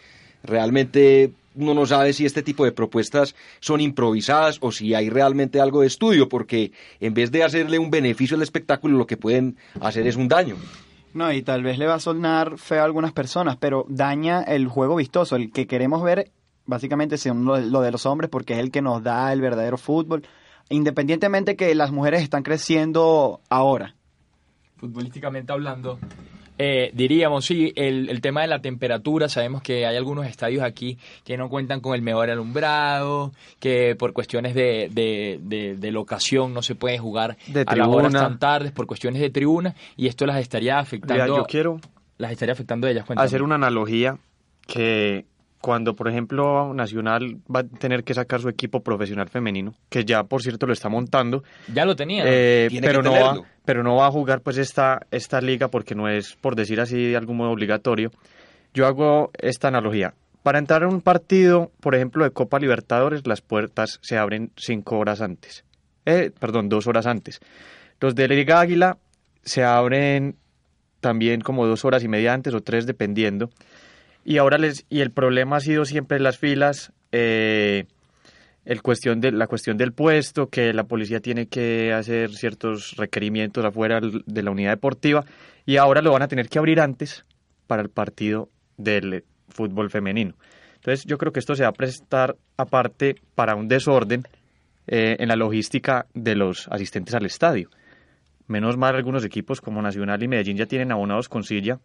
Realmente 0.41 1.33
uno 1.55 1.73
no 1.73 1.85
sabe 1.85 2.13
si 2.13 2.25
este 2.25 2.43
tipo 2.43 2.65
de 2.65 2.71
propuestas 2.71 3.35
son 3.59 3.81
improvisadas 3.81 4.57
o 4.61 4.71
si 4.71 4.93
hay 4.93 5.09
realmente 5.09 5.59
algo 5.59 5.81
de 5.81 5.87
estudio, 5.87 6.29
porque 6.29 6.71
en 6.99 7.13
vez 7.13 7.31
de 7.31 7.43
hacerle 7.43 7.79
un 7.79 7.91
beneficio 7.91 8.37
al 8.37 8.43
espectáculo, 8.43 8.97
lo 8.97 9.07
que 9.07 9.17
pueden 9.17 9.57
hacer 9.81 10.07
es 10.07 10.15
un 10.15 10.27
daño. 10.27 10.55
No, 11.13 11.31
y 11.33 11.41
tal 11.41 11.63
vez 11.63 11.79
le 11.79 11.87
va 11.87 11.95
a 11.95 11.99
sonar 11.99 12.57
feo 12.57 12.81
a 12.81 12.85
algunas 12.85 13.13
personas, 13.13 13.57
pero 13.57 13.85
daña 13.89 14.43
el 14.43 14.67
juego 14.67 14.95
vistoso, 14.95 15.35
el 15.35 15.51
que 15.51 15.65
queremos 15.65 16.03
ver, 16.03 16.31
básicamente 16.65 17.15
es 17.15 17.25
lo 17.25 17.81
de 17.81 17.91
los 17.91 18.05
hombres, 18.05 18.29
porque 18.29 18.53
es 18.53 18.59
el 18.59 18.71
que 18.71 18.81
nos 18.81 19.01
da 19.01 19.33
el 19.33 19.41
verdadero 19.41 19.77
fútbol, 19.77 20.23
independientemente 20.69 21.55
que 21.55 21.73
las 21.73 21.91
mujeres 21.91 22.21
están 22.21 22.43
creciendo 22.43 23.41
ahora. 23.49 23.95
futbolísticamente 24.77 25.51
hablando, 25.51 25.99
eh, 26.61 26.91
diríamos, 26.93 27.45
sí, 27.45 27.71
el, 27.77 28.09
el, 28.09 28.19
tema 28.19 28.41
de 28.41 28.47
la 28.47 28.59
temperatura, 28.59 29.29
sabemos 29.29 29.61
que 29.61 29.85
hay 29.85 29.95
algunos 29.95 30.27
estadios 30.27 30.61
aquí 30.61 30.97
que 31.23 31.37
no 31.37 31.47
cuentan 31.47 31.79
con 31.79 31.95
el 31.95 32.01
mejor 32.01 32.29
alumbrado, 32.29 33.31
que 33.59 33.95
por 33.95 34.11
cuestiones 34.11 34.53
de, 34.53 34.89
de, 34.91 35.77
de, 35.77 35.91
locación 35.91 36.53
no 36.53 36.61
se 36.61 36.75
puede 36.75 36.97
jugar 36.97 37.37
a 37.65 37.75
las 37.77 37.87
horas 37.87 38.11
tan 38.11 38.39
tardes, 38.39 38.73
por 38.73 38.87
cuestiones 38.87 39.21
de 39.21 39.29
tribuna, 39.29 39.73
y 39.95 40.07
esto 40.07 40.25
las 40.25 40.41
estaría 40.41 40.79
afectando. 40.79 41.37
yo 41.37 41.45
quiero 41.45 41.79
las 42.17 42.33
estaría 42.33 42.51
afectando 42.51 42.87
a 42.87 42.91
ellas. 42.91 43.05
Hacer 43.15 43.41
una 43.41 43.55
analogía 43.55 44.17
que 44.67 45.25
cuando, 45.61 45.95
por 45.95 46.07
ejemplo, 46.07 46.73
Nacional 46.73 47.37
va 47.53 47.61
a 47.61 47.63
tener 47.63 48.03
que 48.03 48.13
sacar 48.13 48.39
su 48.39 48.49
equipo 48.49 48.81
profesional 48.81 49.29
femenino, 49.29 49.75
que 49.89 50.05
ya, 50.05 50.23
por 50.23 50.41
cierto, 50.41 50.65
lo 50.65 50.73
está 50.73 50.89
montando. 50.89 51.43
Ya 51.73 51.85
lo 51.85 51.95
tenía. 51.95 52.23
Eh, 52.25 52.69
pero, 52.81 53.01
no 53.01 53.11
va, 53.11 53.41
pero 53.65 53.83
no 53.83 53.95
va 53.95 54.07
a 54.07 54.11
jugar 54.11 54.41
pues 54.41 54.57
esta, 54.57 55.05
esta 55.11 55.41
liga 55.41 55.67
porque 55.67 55.95
no 55.95 56.07
es, 56.07 56.35
por 56.35 56.55
decir 56.55 56.79
así, 56.79 57.09
de 57.09 57.17
algún 57.17 57.37
modo 57.37 57.51
obligatorio. 57.51 58.11
Yo 58.73 58.87
hago 58.87 59.31
esta 59.37 59.67
analogía. 59.67 60.13
Para 60.43 60.59
entrar 60.59 60.83
a 60.83 60.87
un 60.87 61.01
partido, 61.01 61.71
por 61.81 61.95
ejemplo, 61.95 62.23
de 62.23 62.31
Copa 62.31 62.59
Libertadores, 62.59 63.27
las 63.27 63.41
puertas 63.41 63.99
se 64.01 64.17
abren 64.17 64.51
cinco 64.55 64.97
horas 64.97 65.21
antes. 65.21 65.65
Eh, 66.05 66.31
perdón, 66.39 66.69
dos 66.69 66.87
horas 66.87 67.05
antes. 67.05 67.41
Los 67.99 68.15
de 68.15 68.29
Liga 68.29 68.61
Águila 68.61 68.97
se 69.43 69.63
abren 69.65 70.37
también 71.01 71.41
como 71.41 71.67
dos 71.67 71.83
horas 71.83 72.03
y 72.03 72.07
media 72.07 72.33
antes 72.33 72.53
o 72.53 72.61
tres, 72.61 72.85
dependiendo. 72.85 73.49
Y 74.25 74.37
ahora 74.37 74.57
les, 74.57 74.85
y 74.89 75.01
el 75.01 75.11
problema 75.11 75.57
ha 75.57 75.61
sido 75.61 75.85
siempre 75.85 76.19
las 76.19 76.37
filas, 76.37 76.91
eh, 77.11 77.85
el 78.65 78.81
cuestión 78.81 79.21
de, 79.21 79.31
la 79.31 79.47
cuestión 79.47 79.77
del 79.77 79.93
puesto, 79.93 80.47
que 80.47 80.73
la 80.73 80.83
policía 80.83 81.19
tiene 81.19 81.47
que 81.47 81.93
hacer 81.93 82.31
ciertos 82.31 82.95
requerimientos 82.97 83.65
afuera 83.65 83.99
de 84.01 84.43
la 84.43 84.51
unidad 84.51 84.71
deportiva, 84.71 85.25
y 85.65 85.77
ahora 85.77 86.01
lo 86.01 86.11
van 86.11 86.21
a 86.21 86.27
tener 86.27 86.49
que 86.49 86.59
abrir 86.59 86.79
antes 86.79 87.25
para 87.67 87.81
el 87.81 87.89
partido 87.89 88.49
del 88.77 89.23
fútbol 89.49 89.89
femenino. 89.89 90.35
Entonces 90.75 91.05
yo 91.05 91.17
creo 91.17 91.33
que 91.33 91.39
esto 91.39 91.55
se 91.55 91.63
va 91.63 91.69
a 91.69 91.73
prestar 91.73 92.35
aparte 92.57 93.15
para 93.35 93.55
un 93.55 93.67
desorden 93.67 94.23
eh, 94.87 95.17
en 95.19 95.27
la 95.27 95.35
logística 95.35 96.07
de 96.13 96.35
los 96.35 96.67
asistentes 96.69 97.13
al 97.13 97.25
estadio. 97.25 97.69
Menos 98.47 98.77
mal 98.77 98.95
algunos 98.95 99.23
equipos 99.25 99.61
como 99.61 99.81
Nacional 99.81 100.23
y 100.23 100.27
Medellín 100.27 100.57
ya 100.57 100.65
tienen 100.65 100.91
abonados 100.91 101.29
con 101.29 101.43
silla 101.43 101.79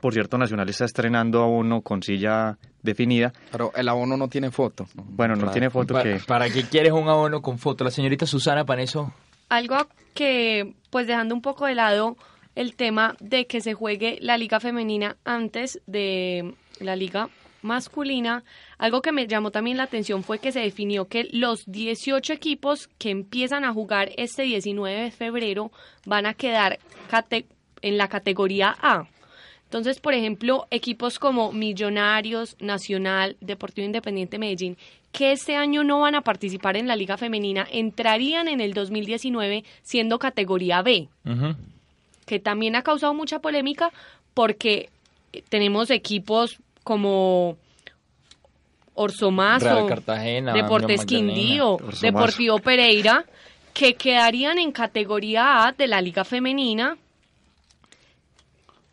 por 0.00 0.12
cierto, 0.12 0.36
Nacional 0.38 0.68
está 0.68 0.84
estrenando 0.84 1.42
abono 1.42 1.80
con 1.80 2.02
silla 2.02 2.58
definida. 2.82 3.32
Pero 3.50 3.72
el 3.74 3.88
abono 3.88 4.16
no 4.16 4.28
tiene 4.28 4.50
foto. 4.50 4.86
Bueno, 4.94 5.36
no 5.36 5.50
tiene 5.50 5.70
foto 5.70 5.94
para, 5.94 6.04
que... 6.04 6.24
¿Para 6.24 6.50
qué 6.50 6.64
quieres 6.64 6.92
un 6.92 7.08
abono 7.08 7.40
con 7.40 7.58
foto? 7.58 7.84
La 7.84 7.90
señorita 7.90 8.26
Susana 8.26 8.64
eso 8.78 9.12
Algo 9.48 9.88
que, 10.14 10.74
pues 10.90 11.06
dejando 11.06 11.34
un 11.34 11.42
poco 11.42 11.66
de 11.66 11.74
lado 11.74 12.16
el 12.54 12.74
tema 12.74 13.16
de 13.20 13.46
que 13.46 13.60
se 13.60 13.74
juegue 13.74 14.18
la 14.20 14.38
liga 14.38 14.60
femenina 14.60 15.16
antes 15.24 15.80
de 15.86 16.54
la 16.80 16.96
liga 16.96 17.28
masculina, 17.62 18.44
algo 18.78 19.02
que 19.02 19.12
me 19.12 19.26
llamó 19.26 19.50
también 19.50 19.76
la 19.76 19.82
atención 19.82 20.22
fue 20.22 20.38
que 20.38 20.52
se 20.52 20.60
definió 20.60 21.06
que 21.06 21.28
los 21.32 21.64
18 21.66 22.32
equipos 22.32 22.88
que 22.98 23.10
empiezan 23.10 23.64
a 23.64 23.72
jugar 23.72 24.10
este 24.16 24.42
19 24.42 25.02
de 25.02 25.10
febrero 25.10 25.72
van 26.06 26.26
a 26.26 26.34
quedar 26.34 26.78
en 27.82 27.98
la 27.98 28.08
categoría 28.08 28.74
A. 28.80 29.06
Entonces, 29.66 29.98
por 29.98 30.14
ejemplo, 30.14 30.66
equipos 30.70 31.18
como 31.18 31.52
Millonarios, 31.52 32.56
Nacional, 32.60 33.36
Deportivo 33.40 33.84
Independiente 33.84 34.38
Medellín, 34.38 34.76
que 35.10 35.32
este 35.32 35.56
año 35.56 35.82
no 35.82 36.00
van 36.00 36.14
a 36.14 36.20
participar 36.20 36.76
en 36.76 36.86
la 36.86 36.94
Liga 36.94 37.16
Femenina, 37.16 37.66
entrarían 37.70 38.48
en 38.48 38.60
el 38.60 38.74
2019 38.74 39.64
siendo 39.82 40.18
categoría 40.18 40.82
B, 40.82 41.08
que 42.26 42.38
también 42.38 42.76
ha 42.76 42.82
causado 42.82 43.12
mucha 43.12 43.40
polémica 43.40 43.90
porque 44.34 44.90
tenemos 45.48 45.90
equipos 45.90 46.58
como 46.84 47.56
Orsomazo, 48.94 49.88
Deportes 50.54 51.04
Quindío, 51.04 51.78
Deportivo 52.00 52.60
Pereira, 52.60 53.24
que 53.74 53.94
quedarían 53.94 54.58
en 54.58 54.70
categoría 54.70 55.66
A 55.66 55.72
de 55.72 55.88
la 55.88 56.00
Liga 56.00 56.24
Femenina 56.24 56.96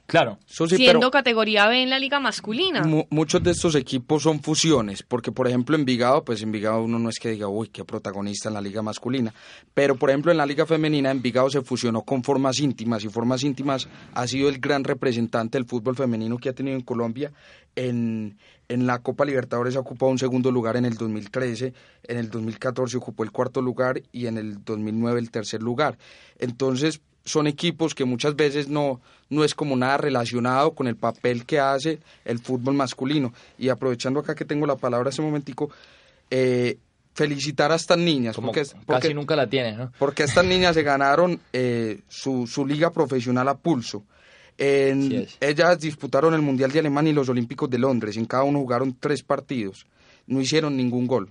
Claro. 0.06 0.38
siendo 0.46 1.10
categoría 1.12 1.68
B 1.68 1.82
en 1.82 1.90
la 1.90 1.98
liga 1.98 2.20
masculina. 2.20 2.84
muchos 3.10 3.42
de 3.42 3.52
estos 3.52 3.74
equipos 3.76 4.24
son 4.24 4.42
fusiones, 4.42 5.02
porque 5.02 5.32
por 5.32 5.48
ejemplo 5.48 5.76
en 5.76 5.86
Vigado, 5.86 6.24
pues 6.24 6.42
en 6.44 6.52
Vigado 6.52 6.84
uno 6.84 7.00
no 7.00 7.10
es 7.10 7.20
que 7.20 7.32
diga, 7.32 7.48
uy, 7.48 7.70
qué 7.70 7.86
protagonista 7.86 8.50
en 8.50 8.56
la 8.56 8.62
liga 8.62 8.82
masculina, 8.82 9.34
pero 9.74 9.96
por 9.96 10.10
ejemplo 10.10 10.32
en 10.32 10.38
la 10.38 10.46
liga 10.46 10.66
femenina 10.66 11.10
en 11.10 11.22
Vigado 11.22 11.50
se 11.50 11.62
fusionó 11.62 12.02
con 12.02 12.22
Formas 12.24 12.60
Íntimas 12.60 13.04
y 13.06 13.10
Formas 13.10 13.44
Íntimas 13.44 13.88
ha 14.14 14.28
sido 14.28 14.50
el 14.50 14.60
gran 14.60 14.84
representante 14.84 15.58
del 15.58 15.66
fútbol 15.66 15.96
femenino 15.96 16.38
que 16.38 16.50
ha 16.50 16.54
tenido 16.54 16.76
en 16.76 16.84
Colombia. 16.84 17.32
En, 17.76 18.38
en 18.68 18.86
la 18.86 19.00
Copa 19.00 19.26
Libertadores 19.26 19.76
ha 19.76 19.80
ocupado 19.80 20.12
un 20.12 20.20
segundo 20.20 20.52
lugar 20.52 20.78
en 20.78 20.86
el 20.86 20.96
2013, 20.96 21.74
en 22.04 22.18
el 22.18 22.30
2014 22.30 22.98
ocupó 22.98 23.24
el 23.24 23.32
cuarto 23.32 23.62
lugar 23.62 24.04
y 24.12 24.28
en 24.28 24.38
el 24.38 24.64
2009 24.64 25.20
el 25.20 25.32
tercer 25.32 25.64
lugar. 25.64 25.98
Entonces, 26.38 27.02
son 27.26 27.48
equipos 27.48 27.96
que 27.96 28.06
muchas 28.06 28.36
veces 28.36 28.68
no, 28.68 29.02
no 29.30 29.44
es 29.44 29.56
como 29.56 29.76
nada 29.76 29.98
relacionado 29.98 30.74
con 30.74 30.88
el 30.88 30.96
papel 30.96 31.46
que 31.46 31.60
hace 31.60 32.00
el 32.26 32.40
fútbol 32.40 32.76
masculino. 32.76 33.34
Y 33.58 33.70
aprovechando 33.70 34.20
acá 34.20 34.36
que 34.36 34.46
tengo 34.46 34.66
la 34.68 34.76
palabra 34.76 35.10
ese 35.10 35.22
momentico, 35.22 35.70
eh, 36.30 36.78
felicitar 37.14 37.72
a 37.72 37.76
estas 37.76 37.98
niñas. 37.98 38.36
porque, 38.36 38.64
casi 38.88 39.14
nunca 39.14 39.36
la 39.36 39.48
tienes, 39.48 39.78
¿no? 39.78 39.92
Porque 39.98 40.24
estas 40.24 40.46
niñas 40.46 40.76
se 40.76 40.84
ganaron 40.84 41.40
eh, 41.54 42.02
su, 42.08 42.48
su 42.48 42.66
liga 42.66 42.92
profesional 42.92 43.48
a 43.48 43.56
pulso. 43.56 44.04
ellas 44.58 45.80
disputaron 45.80 46.34
el 46.34 46.42
Mundial 46.42 46.72
de 46.72 46.80
Alemania 46.80 47.12
y 47.12 47.16
los 47.16 47.30
Olímpicos 47.30 47.70
de 47.70 47.78
Londres. 47.78 48.18
En 48.18 48.26
cada 48.26 48.44
uno 48.44 48.60
jugaron 48.60 48.98
tres 49.00 49.24
partidos. 49.24 49.86
No 50.28 50.42
hicieron 50.42 50.76
ningún 50.76 51.08
gol. 51.08 51.30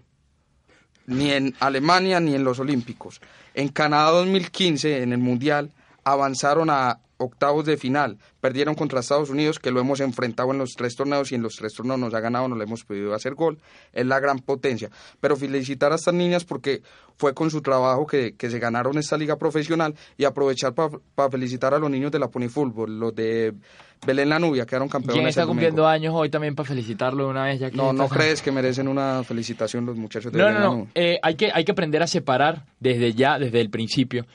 Ni 1.07 1.32
en 1.32 1.55
Alemania 1.61 2.20
ni 2.20 2.34
en 2.34 2.45
los 2.45 2.59
Olímpicos. 2.61 3.20
En 3.55 3.68
Canadá 3.68 4.11
2015, 4.12 5.03
en 5.03 5.12
el 5.12 5.18
Mundial, 5.18 5.70
avanzaron 6.05 6.70
a 6.70 7.00
octavos 7.22 7.64
de 7.64 7.76
final, 7.76 8.18
perdieron 8.40 8.74
contra 8.74 9.00
Estados 9.00 9.30
Unidos, 9.30 9.59
que 9.59 9.70
lo 9.70 9.80
hemos 9.80 10.00
enfrentado 10.00 10.50
en 10.50 10.59
los 10.59 10.72
tres 10.76 10.94
torneos 10.96 11.32
y 11.32 11.36
en 11.36 11.42
los 11.42 11.57
tres 11.57 11.72
torneos 11.72 11.98
nos 11.98 12.14
ha 12.14 12.20
ganado, 12.20 12.48
no 12.48 12.57
le 12.57 12.64
hemos 12.64 12.84
podido 12.84 13.14
hacer 13.14 13.34
gol, 13.34 13.59
es 13.92 14.07
la 14.07 14.20
gran 14.20 14.40
potencia. 14.40 14.90
Pero 15.20 15.36
felicitar 15.36 15.92
a 15.92 15.96
estas 15.96 16.14
niñas 16.14 16.44
porque 16.44 16.82
fue 17.16 17.34
con 17.34 17.50
su 17.50 17.62
trabajo 17.62 18.07
que, 18.07 18.34
se 18.38 18.59
ganaron 18.59 18.98
esta 18.98 19.16
liga 19.16 19.36
profesional 19.36 19.94
y 20.16 20.24
aprovechar 20.24 20.74
para 20.74 21.30
felicitar 21.30 21.72
a 21.74 21.78
los 21.78 21.90
niños 21.90 22.11
de 22.11 22.18
la 22.18 22.28
Pony 22.28 22.48
Fútbol, 22.48 22.98
los 22.98 23.14
de 23.14 23.55
Belén 24.05 24.28
La 24.28 24.38
Nubia, 24.38 24.66
que 24.66 24.74
eran 24.74 24.88
campeones. 24.88 25.14
¿Quién 25.14 25.28
está 25.28 25.46
cumpliendo 25.46 25.86
años 25.86 26.12
hoy 26.16 26.28
también 26.28 26.57
para 26.57 26.68
felicitarlo 26.68 27.24
de 27.24 27.30
una 27.30 27.44
vez? 27.44 27.61
Ya 27.61 27.70
no, 27.70 27.92
¿no 27.92 28.09
crees 28.09 28.42
que 28.42 28.50
merecen 28.50 28.88
una 28.88 29.22
felicitación 29.22 29.86
los 29.86 29.96
muchachos 29.96 30.32
de 30.32 30.38
no, 30.38 30.46
Belén 30.46 30.61
no, 30.61 30.76
no. 30.76 30.88
Eh, 30.94 31.18
hay, 31.22 31.36
que, 31.36 31.50
hay 31.55 31.64
que 31.64 31.72
aprender 31.72 32.03
a 32.03 32.09
separar 32.09 32.64
desde 32.80 33.12
ya, 33.14 33.38
desde 33.38 33.61
el 33.61 33.70
principio 33.70 34.26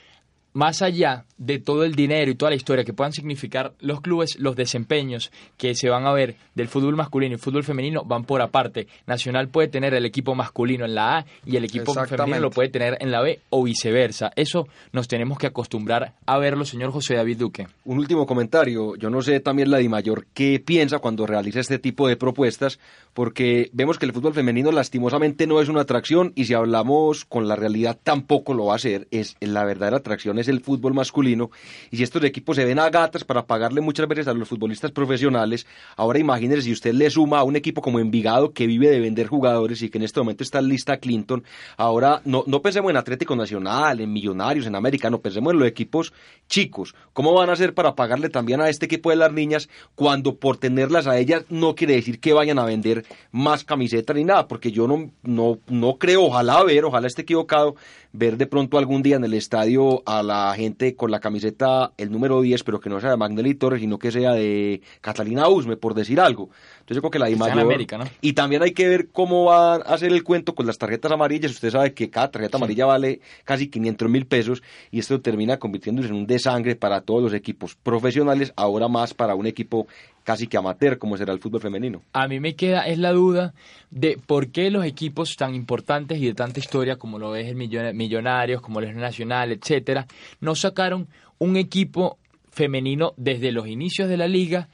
más 0.52 0.82
allá 0.82 1.24
de 1.36 1.58
todo 1.58 1.84
el 1.84 1.94
dinero 1.94 2.30
y 2.30 2.34
toda 2.34 2.50
la 2.50 2.56
historia 2.56 2.84
que 2.84 2.92
puedan 2.92 3.12
significar 3.12 3.72
los 3.80 4.00
clubes, 4.00 4.38
los 4.38 4.56
desempeños 4.56 5.30
que 5.56 5.74
se 5.74 5.88
van 5.88 6.06
a 6.06 6.12
ver 6.12 6.36
del 6.54 6.68
fútbol 6.68 6.96
masculino 6.96 7.36
y 7.36 7.38
fútbol 7.38 7.62
femenino 7.62 8.02
van 8.04 8.24
por 8.24 8.42
aparte. 8.42 8.88
Nacional 9.06 9.48
puede 9.48 9.68
tener 9.68 9.94
el 9.94 10.04
equipo 10.04 10.34
masculino 10.34 10.84
en 10.84 10.94
la 10.94 11.18
A 11.18 11.26
y 11.46 11.56
el 11.56 11.64
equipo 11.64 11.94
femenino 11.94 12.40
lo 12.40 12.50
puede 12.50 12.70
tener 12.70 12.96
en 13.00 13.12
la 13.12 13.22
B 13.22 13.40
o 13.50 13.62
viceversa. 13.62 14.32
Eso 14.34 14.66
nos 14.92 15.06
tenemos 15.06 15.38
que 15.38 15.46
acostumbrar 15.46 16.14
a 16.26 16.38
verlo, 16.38 16.64
señor 16.64 16.90
José 16.90 17.14
David 17.14 17.38
Duque. 17.38 17.68
Un 17.84 17.98
último 17.98 18.26
comentario. 18.26 18.96
Yo 18.96 19.10
no 19.10 19.22
sé 19.22 19.40
también 19.40 19.70
la 19.70 19.78
Di 19.78 19.88
Mayor 19.88 20.26
qué 20.34 20.60
piensa 20.64 20.98
cuando 20.98 21.26
realiza 21.26 21.60
este 21.60 21.78
tipo 21.78 22.08
de 22.08 22.16
propuestas, 22.16 22.80
porque 23.14 23.70
vemos 23.72 23.98
que 23.98 24.06
el 24.06 24.12
fútbol 24.12 24.34
femenino 24.34 24.72
lastimosamente 24.72 25.46
no 25.46 25.60
es 25.60 25.68
una 25.68 25.82
atracción 25.82 26.32
y 26.34 26.46
si 26.46 26.54
hablamos 26.54 27.24
con 27.24 27.46
la 27.46 27.54
realidad 27.54 27.98
tampoco 28.02 28.54
lo 28.54 28.66
va 28.66 28.74
a 28.74 28.78
ser. 28.78 29.06
Es 29.10 29.36
la 29.40 29.64
verdadera 29.64 29.98
atracción 29.98 30.38
es 30.38 30.47
el 30.50 30.60
fútbol 30.60 30.94
masculino 30.94 31.50
y 31.90 31.96
si 31.96 32.02
estos 32.02 32.22
equipos 32.24 32.56
se 32.56 32.64
ven 32.64 32.78
a 32.78 32.90
gatas 32.90 33.24
para 33.24 33.46
pagarle 33.46 33.80
muchas 33.80 34.08
veces 34.08 34.28
a 34.28 34.34
los 34.34 34.48
futbolistas 34.48 34.90
profesionales, 34.90 35.66
ahora 35.96 36.18
imagínense 36.18 36.62
si 36.62 36.72
usted 36.72 36.92
le 36.92 37.10
suma 37.10 37.40
a 37.40 37.44
un 37.44 37.56
equipo 37.56 37.82
como 37.82 37.98
Envigado 37.98 38.52
que 38.52 38.66
vive 38.66 38.88
de 38.88 39.00
vender 39.00 39.26
jugadores 39.26 39.82
y 39.82 39.90
que 39.90 39.98
en 39.98 40.04
este 40.04 40.20
momento 40.20 40.42
está 40.42 40.60
lista 40.60 40.98
Clinton, 40.98 41.44
ahora 41.76 42.20
no, 42.24 42.44
no 42.46 42.62
pensemos 42.62 42.90
en 42.90 42.96
Atlético 42.96 43.36
Nacional, 43.36 44.00
en 44.00 44.12
Millonarios, 44.12 44.66
en 44.66 44.74
América, 44.74 45.10
no 45.10 45.20
pensemos 45.20 45.52
en 45.52 45.58
los 45.58 45.68
equipos 45.68 46.12
chicos. 46.48 46.94
¿Cómo 47.12 47.34
van 47.34 47.50
a 47.50 47.52
hacer 47.52 47.74
para 47.74 47.94
pagarle 47.94 48.28
también 48.28 48.60
a 48.60 48.68
este 48.68 48.86
equipo 48.86 49.10
de 49.10 49.16
las 49.16 49.32
niñas 49.32 49.68
cuando 49.94 50.36
por 50.36 50.56
tenerlas 50.56 51.06
a 51.06 51.18
ellas 51.18 51.44
no 51.48 51.74
quiere 51.74 51.94
decir 51.94 52.20
que 52.20 52.32
vayan 52.32 52.58
a 52.58 52.64
vender 52.64 53.04
más 53.32 53.64
camisetas 53.64 54.16
ni 54.16 54.24
nada? 54.24 54.48
Porque 54.48 54.72
yo 54.72 54.86
no, 54.86 55.10
no, 55.22 55.58
no 55.68 55.98
creo, 55.98 56.24
ojalá 56.24 56.62
ver, 56.64 56.84
ojalá 56.84 57.06
esté 57.06 57.22
equivocado, 57.22 57.76
ver 58.18 58.36
de 58.36 58.46
pronto 58.46 58.78
algún 58.78 59.02
día 59.02 59.16
en 59.16 59.24
el 59.24 59.32
estadio 59.32 60.02
a 60.04 60.22
la 60.22 60.52
gente 60.56 60.96
con 60.96 61.10
la 61.10 61.20
camiseta 61.20 61.92
el 61.96 62.10
número 62.10 62.42
10, 62.42 62.64
pero 62.64 62.80
que 62.80 62.90
no 62.90 63.00
sea 63.00 63.10
de 63.10 63.16
Magnelli 63.16 63.54
Torres, 63.54 63.80
sino 63.80 63.98
que 63.98 64.10
sea 64.10 64.32
de 64.32 64.82
Catalina 65.00 65.48
Usme, 65.48 65.76
por 65.76 65.94
decir 65.94 66.20
algo. 66.20 66.50
Entonces 66.88 67.02
yo 67.02 67.10
creo 67.10 67.10
que 67.10 67.30
la 67.30 67.36
Mayor... 67.36 67.60
América, 67.60 67.98
¿no? 67.98 68.04
Y 68.22 68.32
también 68.32 68.62
hay 68.62 68.72
que 68.72 68.88
ver 68.88 69.08
cómo 69.12 69.44
va 69.44 69.74
a 69.74 69.76
hacer 69.76 70.10
el 70.10 70.24
cuento 70.24 70.54
con 70.54 70.66
las 70.66 70.78
tarjetas 70.78 71.12
amarillas. 71.12 71.52
Usted 71.52 71.68
sabe 71.68 71.92
que 71.92 72.08
cada 72.08 72.30
tarjeta 72.30 72.56
amarilla 72.56 72.86
vale 72.86 73.20
casi 73.44 73.68
500 73.68 74.08
mil 74.08 74.24
pesos 74.24 74.62
y 74.90 75.00
esto 75.00 75.20
termina 75.20 75.58
convirtiéndose 75.58 76.08
en 76.08 76.14
un 76.14 76.26
desangre 76.26 76.76
para 76.76 77.02
todos 77.02 77.22
los 77.22 77.34
equipos 77.34 77.74
profesionales, 77.74 78.54
ahora 78.56 78.88
más 78.88 79.12
para 79.12 79.34
un 79.34 79.46
equipo 79.46 79.86
casi 80.24 80.46
que 80.46 80.56
amateur 80.56 80.96
como 80.96 81.18
será 81.18 81.34
el 81.34 81.40
fútbol 81.40 81.60
femenino. 81.60 82.00
A 82.14 82.26
mí 82.26 82.40
me 82.40 82.56
queda 82.56 82.86
es 82.86 82.96
la 82.96 83.12
duda 83.12 83.52
de 83.90 84.18
por 84.26 84.50
qué 84.50 84.70
los 84.70 84.86
equipos 84.86 85.36
tan 85.36 85.54
importantes 85.54 86.18
y 86.18 86.24
de 86.24 86.32
tanta 86.32 86.58
historia 86.58 86.96
como 86.96 87.18
lo 87.18 87.36
es 87.36 87.48
el 87.48 87.54
Millonarios, 87.54 88.62
como 88.62 88.80
el 88.80 88.96
Nacional, 88.96 89.52
etcétera, 89.52 90.06
no 90.40 90.54
sacaron 90.54 91.06
un 91.36 91.58
equipo 91.58 92.16
femenino 92.50 93.12
desde 93.18 93.52
los 93.52 93.68
inicios 93.68 94.08
de 94.08 94.16
la 94.16 94.26
liga 94.26 94.70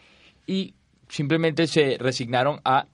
y 0.46 0.74
simplemente 1.08 1.66
se 1.66 1.96
resignaron 1.98 2.60
a 2.64 2.86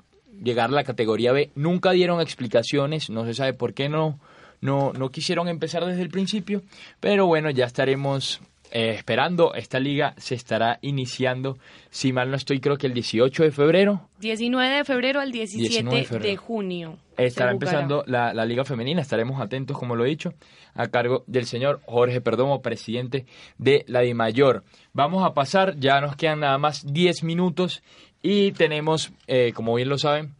llegar 0.43 0.71
a 0.71 0.73
la 0.73 0.85
categoría 0.85 1.33
B. 1.33 1.51
Nunca 1.55 1.91
dieron 1.93 2.21
explicaciones, 2.21 3.11
no 3.11 3.25
se 3.25 3.35
sabe 3.35 3.53
por 3.55 3.75
qué 3.75 3.89
no 3.89 4.19
no, 4.61 4.93
no 4.93 5.11
quisieron 5.11 5.49
empezar 5.49 5.85
desde 5.85 6.03
el 6.03 6.11
principio, 6.11 6.63
pero 7.01 7.27
bueno, 7.27 7.51
ya 7.51 7.65
estaremos 7.65 8.41
eh, 8.71 8.91
esperando. 8.91 9.55
Esta 9.55 9.79
liga 9.79 10.15
se 10.17 10.35
estará 10.35 10.79
iniciando, 10.83 11.59
si 11.91 12.13
mal 12.13 12.31
no 12.31 12.37
estoy, 12.37 12.61
creo 12.61 12.77
que 12.77 12.87
el 12.87 12.95
18 12.95 13.45
de 13.45 13.51
febrero. 13.51 14.09
19 14.21 14.77
de 14.77 14.85
febrero 14.85 15.21
al 15.21 15.33
17 15.33 16.19
de, 16.19 16.37
junio. 16.37 16.99
Estará 17.17 17.51
empezando 17.51 18.05
la, 18.07 18.33
la, 18.33 18.45
liga 18.45 18.65
femenina, 18.65 19.03
estaremos 19.03 19.41
atentos, 19.41 19.79
como 19.79 19.97
lo 19.97 20.05
he 20.05 20.09
dicho, 20.09 20.35
a 20.75 20.89
cargo 20.89 21.25
del 21.27 21.47
señor 21.47 21.81
Jorge 21.87 22.21
Perdomo, 22.21 22.63
presidente 22.63 23.27
de 23.59 23.85
la 23.89 24.01
DIMAYOR. 24.01 24.63
Vamos 24.93 25.25
a 25.25 25.35
pasar, 25.35 25.77
ya 25.79 26.01
nos 26.01 26.17
quedan 26.17 26.41
nada 26.41 26.59
más 26.59 26.85
10 26.93 27.25
minutos 27.25 27.83
y 28.23 28.53
tenemos, 28.53 29.13
eh, 29.27 29.53
como 29.55 29.75
bien 29.75 29.89
lo 29.89 29.99
saben, 29.99 30.35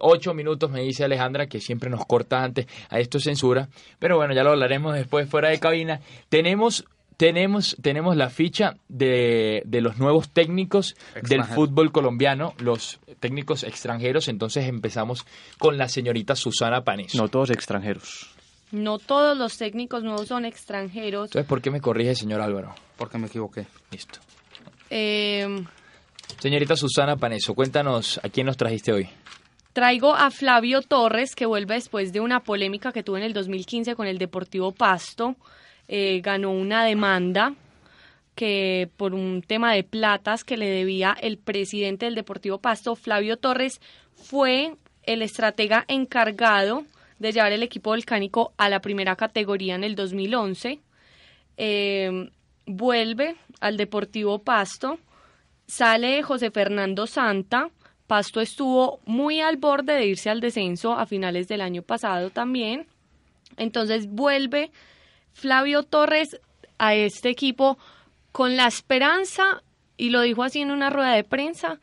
ocho 0.00 0.34
minutos, 0.34 0.70
me 0.70 0.82
dice 0.82 1.04
Alejandra, 1.04 1.46
que 1.46 1.60
siempre 1.60 1.90
nos 1.90 2.04
corta 2.06 2.42
antes, 2.42 2.66
a 2.90 2.98
esto 2.98 3.18
censura, 3.18 3.68
pero 3.98 4.16
bueno, 4.16 4.34
ya 4.34 4.44
lo 4.44 4.50
hablaremos 4.50 4.94
después 4.94 5.28
fuera 5.28 5.48
de 5.48 5.58
cabina. 5.58 6.00
Tenemos 6.28 6.84
tenemos, 7.16 7.76
tenemos 7.80 8.16
la 8.16 8.30
ficha 8.30 8.76
de, 8.88 9.62
de 9.64 9.80
los 9.80 9.98
nuevos 9.98 10.30
técnicos 10.30 10.96
del 11.22 11.44
fútbol 11.44 11.92
colombiano, 11.92 12.54
los 12.58 13.00
técnicos 13.20 13.64
extranjeros. 13.64 14.28
Entonces 14.28 14.66
empezamos 14.66 15.26
con 15.58 15.78
la 15.78 15.88
señorita 15.88 16.36
Susana 16.36 16.82
Panes. 16.82 17.14
No 17.14 17.28
todos 17.28 17.50
extranjeros. 17.50 18.30
No 18.72 18.98
todos 18.98 19.36
los 19.36 19.56
técnicos 19.56 20.02
nuevos 20.02 20.26
son 20.26 20.44
extranjeros. 20.44 21.28
Entonces, 21.28 21.48
¿por 21.48 21.62
qué 21.62 21.70
me 21.70 21.80
corrige, 21.80 22.14
señor 22.14 22.40
Álvaro? 22.40 22.74
Porque 22.96 23.18
me 23.18 23.28
equivoqué. 23.28 23.66
Listo. 23.90 24.18
Eh, 24.90 25.64
señorita 26.40 26.76
Susana 26.76 27.16
Paneso, 27.16 27.54
cuéntanos 27.54 28.18
a 28.22 28.28
quién 28.28 28.46
nos 28.46 28.56
trajiste 28.56 28.92
hoy. 28.92 29.08
Traigo 29.72 30.14
a 30.14 30.30
Flavio 30.30 30.82
Torres, 30.82 31.34
que 31.34 31.46
vuelve 31.46 31.74
después 31.74 32.12
de 32.12 32.20
una 32.20 32.40
polémica 32.40 32.92
que 32.92 33.02
tuvo 33.02 33.16
en 33.16 33.24
el 33.24 33.32
2015 33.32 33.96
con 33.96 34.06
el 34.06 34.18
Deportivo 34.18 34.72
Pasto. 34.72 35.36
Eh, 35.88 36.20
ganó 36.22 36.50
una 36.50 36.84
demanda 36.84 37.54
que 38.34 38.90
por 38.96 39.14
un 39.14 39.42
tema 39.42 39.72
de 39.74 39.84
platas 39.84 40.44
que 40.44 40.56
le 40.56 40.68
debía 40.68 41.16
el 41.20 41.38
presidente 41.38 42.06
del 42.06 42.14
Deportivo 42.14 42.58
Pasto, 42.58 42.96
Flavio 42.96 43.36
Torres, 43.36 43.80
fue 44.14 44.74
el 45.04 45.22
estratega 45.22 45.84
encargado 45.88 46.84
de 47.18 47.32
llevar 47.32 47.52
el 47.52 47.62
equipo 47.62 47.90
volcánico 47.90 48.52
a 48.56 48.68
la 48.68 48.80
primera 48.80 49.16
categoría 49.16 49.74
en 49.74 49.84
el 49.84 49.94
2011. 49.94 50.80
Eh, 51.56 52.30
vuelve 52.66 53.36
al 53.60 53.76
Deportivo 53.76 54.40
Pasto, 54.40 54.98
sale 55.66 56.22
José 56.22 56.50
Fernando 56.50 57.06
Santa. 57.06 57.70
Pasto 58.06 58.40
estuvo 58.40 59.00
muy 59.06 59.40
al 59.40 59.56
borde 59.56 59.94
de 59.94 60.06
irse 60.06 60.28
al 60.28 60.40
descenso 60.40 60.92
a 60.92 61.06
finales 61.06 61.48
del 61.48 61.60
año 61.60 61.82
pasado 61.82 62.30
también. 62.30 62.86
Entonces 63.56 64.08
vuelve 64.08 64.70
Flavio 65.34 65.82
Torres 65.82 66.40
a 66.78 66.94
este 66.94 67.28
equipo 67.28 67.76
con 68.32 68.56
la 68.56 68.66
esperanza, 68.66 69.62
y 69.96 70.10
lo 70.10 70.22
dijo 70.22 70.42
así 70.42 70.60
en 70.60 70.70
una 70.70 70.90
rueda 70.90 71.12
de 71.12 71.24
prensa, 71.24 71.78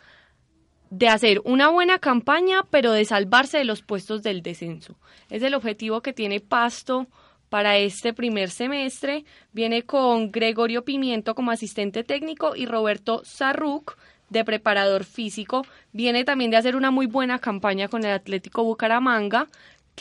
de 0.90 1.08
hacer 1.08 1.42
una 1.46 1.70
buena 1.70 2.00
campaña, 2.00 2.64
pero 2.70 2.92
de 2.92 3.06
salvarse 3.06 3.60
de 3.60 3.66
los 3.66 3.82
puestos 3.82 4.24
del 4.24 4.42
descenso. 4.42 4.98
Es 5.30 5.44
el 5.44 5.54
objetivo 5.54 6.02
que 6.02 6.12
tiene 6.12 6.42
Pasto 6.42 7.08
para 7.48 7.78
este 7.78 8.14
primer 8.14 8.50
semestre. 8.50 9.24
Viene 9.54 9.84
con 9.84 10.32
Gregorio 10.32 10.84
Pimiento 10.84 11.36
como 11.36 11.52
asistente 11.52 12.04
técnico 12.04 12.56
y 12.56 12.66
Roberto 12.66 13.22
Sarruc 13.24 13.98
de 14.30 14.44
preparador 14.44 15.06
físico. 15.06 15.66
Viene 15.94 16.24
también 16.24 16.52
de 16.52 16.58
hacer 16.58 16.76
una 16.76 16.92
muy 16.92 17.06
buena 17.06 17.40
campaña 17.40 17.88
con 17.88 18.04
el 18.04 18.12
Atlético 18.12 18.64
Bucaramanga 18.64 19.48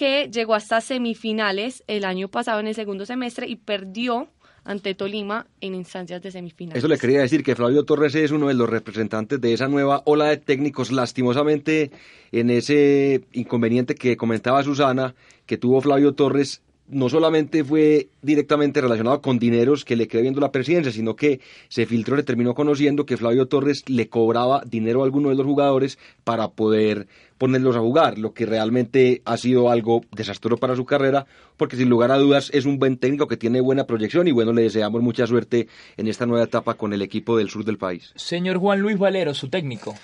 que 0.00 0.30
llegó 0.32 0.54
hasta 0.54 0.80
semifinales 0.80 1.84
el 1.86 2.06
año 2.06 2.28
pasado 2.28 2.58
en 2.60 2.66
el 2.68 2.74
segundo 2.74 3.04
semestre 3.04 3.46
y 3.46 3.56
perdió 3.56 4.30
ante 4.64 4.94
Tolima 4.94 5.46
en 5.60 5.74
instancias 5.74 6.22
de 6.22 6.30
semifinales. 6.30 6.78
Eso 6.78 6.88
le 6.88 6.96
quería 6.96 7.20
decir 7.20 7.42
que 7.42 7.54
Flavio 7.54 7.84
Torres 7.84 8.14
es 8.14 8.30
uno 8.30 8.48
de 8.48 8.54
los 8.54 8.66
representantes 8.66 9.38
de 9.42 9.52
esa 9.52 9.68
nueva 9.68 10.00
ola 10.06 10.24
de 10.28 10.38
técnicos. 10.38 10.90
Lastimosamente, 10.90 11.90
en 12.32 12.48
ese 12.48 13.26
inconveniente 13.32 13.94
que 13.94 14.16
comentaba 14.16 14.62
Susana, 14.62 15.14
que 15.44 15.58
tuvo 15.58 15.82
Flavio 15.82 16.14
Torres, 16.14 16.62
no 16.90 17.08
solamente 17.08 17.64
fue 17.64 18.08
directamente 18.22 18.80
relacionado 18.80 19.20
con 19.20 19.38
dineros 19.38 19.84
que 19.84 19.96
le 19.96 20.08
quedó 20.08 20.22
viendo 20.22 20.40
la 20.40 20.52
presidencia, 20.52 20.92
sino 20.92 21.16
que 21.16 21.40
se 21.68 21.86
filtró, 21.86 22.16
le 22.16 22.22
terminó 22.22 22.54
conociendo 22.54 23.06
que 23.06 23.16
Flavio 23.16 23.46
Torres 23.46 23.84
le 23.88 24.08
cobraba 24.08 24.62
dinero 24.66 25.02
a 25.02 25.04
alguno 25.04 25.30
de 25.30 25.36
los 25.36 25.46
jugadores 25.46 25.98
para 26.24 26.48
poder 26.48 27.06
ponerlos 27.38 27.76
a 27.76 27.80
jugar, 27.80 28.18
lo 28.18 28.34
que 28.34 28.44
realmente 28.44 29.22
ha 29.24 29.36
sido 29.36 29.70
algo 29.70 30.02
desastroso 30.12 30.58
para 30.58 30.76
su 30.76 30.84
carrera, 30.84 31.26
porque 31.56 31.76
sin 31.76 31.88
lugar 31.88 32.10
a 32.10 32.18
dudas 32.18 32.50
es 32.52 32.66
un 32.66 32.78
buen 32.78 32.98
técnico 32.98 33.28
que 33.28 33.36
tiene 33.36 33.60
buena 33.60 33.84
proyección 33.84 34.28
y 34.28 34.32
bueno, 34.32 34.52
le 34.52 34.62
deseamos 34.62 35.00
mucha 35.00 35.26
suerte 35.26 35.68
en 35.96 36.08
esta 36.08 36.26
nueva 36.26 36.44
etapa 36.44 36.74
con 36.74 36.92
el 36.92 37.00
equipo 37.02 37.38
del 37.38 37.48
sur 37.48 37.64
del 37.64 37.78
país. 37.78 38.12
Señor 38.16 38.58
Juan 38.58 38.80
Luis 38.80 38.98
Valero, 38.98 39.32
su 39.32 39.48
técnico. 39.48 39.94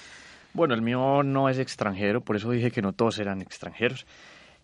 Bueno, 0.54 0.72
el 0.72 0.80
mío 0.80 1.22
no 1.22 1.50
es 1.50 1.58
extranjero, 1.58 2.22
por 2.22 2.36
eso 2.36 2.50
dije 2.50 2.70
que 2.70 2.80
no 2.80 2.94
todos 2.94 3.18
eran 3.18 3.42
extranjeros 3.42 4.06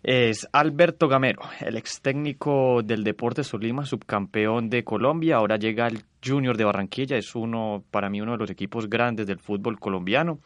es 0.03 0.49
Alberto 0.51 1.07
Gamero, 1.07 1.43
el 1.61 1.77
ex 1.77 2.01
técnico 2.01 2.83
del 2.83 3.05
Deportes 3.05 3.47
Solima, 3.47 3.85
subcampeón 3.85 4.69
de 4.69 4.83
Colombia, 4.83 5.37
ahora 5.37 5.55
llega 5.55 5.85
al 5.85 6.03
Junior 6.23 6.57
de 6.57 6.65
Barranquilla, 6.65 7.15
es 7.15 7.33
uno, 7.35 7.85
para 7.89 8.09
mí 8.09 8.19
uno 8.19 8.33
de 8.33 8.37
los 8.37 8.49
equipos 8.49 8.89
grandes 8.89 9.27
del 9.27 9.39
fútbol 9.39 9.79
colombiano. 9.79 10.39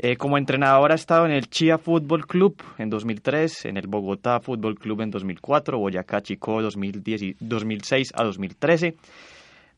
Eh, 0.00 0.16
como 0.16 0.38
entrenador 0.38 0.92
ha 0.92 0.96
estado 0.96 1.26
en 1.26 1.32
el 1.32 1.48
Chía 1.48 1.78
Fútbol 1.78 2.26
Club 2.26 2.62
en 2.78 2.90
2003, 2.90 3.66
en 3.66 3.76
el 3.76 3.86
Bogotá 3.86 4.40
Fútbol 4.40 4.76
Club 4.78 5.00
en 5.00 5.10
2004, 5.10 5.78
Boyacá 5.78 6.20
Chico 6.20 6.60
2010, 6.60 7.36
2006 7.40 8.12
a 8.14 8.24
2013. 8.24 8.96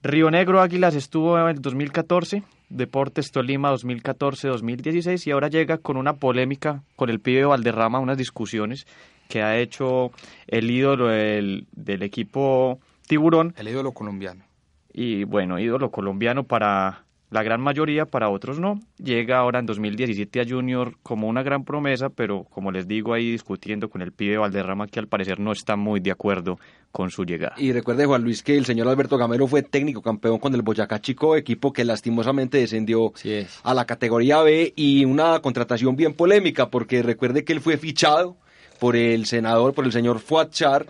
Río 0.03 0.31
Negro 0.31 0.63
Águilas 0.63 0.95
estuvo 0.95 1.39
en 1.39 1.49
el 1.49 1.61
2014, 1.61 2.43
Deportes 2.71 3.33
Tolima 3.33 3.71
2014-2016 3.75 5.27
y 5.27 5.31
ahora 5.31 5.49
llega 5.49 5.77
con 5.77 5.99
una 5.99 6.15
polémica 6.15 6.83
con 6.97 7.11
el 7.11 7.21
pibe 7.21 7.45
Valderrama, 7.45 7.99
unas 7.99 8.17
discusiones 8.17 8.87
que 9.29 9.43
ha 9.43 9.59
hecho 9.59 10.11
el 10.47 10.71
ídolo 10.71 11.09
del, 11.09 11.67
del 11.73 12.03
equipo 12.03 12.81
Tiburón. 13.07 13.55
El 13.59 13.69
ídolo 13.69 13.93
colombiano. 13.93 14.43
Y 14.91 15.25
bueno, 15.25 15.59
ídolo 15.59 15.91
colombiano 15.91 16.45
para 16.45 17.05
la 17.31 17.43
gran 17.45 17.61
mayoría, 17.61 18.07
para 18.07 18.29
otros 18.29 18.59
no. 18.59 18.81
Llega 18.99 19.39
ahora 19.39 19.61
en 19.61 19.67
2017 19.67 20.41
a 20.41 20.45
Junior 20.47 20.97
como 21.03 21.29
una 21.29 21.43
gran 21.43 21.65
promesa, 21.65 22.09
pero 22.11 22.45
como 22.51 22.73
les 22.73 22.89
digo 22.89 23.15
ahí 23.15 23.31
discutiendo 23.31 23.89
con 23.89 24.03
el 24.03 24.13
pibe 24.13 24.37
Valderrama 24.37 24.89
que 24.89 24.99
al 24.99 25.07
parecer 25.07 25.39
no 25.39 25.53
está 25.53 25.77
muy 25.77 26.01
de 26.01 26.11
acuerdo 26.11 26.59
con 26.91 27.11
su 27.11 27.25
llegada. 27.25 27.55
Y 27.57 27.73
recuerde 27.73 28.07
Juan 28.07 28.25
Luis 28.25 28.43
que 28.43 28.57
el 28.57 28.67
señor 28.67 28.89
Alberto 28.89 29.17
Gamero 29.17 29.47
fue 29.47 29.63
técnico 29.63 30.03
campeón 30.03 30.39
con 30.39 30.55
el 30.55 30.63
Boyacá 30.63 31.01
Chico, 31.01 31.37
equipo 31.37 31.73
que 31.73 31.85
lastimosamente 31.85 32.59
descendió 32.59 33.13
a 33.63 33.75
la 33.75 33.85
categoría 33.85 34.43
B 34.43 34.73
y 34.75 35.05
una 35.05 35.39
contratación 35.41 35.95
bien 35.95 36.15
polémica 36.15 36.69
porque 36.69 37.03
recuerde 37.03 37.45
que 37.45 37.53
él 37.53 37.61
fue 37.61 37.77
fichado 37.77 38.37
por 38.81 38.97
el 38.97 39.27
senador, 39.27 39.73
por 39.73 39.85
el 39.85 39.93
señor 39.93 40.19
Fuad 40.19 40.49
Char, 40.51 40.87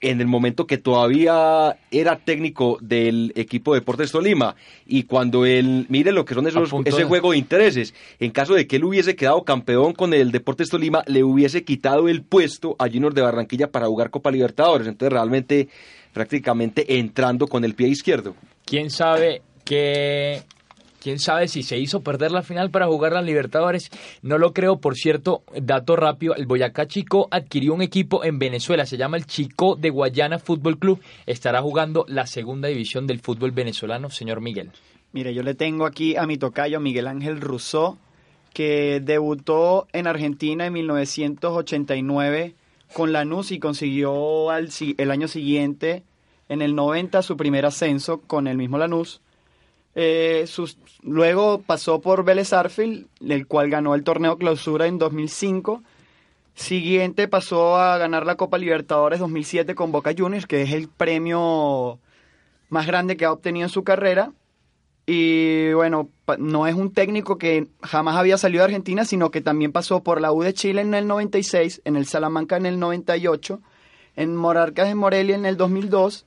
en 0.00 0.20
el 0.20 0.26
momento 0.26 0.66
que 0.66 0.78
todavía 0.78 1.76
era 1.90 2.16
técnico 2.16 2.78
del 2.80 3.32
equipo 3.36 3.74
Deportes 3.74 4.12
Tolima. 4.12 4.56
Y 4.86 5.04
cuando 5.04 5.44
él, 5.44 5.86
mire 5.88 6.12
lo 6.12 6.24
que 6.24 6.34
son 6.34 6.46
esos, 6.46 6.70
ese 6.84 7.04
juego 7.04 7.32
de 7.32 7.38
intereses, 7.38 7.94
en 8.18 8.30
caso 8.30 8.54
de 8.54 8.66
que 8.66 8.76
él 8.76 8.84
hubiese 8.84 9.16
quedado 9.16 9.44
campeón 9.44 9.92
con 9.92 10.14
el 10.14 10.32
Deportes 10.32 10.70
Tolima, 10.70 11.02
le 11.06 11.22
hubiese 11.22 11.64
quitado 11.64 12.08
el 12.08 12.22
puesto 12.22 12.76
a 12.78 12.88
Junior 12.88 13.14
de 13.14 13.22
Barranquilla 13.22 13.70
para 13.70 13.86
jugar 13.86 14.10
Copa 14.10 14.30
Libertadores, 14.30 14.86
entonces 14.86 15.12
realmente 15.12 15.68
prácticamente 16.12 16.98
entrando 16.98 17.46
con 17.46 17.64
el 17.64 17.74
pie 17.74 17.88
izquierdo. 17.88 18.34
¿Quién 18.64 18.90
sabe 18.90 19.42
qué 19.64 20.42
quién 21.00 21.18
sabe 21.18 21.48
si 21.48 21.62
se 21.62 21.78
hizo 21.78 22.00
perder 22.00 22.30
la 22.30 22.42
final 22.42 22.70
para 22.70 22.86
jugar 22.86 23.12
la 23.12 23.22
Libertadores. 23.22 23.90
No 24.22 24.38
lo 24.38 24.52
creo, 24.52 24.80
por 24.80 24.96
cierto, 24.96 25.42
dato 25.60 25.96
rápido, 25.96 26.34
el 26.34 26.46
Boyacá 26.46 26.86
Chico 26.86 27.28
adquirió 27.30 27.74
un 27.74 27.82
equipo 27.82 28.24
en 28.24 28.38
Venezuela, 28.38 28.86
se 28.86 28.96
llama 28.96 29.16
el 29.16 29.26
Chico 29.26 29.76
de 29.76 29.90
Guayana 29.90 30.38
Fútbol 30.38 30.78
Club, 30.78 31.00
estará 31.26 31.62
jugando 31.62 32.04
la 32.08 32.26
segunda 32.26 32.68
división 32.68 33.06
del 33.06 33.20
fútbol 33.20 33.50
venezolano, 33.50 34.10
señor 34.10 34.40
Miguel. 34.40 34.70
Mire, 35.12 35.34
yo 35.34 35.42
le 35.42 35.54
tengo 35.54 35.86
aquí 35.86 36.16
a 36.16 36.26
mi 36.26 36.36
tocayo 36.36 36.78
Miguel 36.78 37.08
Ángel 37.08 37.40
Rousseau, 37.40 37.98
que 38.52 39.00
debutó 39.02 39.88
en 39.92 40.06
Argentina 40.06 40.66
en 40.66 40.72
1989 40.72 42.54
con 42.92 43.12
Lanús 43.12 43.52
y 43.52 43.58
consiguió 43.58 44.50
al, 44.50 44.68
el 44.96 45.10
año 45.10 45.28
siguiente, 45.28 46.02
en 46.48 46.62
el 46.62 46.74
90, 46.74 47.22
su 47.22 47.36
primer 47.36 47.64
ascenso 47.64 48.20
con 48.20 48.46
el 48.46 48.56
mismo 48.56 48.78
Lanús. 48.78 49.20
Eh, 49.94 50.46
luego 51.02 51.62
pasó 51.62 52.00
por 52.00 52.24
Vélez 52.24 52.52
Arfield, 52.52 53.06
el 53.26 53.46
cual 53.46 53.70
ganó 53.70 53.94
el 53.94 54.04
torneo 54.04 54.36
clausura 54.36 54.86
en 54.86 54.98
2005. 54.98 55.82
Siguiente 56.54 57.28
pasó 57.28 57.76
a 57.76 57.98
ganar 57.98 58.26
la 58.26 58.36
Copa 58.36 58.58
Libertadores 58.58 59.18
2007 59.20 59.74
con 59.74 59.92
Boca 59.92 60.12
Juniors, 60.16 60.46
que 60.46 60.62
es 60.62 60.72
el 60.72 60.88
premio 60.88 61.98
más 62.68 62.86
grande 62.86 63.16
que 63.16 63.24
ha 63.24 63.32
obtenido 63.32 63.66
en 63.66 63.70
su 63.70 63.82
carrera. 63.82 64.32
Y 65.06 65.72
bueno, 65.72 66.08
no 66.38 66.66
es 66.68 66.74
un 66.74 66.92
técnico 66.92 67.36
que 67.36 67.66
jamás 67.82 68.16
había 68.16 68.38
salido 68.38 68.60
de 68.60 68.66
Argentina, 68.66 69.04
sino 69.04 69.30
que 69.30 69.40
también 69.40 69.72
pasó 69.72 70.04
por 70.04 70.20
la 70.20 70.32
U 70.32 70.42
de 70.42 70.54
Chile 70.54 70.82
en 70.82 70.94
el 70.94 71.08
96, 71.08 71.82
en 71.84 71.96
el 71.96 72.06
Salamanca 72.06 72.56
en 72.56 72.66
el 72.66 72.78
98, 72.78 73.60
en 74.14 74.36
Morarcas 74.36 74.86
de 74.86 74.94
Morelia 74.94 75.34
en 75.34 75.46
el 75.46 75.56
2002 75.56 76.26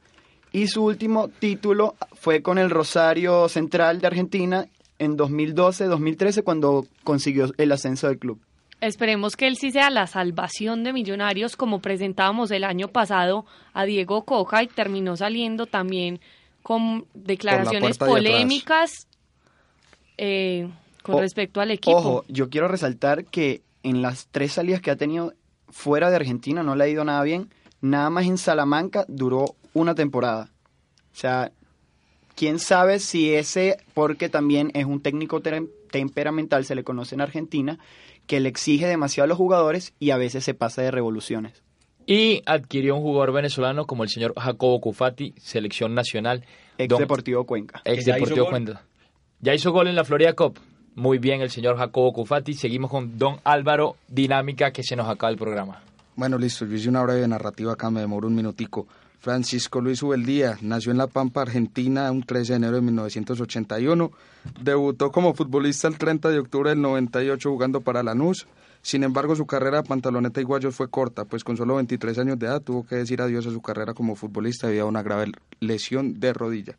y 0.53 0.67
su 0.67 0.85
último 0.85 1.27
título 1.27 1.95
fue 2.13 2.41
con 2.41 2.57
el 2.57 2.69
Rosario 2.69 3.49
Central 3.49 3.99
de 3.99 4.07
Argentina 4.07 4.67
en 4.99 5.17
2012-2013 5.17 6.43
cuando 6.43 6.85
consiguió 7.03 7.51
el 7.57 7.71
ascenso 7.71 8.07
del 8.07 8.19
club. 8.19 8.39
Esperemos 8.79 9.35
que 9.35 9.47
él 9.47 9.57
sí 9.57 9.71
sea 9.71 9.89
la 9.89 10.07
salvación 10.07 10.83
de 10.83 10.93
Millonarios 10.93 11.55
como 11.55 11.79
presentábamos 11.79 12.51
el 12.51 12.63
año 12.63 12.87
pasado 12.89 13.45
a 13.73 13.85
Diego 13.85 14.25
Coja 14.25 14.61
y 14.61 14.67
terminó 14.67 15.17
saliendo 15.17 15.65
también 15.65 16.19
con 16.61 17.05
declaraciones 17.13 17.97
polémicas 17.97 19.07
eh, 20.17 20.69
con 21.01 21.19
respecto 21.19 21.61
al 21.61 21.71
equipo. 21.71 21.97
Ojo, 21.97 22.25
yo 22.27 22.49
quiero 22.49 22.67
resaltar 22.67 23.25
que 23.25 23.61
en 23.81 24.01
las 24.01 24.27
tres 24.27 24.53
salidas 24.53 24.81
que 24.81 24.91
ha 24.91 24.95
tenido 24.97 25.33
fuera 25.69 26.09
de 26.09 26.17
Argentina 26.17 26.61
no 26.61 26.75
le 26.75 26.83
ha 26.83 26.87
ido 26.87 27.03
nada 27.03 27.23
bien. 27.23 27.49
Nada 27.81 28.09
más 28.09 28.25
en 28.25 28.37
Salamanca 28.37 29.05
duró 29.07 29.55
una 29.73 29.95
temporada. 29.95 30.49
O 31.13 31.15
sea, 31.15 31.51
quién 32.35 32.59
sabe 32.59 32.99
si 32.99 33.33
ese, 33.33 33.77
porque 33.93 34.29
también 34.29 34.71
es 34.73 34.85
un 34.85 35.01
técnico 35.01 35.41
temperamental, 35.91 36.65
se 36.65 36.75
le 36.75 36.83
conoce 36.83 37.15
en 37.15 37.21
Argentina, 37.21 37.79
que 38.27 38.39
le 38.39 38.49
exige 38.49 38.87
demasiado 38.87 39.25
a 39.25 39.27
los 39.27 39.37
jugadores 39.37 39.93
y 39.99 40.11
a 40.11 40.17
veces 40.17 40.43
se 40.43 40.53
pasa 40.53 40.81
de 40.81 40.91
revoluciones. 40.91 41.61
Y 42.05 42.41
adquirió 42.45 42.95
un 42.95 43.01
jugador 43.01 43.31
venezolano 43.31 43.85
como 43.85 44.03
el 44.03 44.09
señor 44.09 44.33
Jacobo 44.37 44.81
Cufati, 44.81 45.33
selección 45.37 45.93
nacional. 45.93 46.43
Ex 46.77 46.97
Deportivo 46.97 47.45
Cuenca. 47.45 47.81
Ex 47.85 48.05
Deportivo 48.05 48.47
Cuenca. 48.49 48.83
Ya 49.39 49.53
hizo 49.53 49.71
gol 49.71 49.87
en 49.87 49.95
la 49.95 50.03
Florida 50.03 50.33
Cup. 50.33 50.59
Muy 50.95 51.17
bien 51.17 51.41
el 51.41 51.49
señor 51.49 51.77
Jacobo 51.77 52.11
Cufati. 52.13 52.53
Seguimos 52.53 52.91
con 52.91 53.17
Don 53.17 53.37
Álvaro, 53.43 53.95
dinámica 54.07 54.71
que 54.71 54.83
se 54.83 54.95
nos 54.95 55.07
acaba 55.07 55.31
el 55.31 55.37
programa. 55.37 55.81
Bueno, 56.15 56.37
listo. 56.37 56.65
Yo 56.65 56.75
hice 56.75 56.89
una 56.89 57.03
breve 57.03 57.27
narrativa 57.27 57.73
acá, 57.73 57.89
me 57.89 58.01
demoro 58.01 58.27
un 58.27 58.35
minutico. 58.35 58.87
Francisco 59.23 59.79
Luis 59.79 60.03
Ubeldía 60.03 60.57
nació 60.59 60.91
en 60.91 60.97
La 60.97 61.07
Pampa, 61.07 61.43
Argentina, 61.43 62.11
un 62.11 62.23
13 62.23 62.51
de 62.51 62.57
enero 62.57 62.75
de 62.75 62.81
1981. 62.81 64.11
Debutó 64.61 65.13
como 65.13 65.33
futbolista 65.33 65.87
el 65.87 65.97
30 65.97 66.27
de 66.27 66.39
octubre 66.39 66.71
del 66.71 66.81
98 66.81 67.49
jugando 67.49 67.79
para 67.79 68.03
Lanús. 68.03 68.47
Sin 68.81 69.01
embargo, 69.01 69.33
su 69.37 69.45
carrera 69.45 69.81
de 69.81 69.87
pantaloneta 69.87 70.41
y 70.41 70.45
fue 70.73 70.89
corta, 70.89 71.23
pues 71.23 71.45
con 71.45 71.55
solo 71.55 71.75
23 71.75 72.17
años 72.19 72.37
de 72.37 72.47
edad 72.47 72.61
tuvo 72.61 72.85
que 72.85 72.97
decir 72.97 73.21
adiós 73.21 73.47
a 73.47 73.51
su 73.51 73.61
carrera 73.61 73.93
como 73.93 74.15
futbolista 74.15 74.67
debido 74.67 74.87
a 74.87 74.89
una 74.89 75.03
grave 75.03 75.31
lesión 75.61 76.19
de 76.19 76.33
rodilla. 76.33 76.75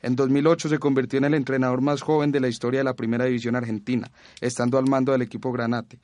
En 0.00 0.14
2008 0.14 0.68
se 0.68 0.78
convirtió 0.78 1.18
en 1.18 1.24
el 1.24 1.34
entrenador 1.34 1.80
más 1.80 2.02
joven 2.02 2.30
de 2.30 2.38
la 2.38 2.46
historia 2.46 2.78
de 2.78 2.84
la 2.84 2.94
Primera 2.94 3.24
División 3.24 3.56
Argentina, 3.56 4.08
estando 4.40 4.78
al 4.78 4.88
mando 4.88 5.10
del 5.10 5.22
equipo 5.22 5.50
Granate, 5.50 5.98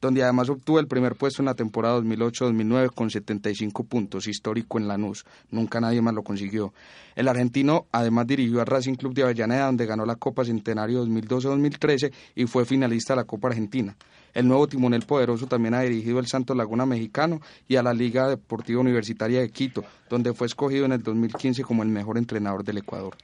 donde 0.00 0.22
además 0.22 0.48
obtuvo 0.48 0.80
el 0.80 0.86
primer 0.86 1.14
puesto 1.14 1.42
en 1.42 1.46
la 1.46 1.54
temporada 1.54 1.98
2008-2009 2.00 2.90
con 2.94 3.10
75 3.10 3.84
puntos, 3.84 4.26
histórico 4.26 4.78
en 4.78 4.88
Lanús. 4.88 5.24
Nunca 5.50 5.80
nadie 5.80 6.00
más 6.00 6.14
lo 6.14 6.22
consiguió. 6.22 6.72
El 7.14 7.28
argentino 7.28 7.86
además 7.92 8.26
dirigió 8.26 8.60
al 8.60 8.66
Racing 8.66 8.94
Club 8.94 9.14
de 9.14 9.22
Avellaneda, 9.24 9.66
donde 9.66 9.86
ganó 9.86 10.06
la 10.06 10.16
Copa 10.16 10.44
Centenario 10.44 11.04
2012-2013 11.04 12.12
y 12.34 12.46
fue 12.46 12.64
finalista 12.64 13.14
de 13.14 13.18
la 13.18 13.24
Copa 13.24 13.48
Argentina. 13.48 13.96
El 14.32 14.46
nuevo 14.46 14.68
timonel 14.68 15.02
poderoso 15.02 15.46
también 15.46 15.74
ha 15.74 15.80
dirigido 15.80 16.18
el 16.20 16.26
Santos 16.26 16.56
Laguna 16.56 16.86
Mexicano 16.86 17.40
y 17.66 17.76
a 17.76 17.82
la 17.82 17.92
Liga 17.92 18.28
Deportiva 18.28 18.80
Universitaria 18.80 19.40
de 19.40 19.50
Quito, 19.50 19.84
donde 20.08 20.32
fue 20.32 20.46
escogido 20.46 20.84
en 20.84 20.92
el 20.92 21.02
2015 21.02 21.64
como 21.64 21.82
el 21.82 21.88
mejor 21.88 22.16
entrenador 22.16 22.64
del 22.64 22.78
Ecuador. 22.78 23.16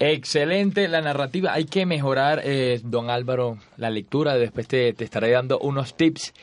Excelente 0.00 0.86
la 0.86 1.00
narrativa. 1.00 1.52
Hay 1.52 1.64
que 1.64 1.84
mejorar, 1.84 2.40
eh, 2.44 2.80
don 2.84 3.10
Álvaro, 3.10 3.58
la 3.76 3.90
lectura. 3.90 4.36
Después 4.36 4.68
te, 4.68 4.92
te 4.92 5.04
estaré 5.04 5.30
dando 5.30 5.58
unos 5.58 5.96
tips. 5.96 6.34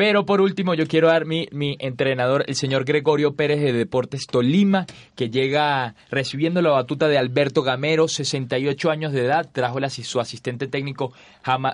Pero 0.00 0.24
por 0.24 0.40
último, 0.40 0.72
yo 0.72 0.86
quiero 0.86 1.08
dar 1.08 1.26
mi, 1.26 1.46
mi 1.52 1.76
entrenador, 1.78 2.42
el 2.46 2.54
señor 2.54 2.86
Gregorio 2.86 3.34
Pérez 3.34 3.60
de 3.60 3.74
Deportes 3.74 4.26
Tolima, 4.26 4.86
que 5.14 5.28
llega 5.28 5.94
recibiendo 6.10 6.62
la 6.62 6.70
batuta 6.70 7.06
de 7.06 7.18
Alberto 7.18 7.62
Gamero, 7.62 8.08
68 8.08 8.90
años 8.90 9.12
de 9.12 9.26
edad, 9.26 9.50
trajo 9.52 9.78
su 9.90 10.18
asistente 10.18 10.68
técnico 10.68 11.12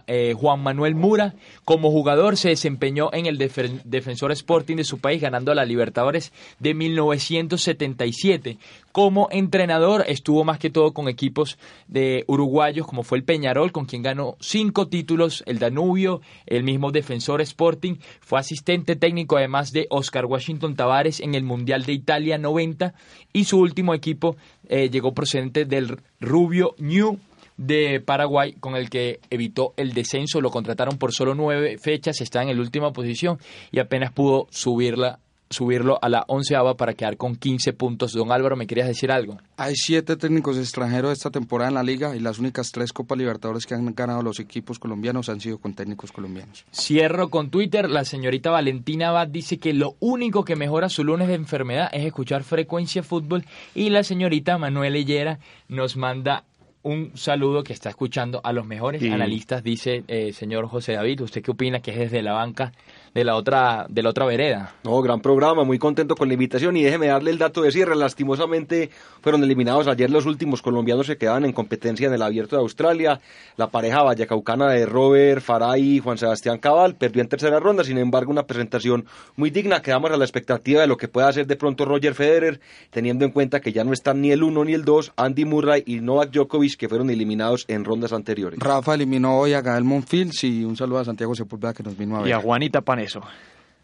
eh, 0.09 0.35
Juan 0.37 0.61
Manuel 0.61 0.97
Mura. 0.97 1.35
Como 1.65 1.93
jugador 1.93 2.37
se 2.37 2.49
desempeñó 2.49 3.11
en 3.13 3.27
el 3.27 3.39
Defensor 3.39 4.33
Sporting 4.33 4.75
de 4.75 4.83
su 4.83 4.99
país, 4.99 5.23
ganando 5.23 5.53
a 5.53 5.55
la 5.55 5.65
Libertadores 5.65 6.33
de 6.59 6.75
1977. 6.75 8.59
Como 8.91 9.29
entrenador 9.31 10.05
estuvo 10.09 10.43
más 10.43 10.59
que 10.59 10.71
todo 10.71 10.93
con 10.95 11.09
equipos 11.09 11.59
de 11.87 12.25
uruguayos, 12.27 12.89
como 12.89 13.05
fue 13.05 13.19
el 13.19 13.25
Peñarol, 13.25 13.71
con 13.71 13.85
quien 13.85 14.03
ganó 14.03 14.37
cinco 14.41 14.89
títulos, 14.89 15.45
el 15.47 15.61
Danubio, 15.61 16.23
el 16.47 16.65
mismo 16.65 16.91
Defensor 16.91 17.41
Sporting 17.43 17.97
fue 18.21 18.39
asistente 18.39 18.97
técnico 18.97 19.37
además 19.37 19.73
de 19.73 19.87
Oscar 19.91 20.27
Washington 20.27 20.75
Tavares 20.75 21.21
en 21.21 21.35
el 21.35 21.45
Mundial 21.45 21.85
de 21.85 21.93
Italia 21.93 22.39
90 22.39 22.95
y 23.33 23.45
su 23.45 23.59
último 23.59 23.95
equipo 23.95 24.37
eh, 24.69 24.91
llegó 24.91 25.15
procedente 25.15 25.65
del 25.65 25.99
Rubio 26.21 26.75
New 26.79 27.19
de 27.57 28.01
Paraguay 28.01 28.53
con 28.55 28.77
el 28.77 28.91
que 28.91 29.21
evitó 29.31 29.73
el 29.77 29.93
descenso. 29.93 30.41
Lo 30.41 30.51
contrataron 30.51 30.99
por 30.99 31.13
solo 31.13 31.35
nueve 31.35 31.79
fechas, 31.79 32.21
está 32.21 32.43
en 32.43 32.55
la 32.55 32.61
última 32.61 32.93
posición 32.93 33.39
y 33.71 33.79
apenas 33.79 34.13
pudo 34.13 34.47
subirla 34.51 35.21
subirlo 35.51 35.99
a 36.03 36.09
la 36.09 36.25
onceava 36.29 36.77
para 36.77 36.95
quedar 36.95 37.17
con 37.17 37.37
15 37.37 37.73
puntos. 37.73 38.13
Don 38.13 38.33
Álvaro, 38.33 38.57
¿me 38.57 38.67
querías 38.67 38.89
decir 38.89 39.11
algo? 39.13 39.39
Hay 39.57 39.75
siete 39.77 40.17
técnicos 40.17 40.59
extranjeros 40.59 41.13
esta 41.13 41.31
temporada 41.31 41.69
en 41.69 41.75
la 41.75 41.83
liga 41.83 42.17
y 42.17 42.21
las 42.21 42.39
únicas 42.39 42.73
tres 42.73 42.93
Copas 42.93 43.19
Libertadores 43.19 43.67
que 43.67 43.75
han 43.75 43.95
ganado 43.95 44.23
los 44.23 44.41
equipos 44.41 44.79
colombianos 44.79 45.29
han 45.29 45.41
sido 45.41 45.59
con 45.59 45.75
técnicos 45.75 46.13
colombianos. 46.13 46.65
Cierro 46.73 47.29
con 47.29 47.51
Twitter. 47.51 47.89
La 47.89 48.05
señorita 48.05 48.51
Valentina 48.51 49.11
Abad 49.11 49.29
dice 49.29 49.59
que 49.59 49.73
lo 49.73 49.95
único 50.01 50.45
que 50.45 50.57
mejora 50.57 50.89
su 50.89 51.05
lunes 51.05 51.29
de 51.29 51.35
enfermedad 51.35 51.89
es 51.93 52.05
escuchar 52.05 52.43
frecuencia 52.43 53.03
fútbol 53.03 53.45
y 53.75 53.91
la 53.91 54.03
señorita 54.03 54.59
Manuel 54.59 54.97
Hillera 54.97 55.39
nos 55.69 55.97
manda 55.97 56.45
un 56.87 57.17
saludo 57.17 57.65
que 57.65 57.73
está 57.73 57.89
escuchando 57.89 58.41
a 58.45 58.53
los 58.53 58.65
mejores 58.65 59.03
analistas, 59.03 59.65
dice 59.65 60.05
eh, 60.07 60.33
señor 60.33 60.69
José 60.69 60.93
David. 60.93 61.23
¿Usted 61.23 61.43
qué 61.43 61.51
opina 61.51 61.81
que 61.81 61.91
es 61.91 61.99
desde 61.99 62.23
la 62.23 62.33
banca 62.33 62.73
de 63.17 63.25
la 63.25 63.35
otra 63.35 63.87
de 63.89 64.03
la 64.03 64.11
otra 64.11 64.27
vereda. 64.27 64.75
No, 64.85 65.01
gran 65.01 65.23
programa, 65.23 65.65
muy 65.65 65.79
contento 65.79 66.15
con 66.15 66.29
la 66.29 66.35
invitación 66.35 66.77
y 66.77 66.83
déjeme 66.83 67.07
darle 67.07 67.31
el 67.31 67.39
dato 67.39 67.63
de 67.63 67.73
cierre. 67.73 67.97
Lastimosamente 67.97 68.91
fueron 69.23 69.43
eliminados 69.43 69.89
ayer 69.89 70.11
los 70.11 70.27
últimos 70.27 70.61
colombianos 70.61 71.07
que 71.07 71.17
quedaban 71.17 71.47
en 71.47 71.53
competencia 71.55 72.09
en 72.09 72.13
el 72.13 72.21
Abierto 72.21 72.57
de 72.57 72.63
Australia. 72.63 73.23
La 73.57 73.71
pareja 73.71 74.03
vallacaucana 74.03 74.69
de 74.69 74.85
Robert 74.85 75.41
Faray 75.41 75.97
y 75.97 75.99
Juan 75.99 76.19
Sebastián 76.19 76.59
Cabal 76.59 76.97
perdió 76.97 77.23
en 77.23 77.29
tercera 77.29 77.59
ronda, 77.59 77.85
sin 77.85 77.97
embargo 77.97 78.31
una 78.31 78.47
presentación 78.47 79.07
muy 79.35 79.49
digna. 79.49 79.81
Quedamos 79.81 80.11
a 80.11 80.19
la 80.19 80.25
expectativa 80.27 80.83
de 80.83 80.87
lo 80.87 80.99
que 80.99 81.09
pueda 81.09 81.29
hacer 81.29 81.47
de 81.47 81.57
pronto 81.57 81.87
Roger 81.87 82.13
Federer, 82.13 82.61
teniendo 82.91 83.25
en 83.25 83.31
cuenta 83.31 83.61
que 83.61 83.73
ya 83.73 83.83
no 83.83 83.95
están 83.95 84.21
ni 84.21 84.31
el 84.31 84.43
uno 84.43 84.63
ni 84.63 84.75
el 84.75 84.85
dos, 84.85 85.15
Andy 85.17 85.47
Murray 85.47 85.85
y 85.87 86.01
Novak 86.01 86.33
Djokovic 86.33 86.77
que 86.77 86.91
fueron 86.91 87.09
eliminados 87.09 87.65
en 87.69 87.83
rondas 87.87 88.13
anteriores. 88.13 88.59
Rafa 88.61 88.95
eliminó 88.95 89.39
hoy 89.39 89.55
a 89.55 89.63
Gael 89.63 89.85
Monfils 89.85 90.45
y 90.45 90.67
un 90.67 90.77
saludo 90.77 90.99
a 90.99 91.07
Santiago 91.07 91.35
Sepúlveda 91.35 91.73
que 91.73 91.83
nos 91.83 91.97
vino 91.97 92.17
a 92.17 92.21
ver. 92.21 92.29
Y 92.29 92.33
a 92.33 92.41
Juanita 92.41 92.83
Panes 93.15 93.37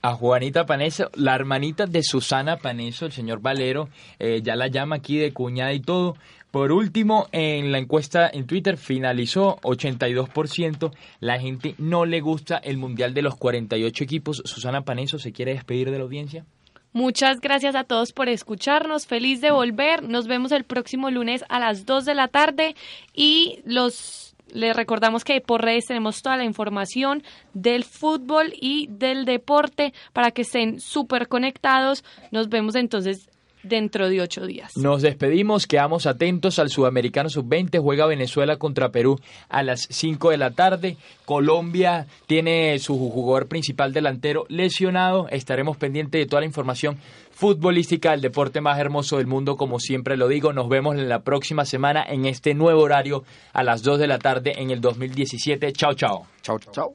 a 0.05 0.15
Juanita 0.15 0.67
Paneso, 0.67 1.11
la 1.15 1.35
hermanita 1.35 1.87
de 1.87 2.03
Susana 2.03 2.57
Paneso, 2.57 3.07
el 3.07 3.13
señor 3.13 3.41
Valero, 3.41 3.89
eh, 4.19 4.41
ya 4.43 4.57
la 4.57 4.67
llama 4.67 4.97
aquí 4.97 5.17
de 5.17 5.33
cuñada 5.33 5.73
y 5.73 5.81
todo. 5.81 6.17
Por 6.51 6.73
último, 6.73 7.29
en 7.31 7.71
la 7.71 7.79
encuesta 7.79 8.29
en 8.31 8.47
Twitter 8.47 8.77
finalizó 8.77 9.59
82%. 9.63 10.91
La 11.21 11.39
gente 11.39 11.77
no 11.79 12.05
le 12.05 12.21
gusta 12.21 12.59
el 12.59 12.79
Mundial 12.79 13.15
de 13.15 13.23
los 13.23 13.37
48 13.37 14.05
equipos. 14.05 14.43
Susana 14.45 14.83
Paneso, 14.83 15.19
¿se 15.19 15.33
quiere 15.33 15.55
despedir 15.55 15.91
de 15.91 15.99
la 15.99 16.05
audiencia? 16.05 16.45
Muchas 16.93 17.41
gracias 17.41 17.75
a 17.75 17.85
todos 17.85 18.13
por 18.13 18.29
escucharnos. 18.29 19.07
Feliz 19.07 19.41
de 19.41 19.51
volver. 19.51 20.03
Nos 20.03 20.27
vemos 20.27 20.53
el 20.53 20.65
próximo 20.65 21.11
lunes 21.11 21.43
a 21.49 21.59
las 21.59 21.87
2 21.87 22.05
de 22.05 22.15
la 22.15 22.29
tarde 22.29 22.75
y 23.15 23.61
los 23.65 24.32
Les 24.53 24.77
recordamos 24.77 25.25
que 25.25 25.41
por 25.41 25.63
redes 25.63 25.87
tenemos 25.87 26.23
toda 26.23 26.37
la 26.37 26.45
información 26.45 27.23
del 27.55 27.85
fútbol 27.85 28.53
y 28.61 28.87
del 28.91 29.25
deporte 29.25 29.95
para 30.13 30.31
que 30.31 30.43
estén 30.43 30.79
súper 30.79 31.27
conectados. 31.27 32.05
Nos 32.31 32.49
vemos 32.51 32.75
entonces 32.75 33.29
dentro 33.63 34.09
de 34.09 34.21
ocho 34.21 34.47
días. 34.47 34.77
Nos 34.77 35.03
despedimos, 35.03 35.67
quedamos 35.67 36.07
atentos 36.07 36.59
al 36.59 36.71
Sudamericano 36.71 37.29
Sub-20, 37.29 37.81
juega 37.81 38.07
Venezuela 38.07 38.57
contra 38.57 38.91
Perú 38.91 39.19
a 39.49 39.63
las 39.63 39.87
5 39.91 40.31
de 40.31 40.37
la 40.37 40.51
tarde. 40.51 40.97
Colombia 41.25 42.07
tiene 42.27 42.79
su 42.79 42.97
jugador 42.97 43.49
principal 43.49 43.93
delantero 43.93 44.45
lesionado. 44.49 45.29
Estaremos 45.29 45.77
pendientes 45.77 46.21
de 46.21 46.27
toda 46.27 46.41
la 46.41 46.47
información 46.47 46.99
futbolística, 47.31 48.13
el 48.15 48.21
deporte 48.21 48.61
más 48.61 48.79
hermoso 48.79 49.17
del 49.17 49.27
mundo, 49.27 49.57
como 49.57 49.81
siempre 49.81 50.17
lo 50.17 50.29
digo. 50.29 50.53
Nos 50.53 50.69
vemos 50.69 50.97
en 50.97 51.09
la 51.09 51.21
próxima 51.21 51.65
semana 51.65 52.05
en 52.07 52.27
este 52.27 52.55
nuevo 52.55 52.83
horario 52.83 53.25
a 53.53 53.63
las 53.63 53.83
2 53.83 53.99
de 53.99 54.07
la 54.07 54.19
tarde 54.19 54.55
en 54.57 54.71
el 54.71 54.81
2017. 54.81 55.73
Chao, 55.73 55.95
chao. 55.95 56.27
Chao, 56.43 56.59
chao. 56.59 56.95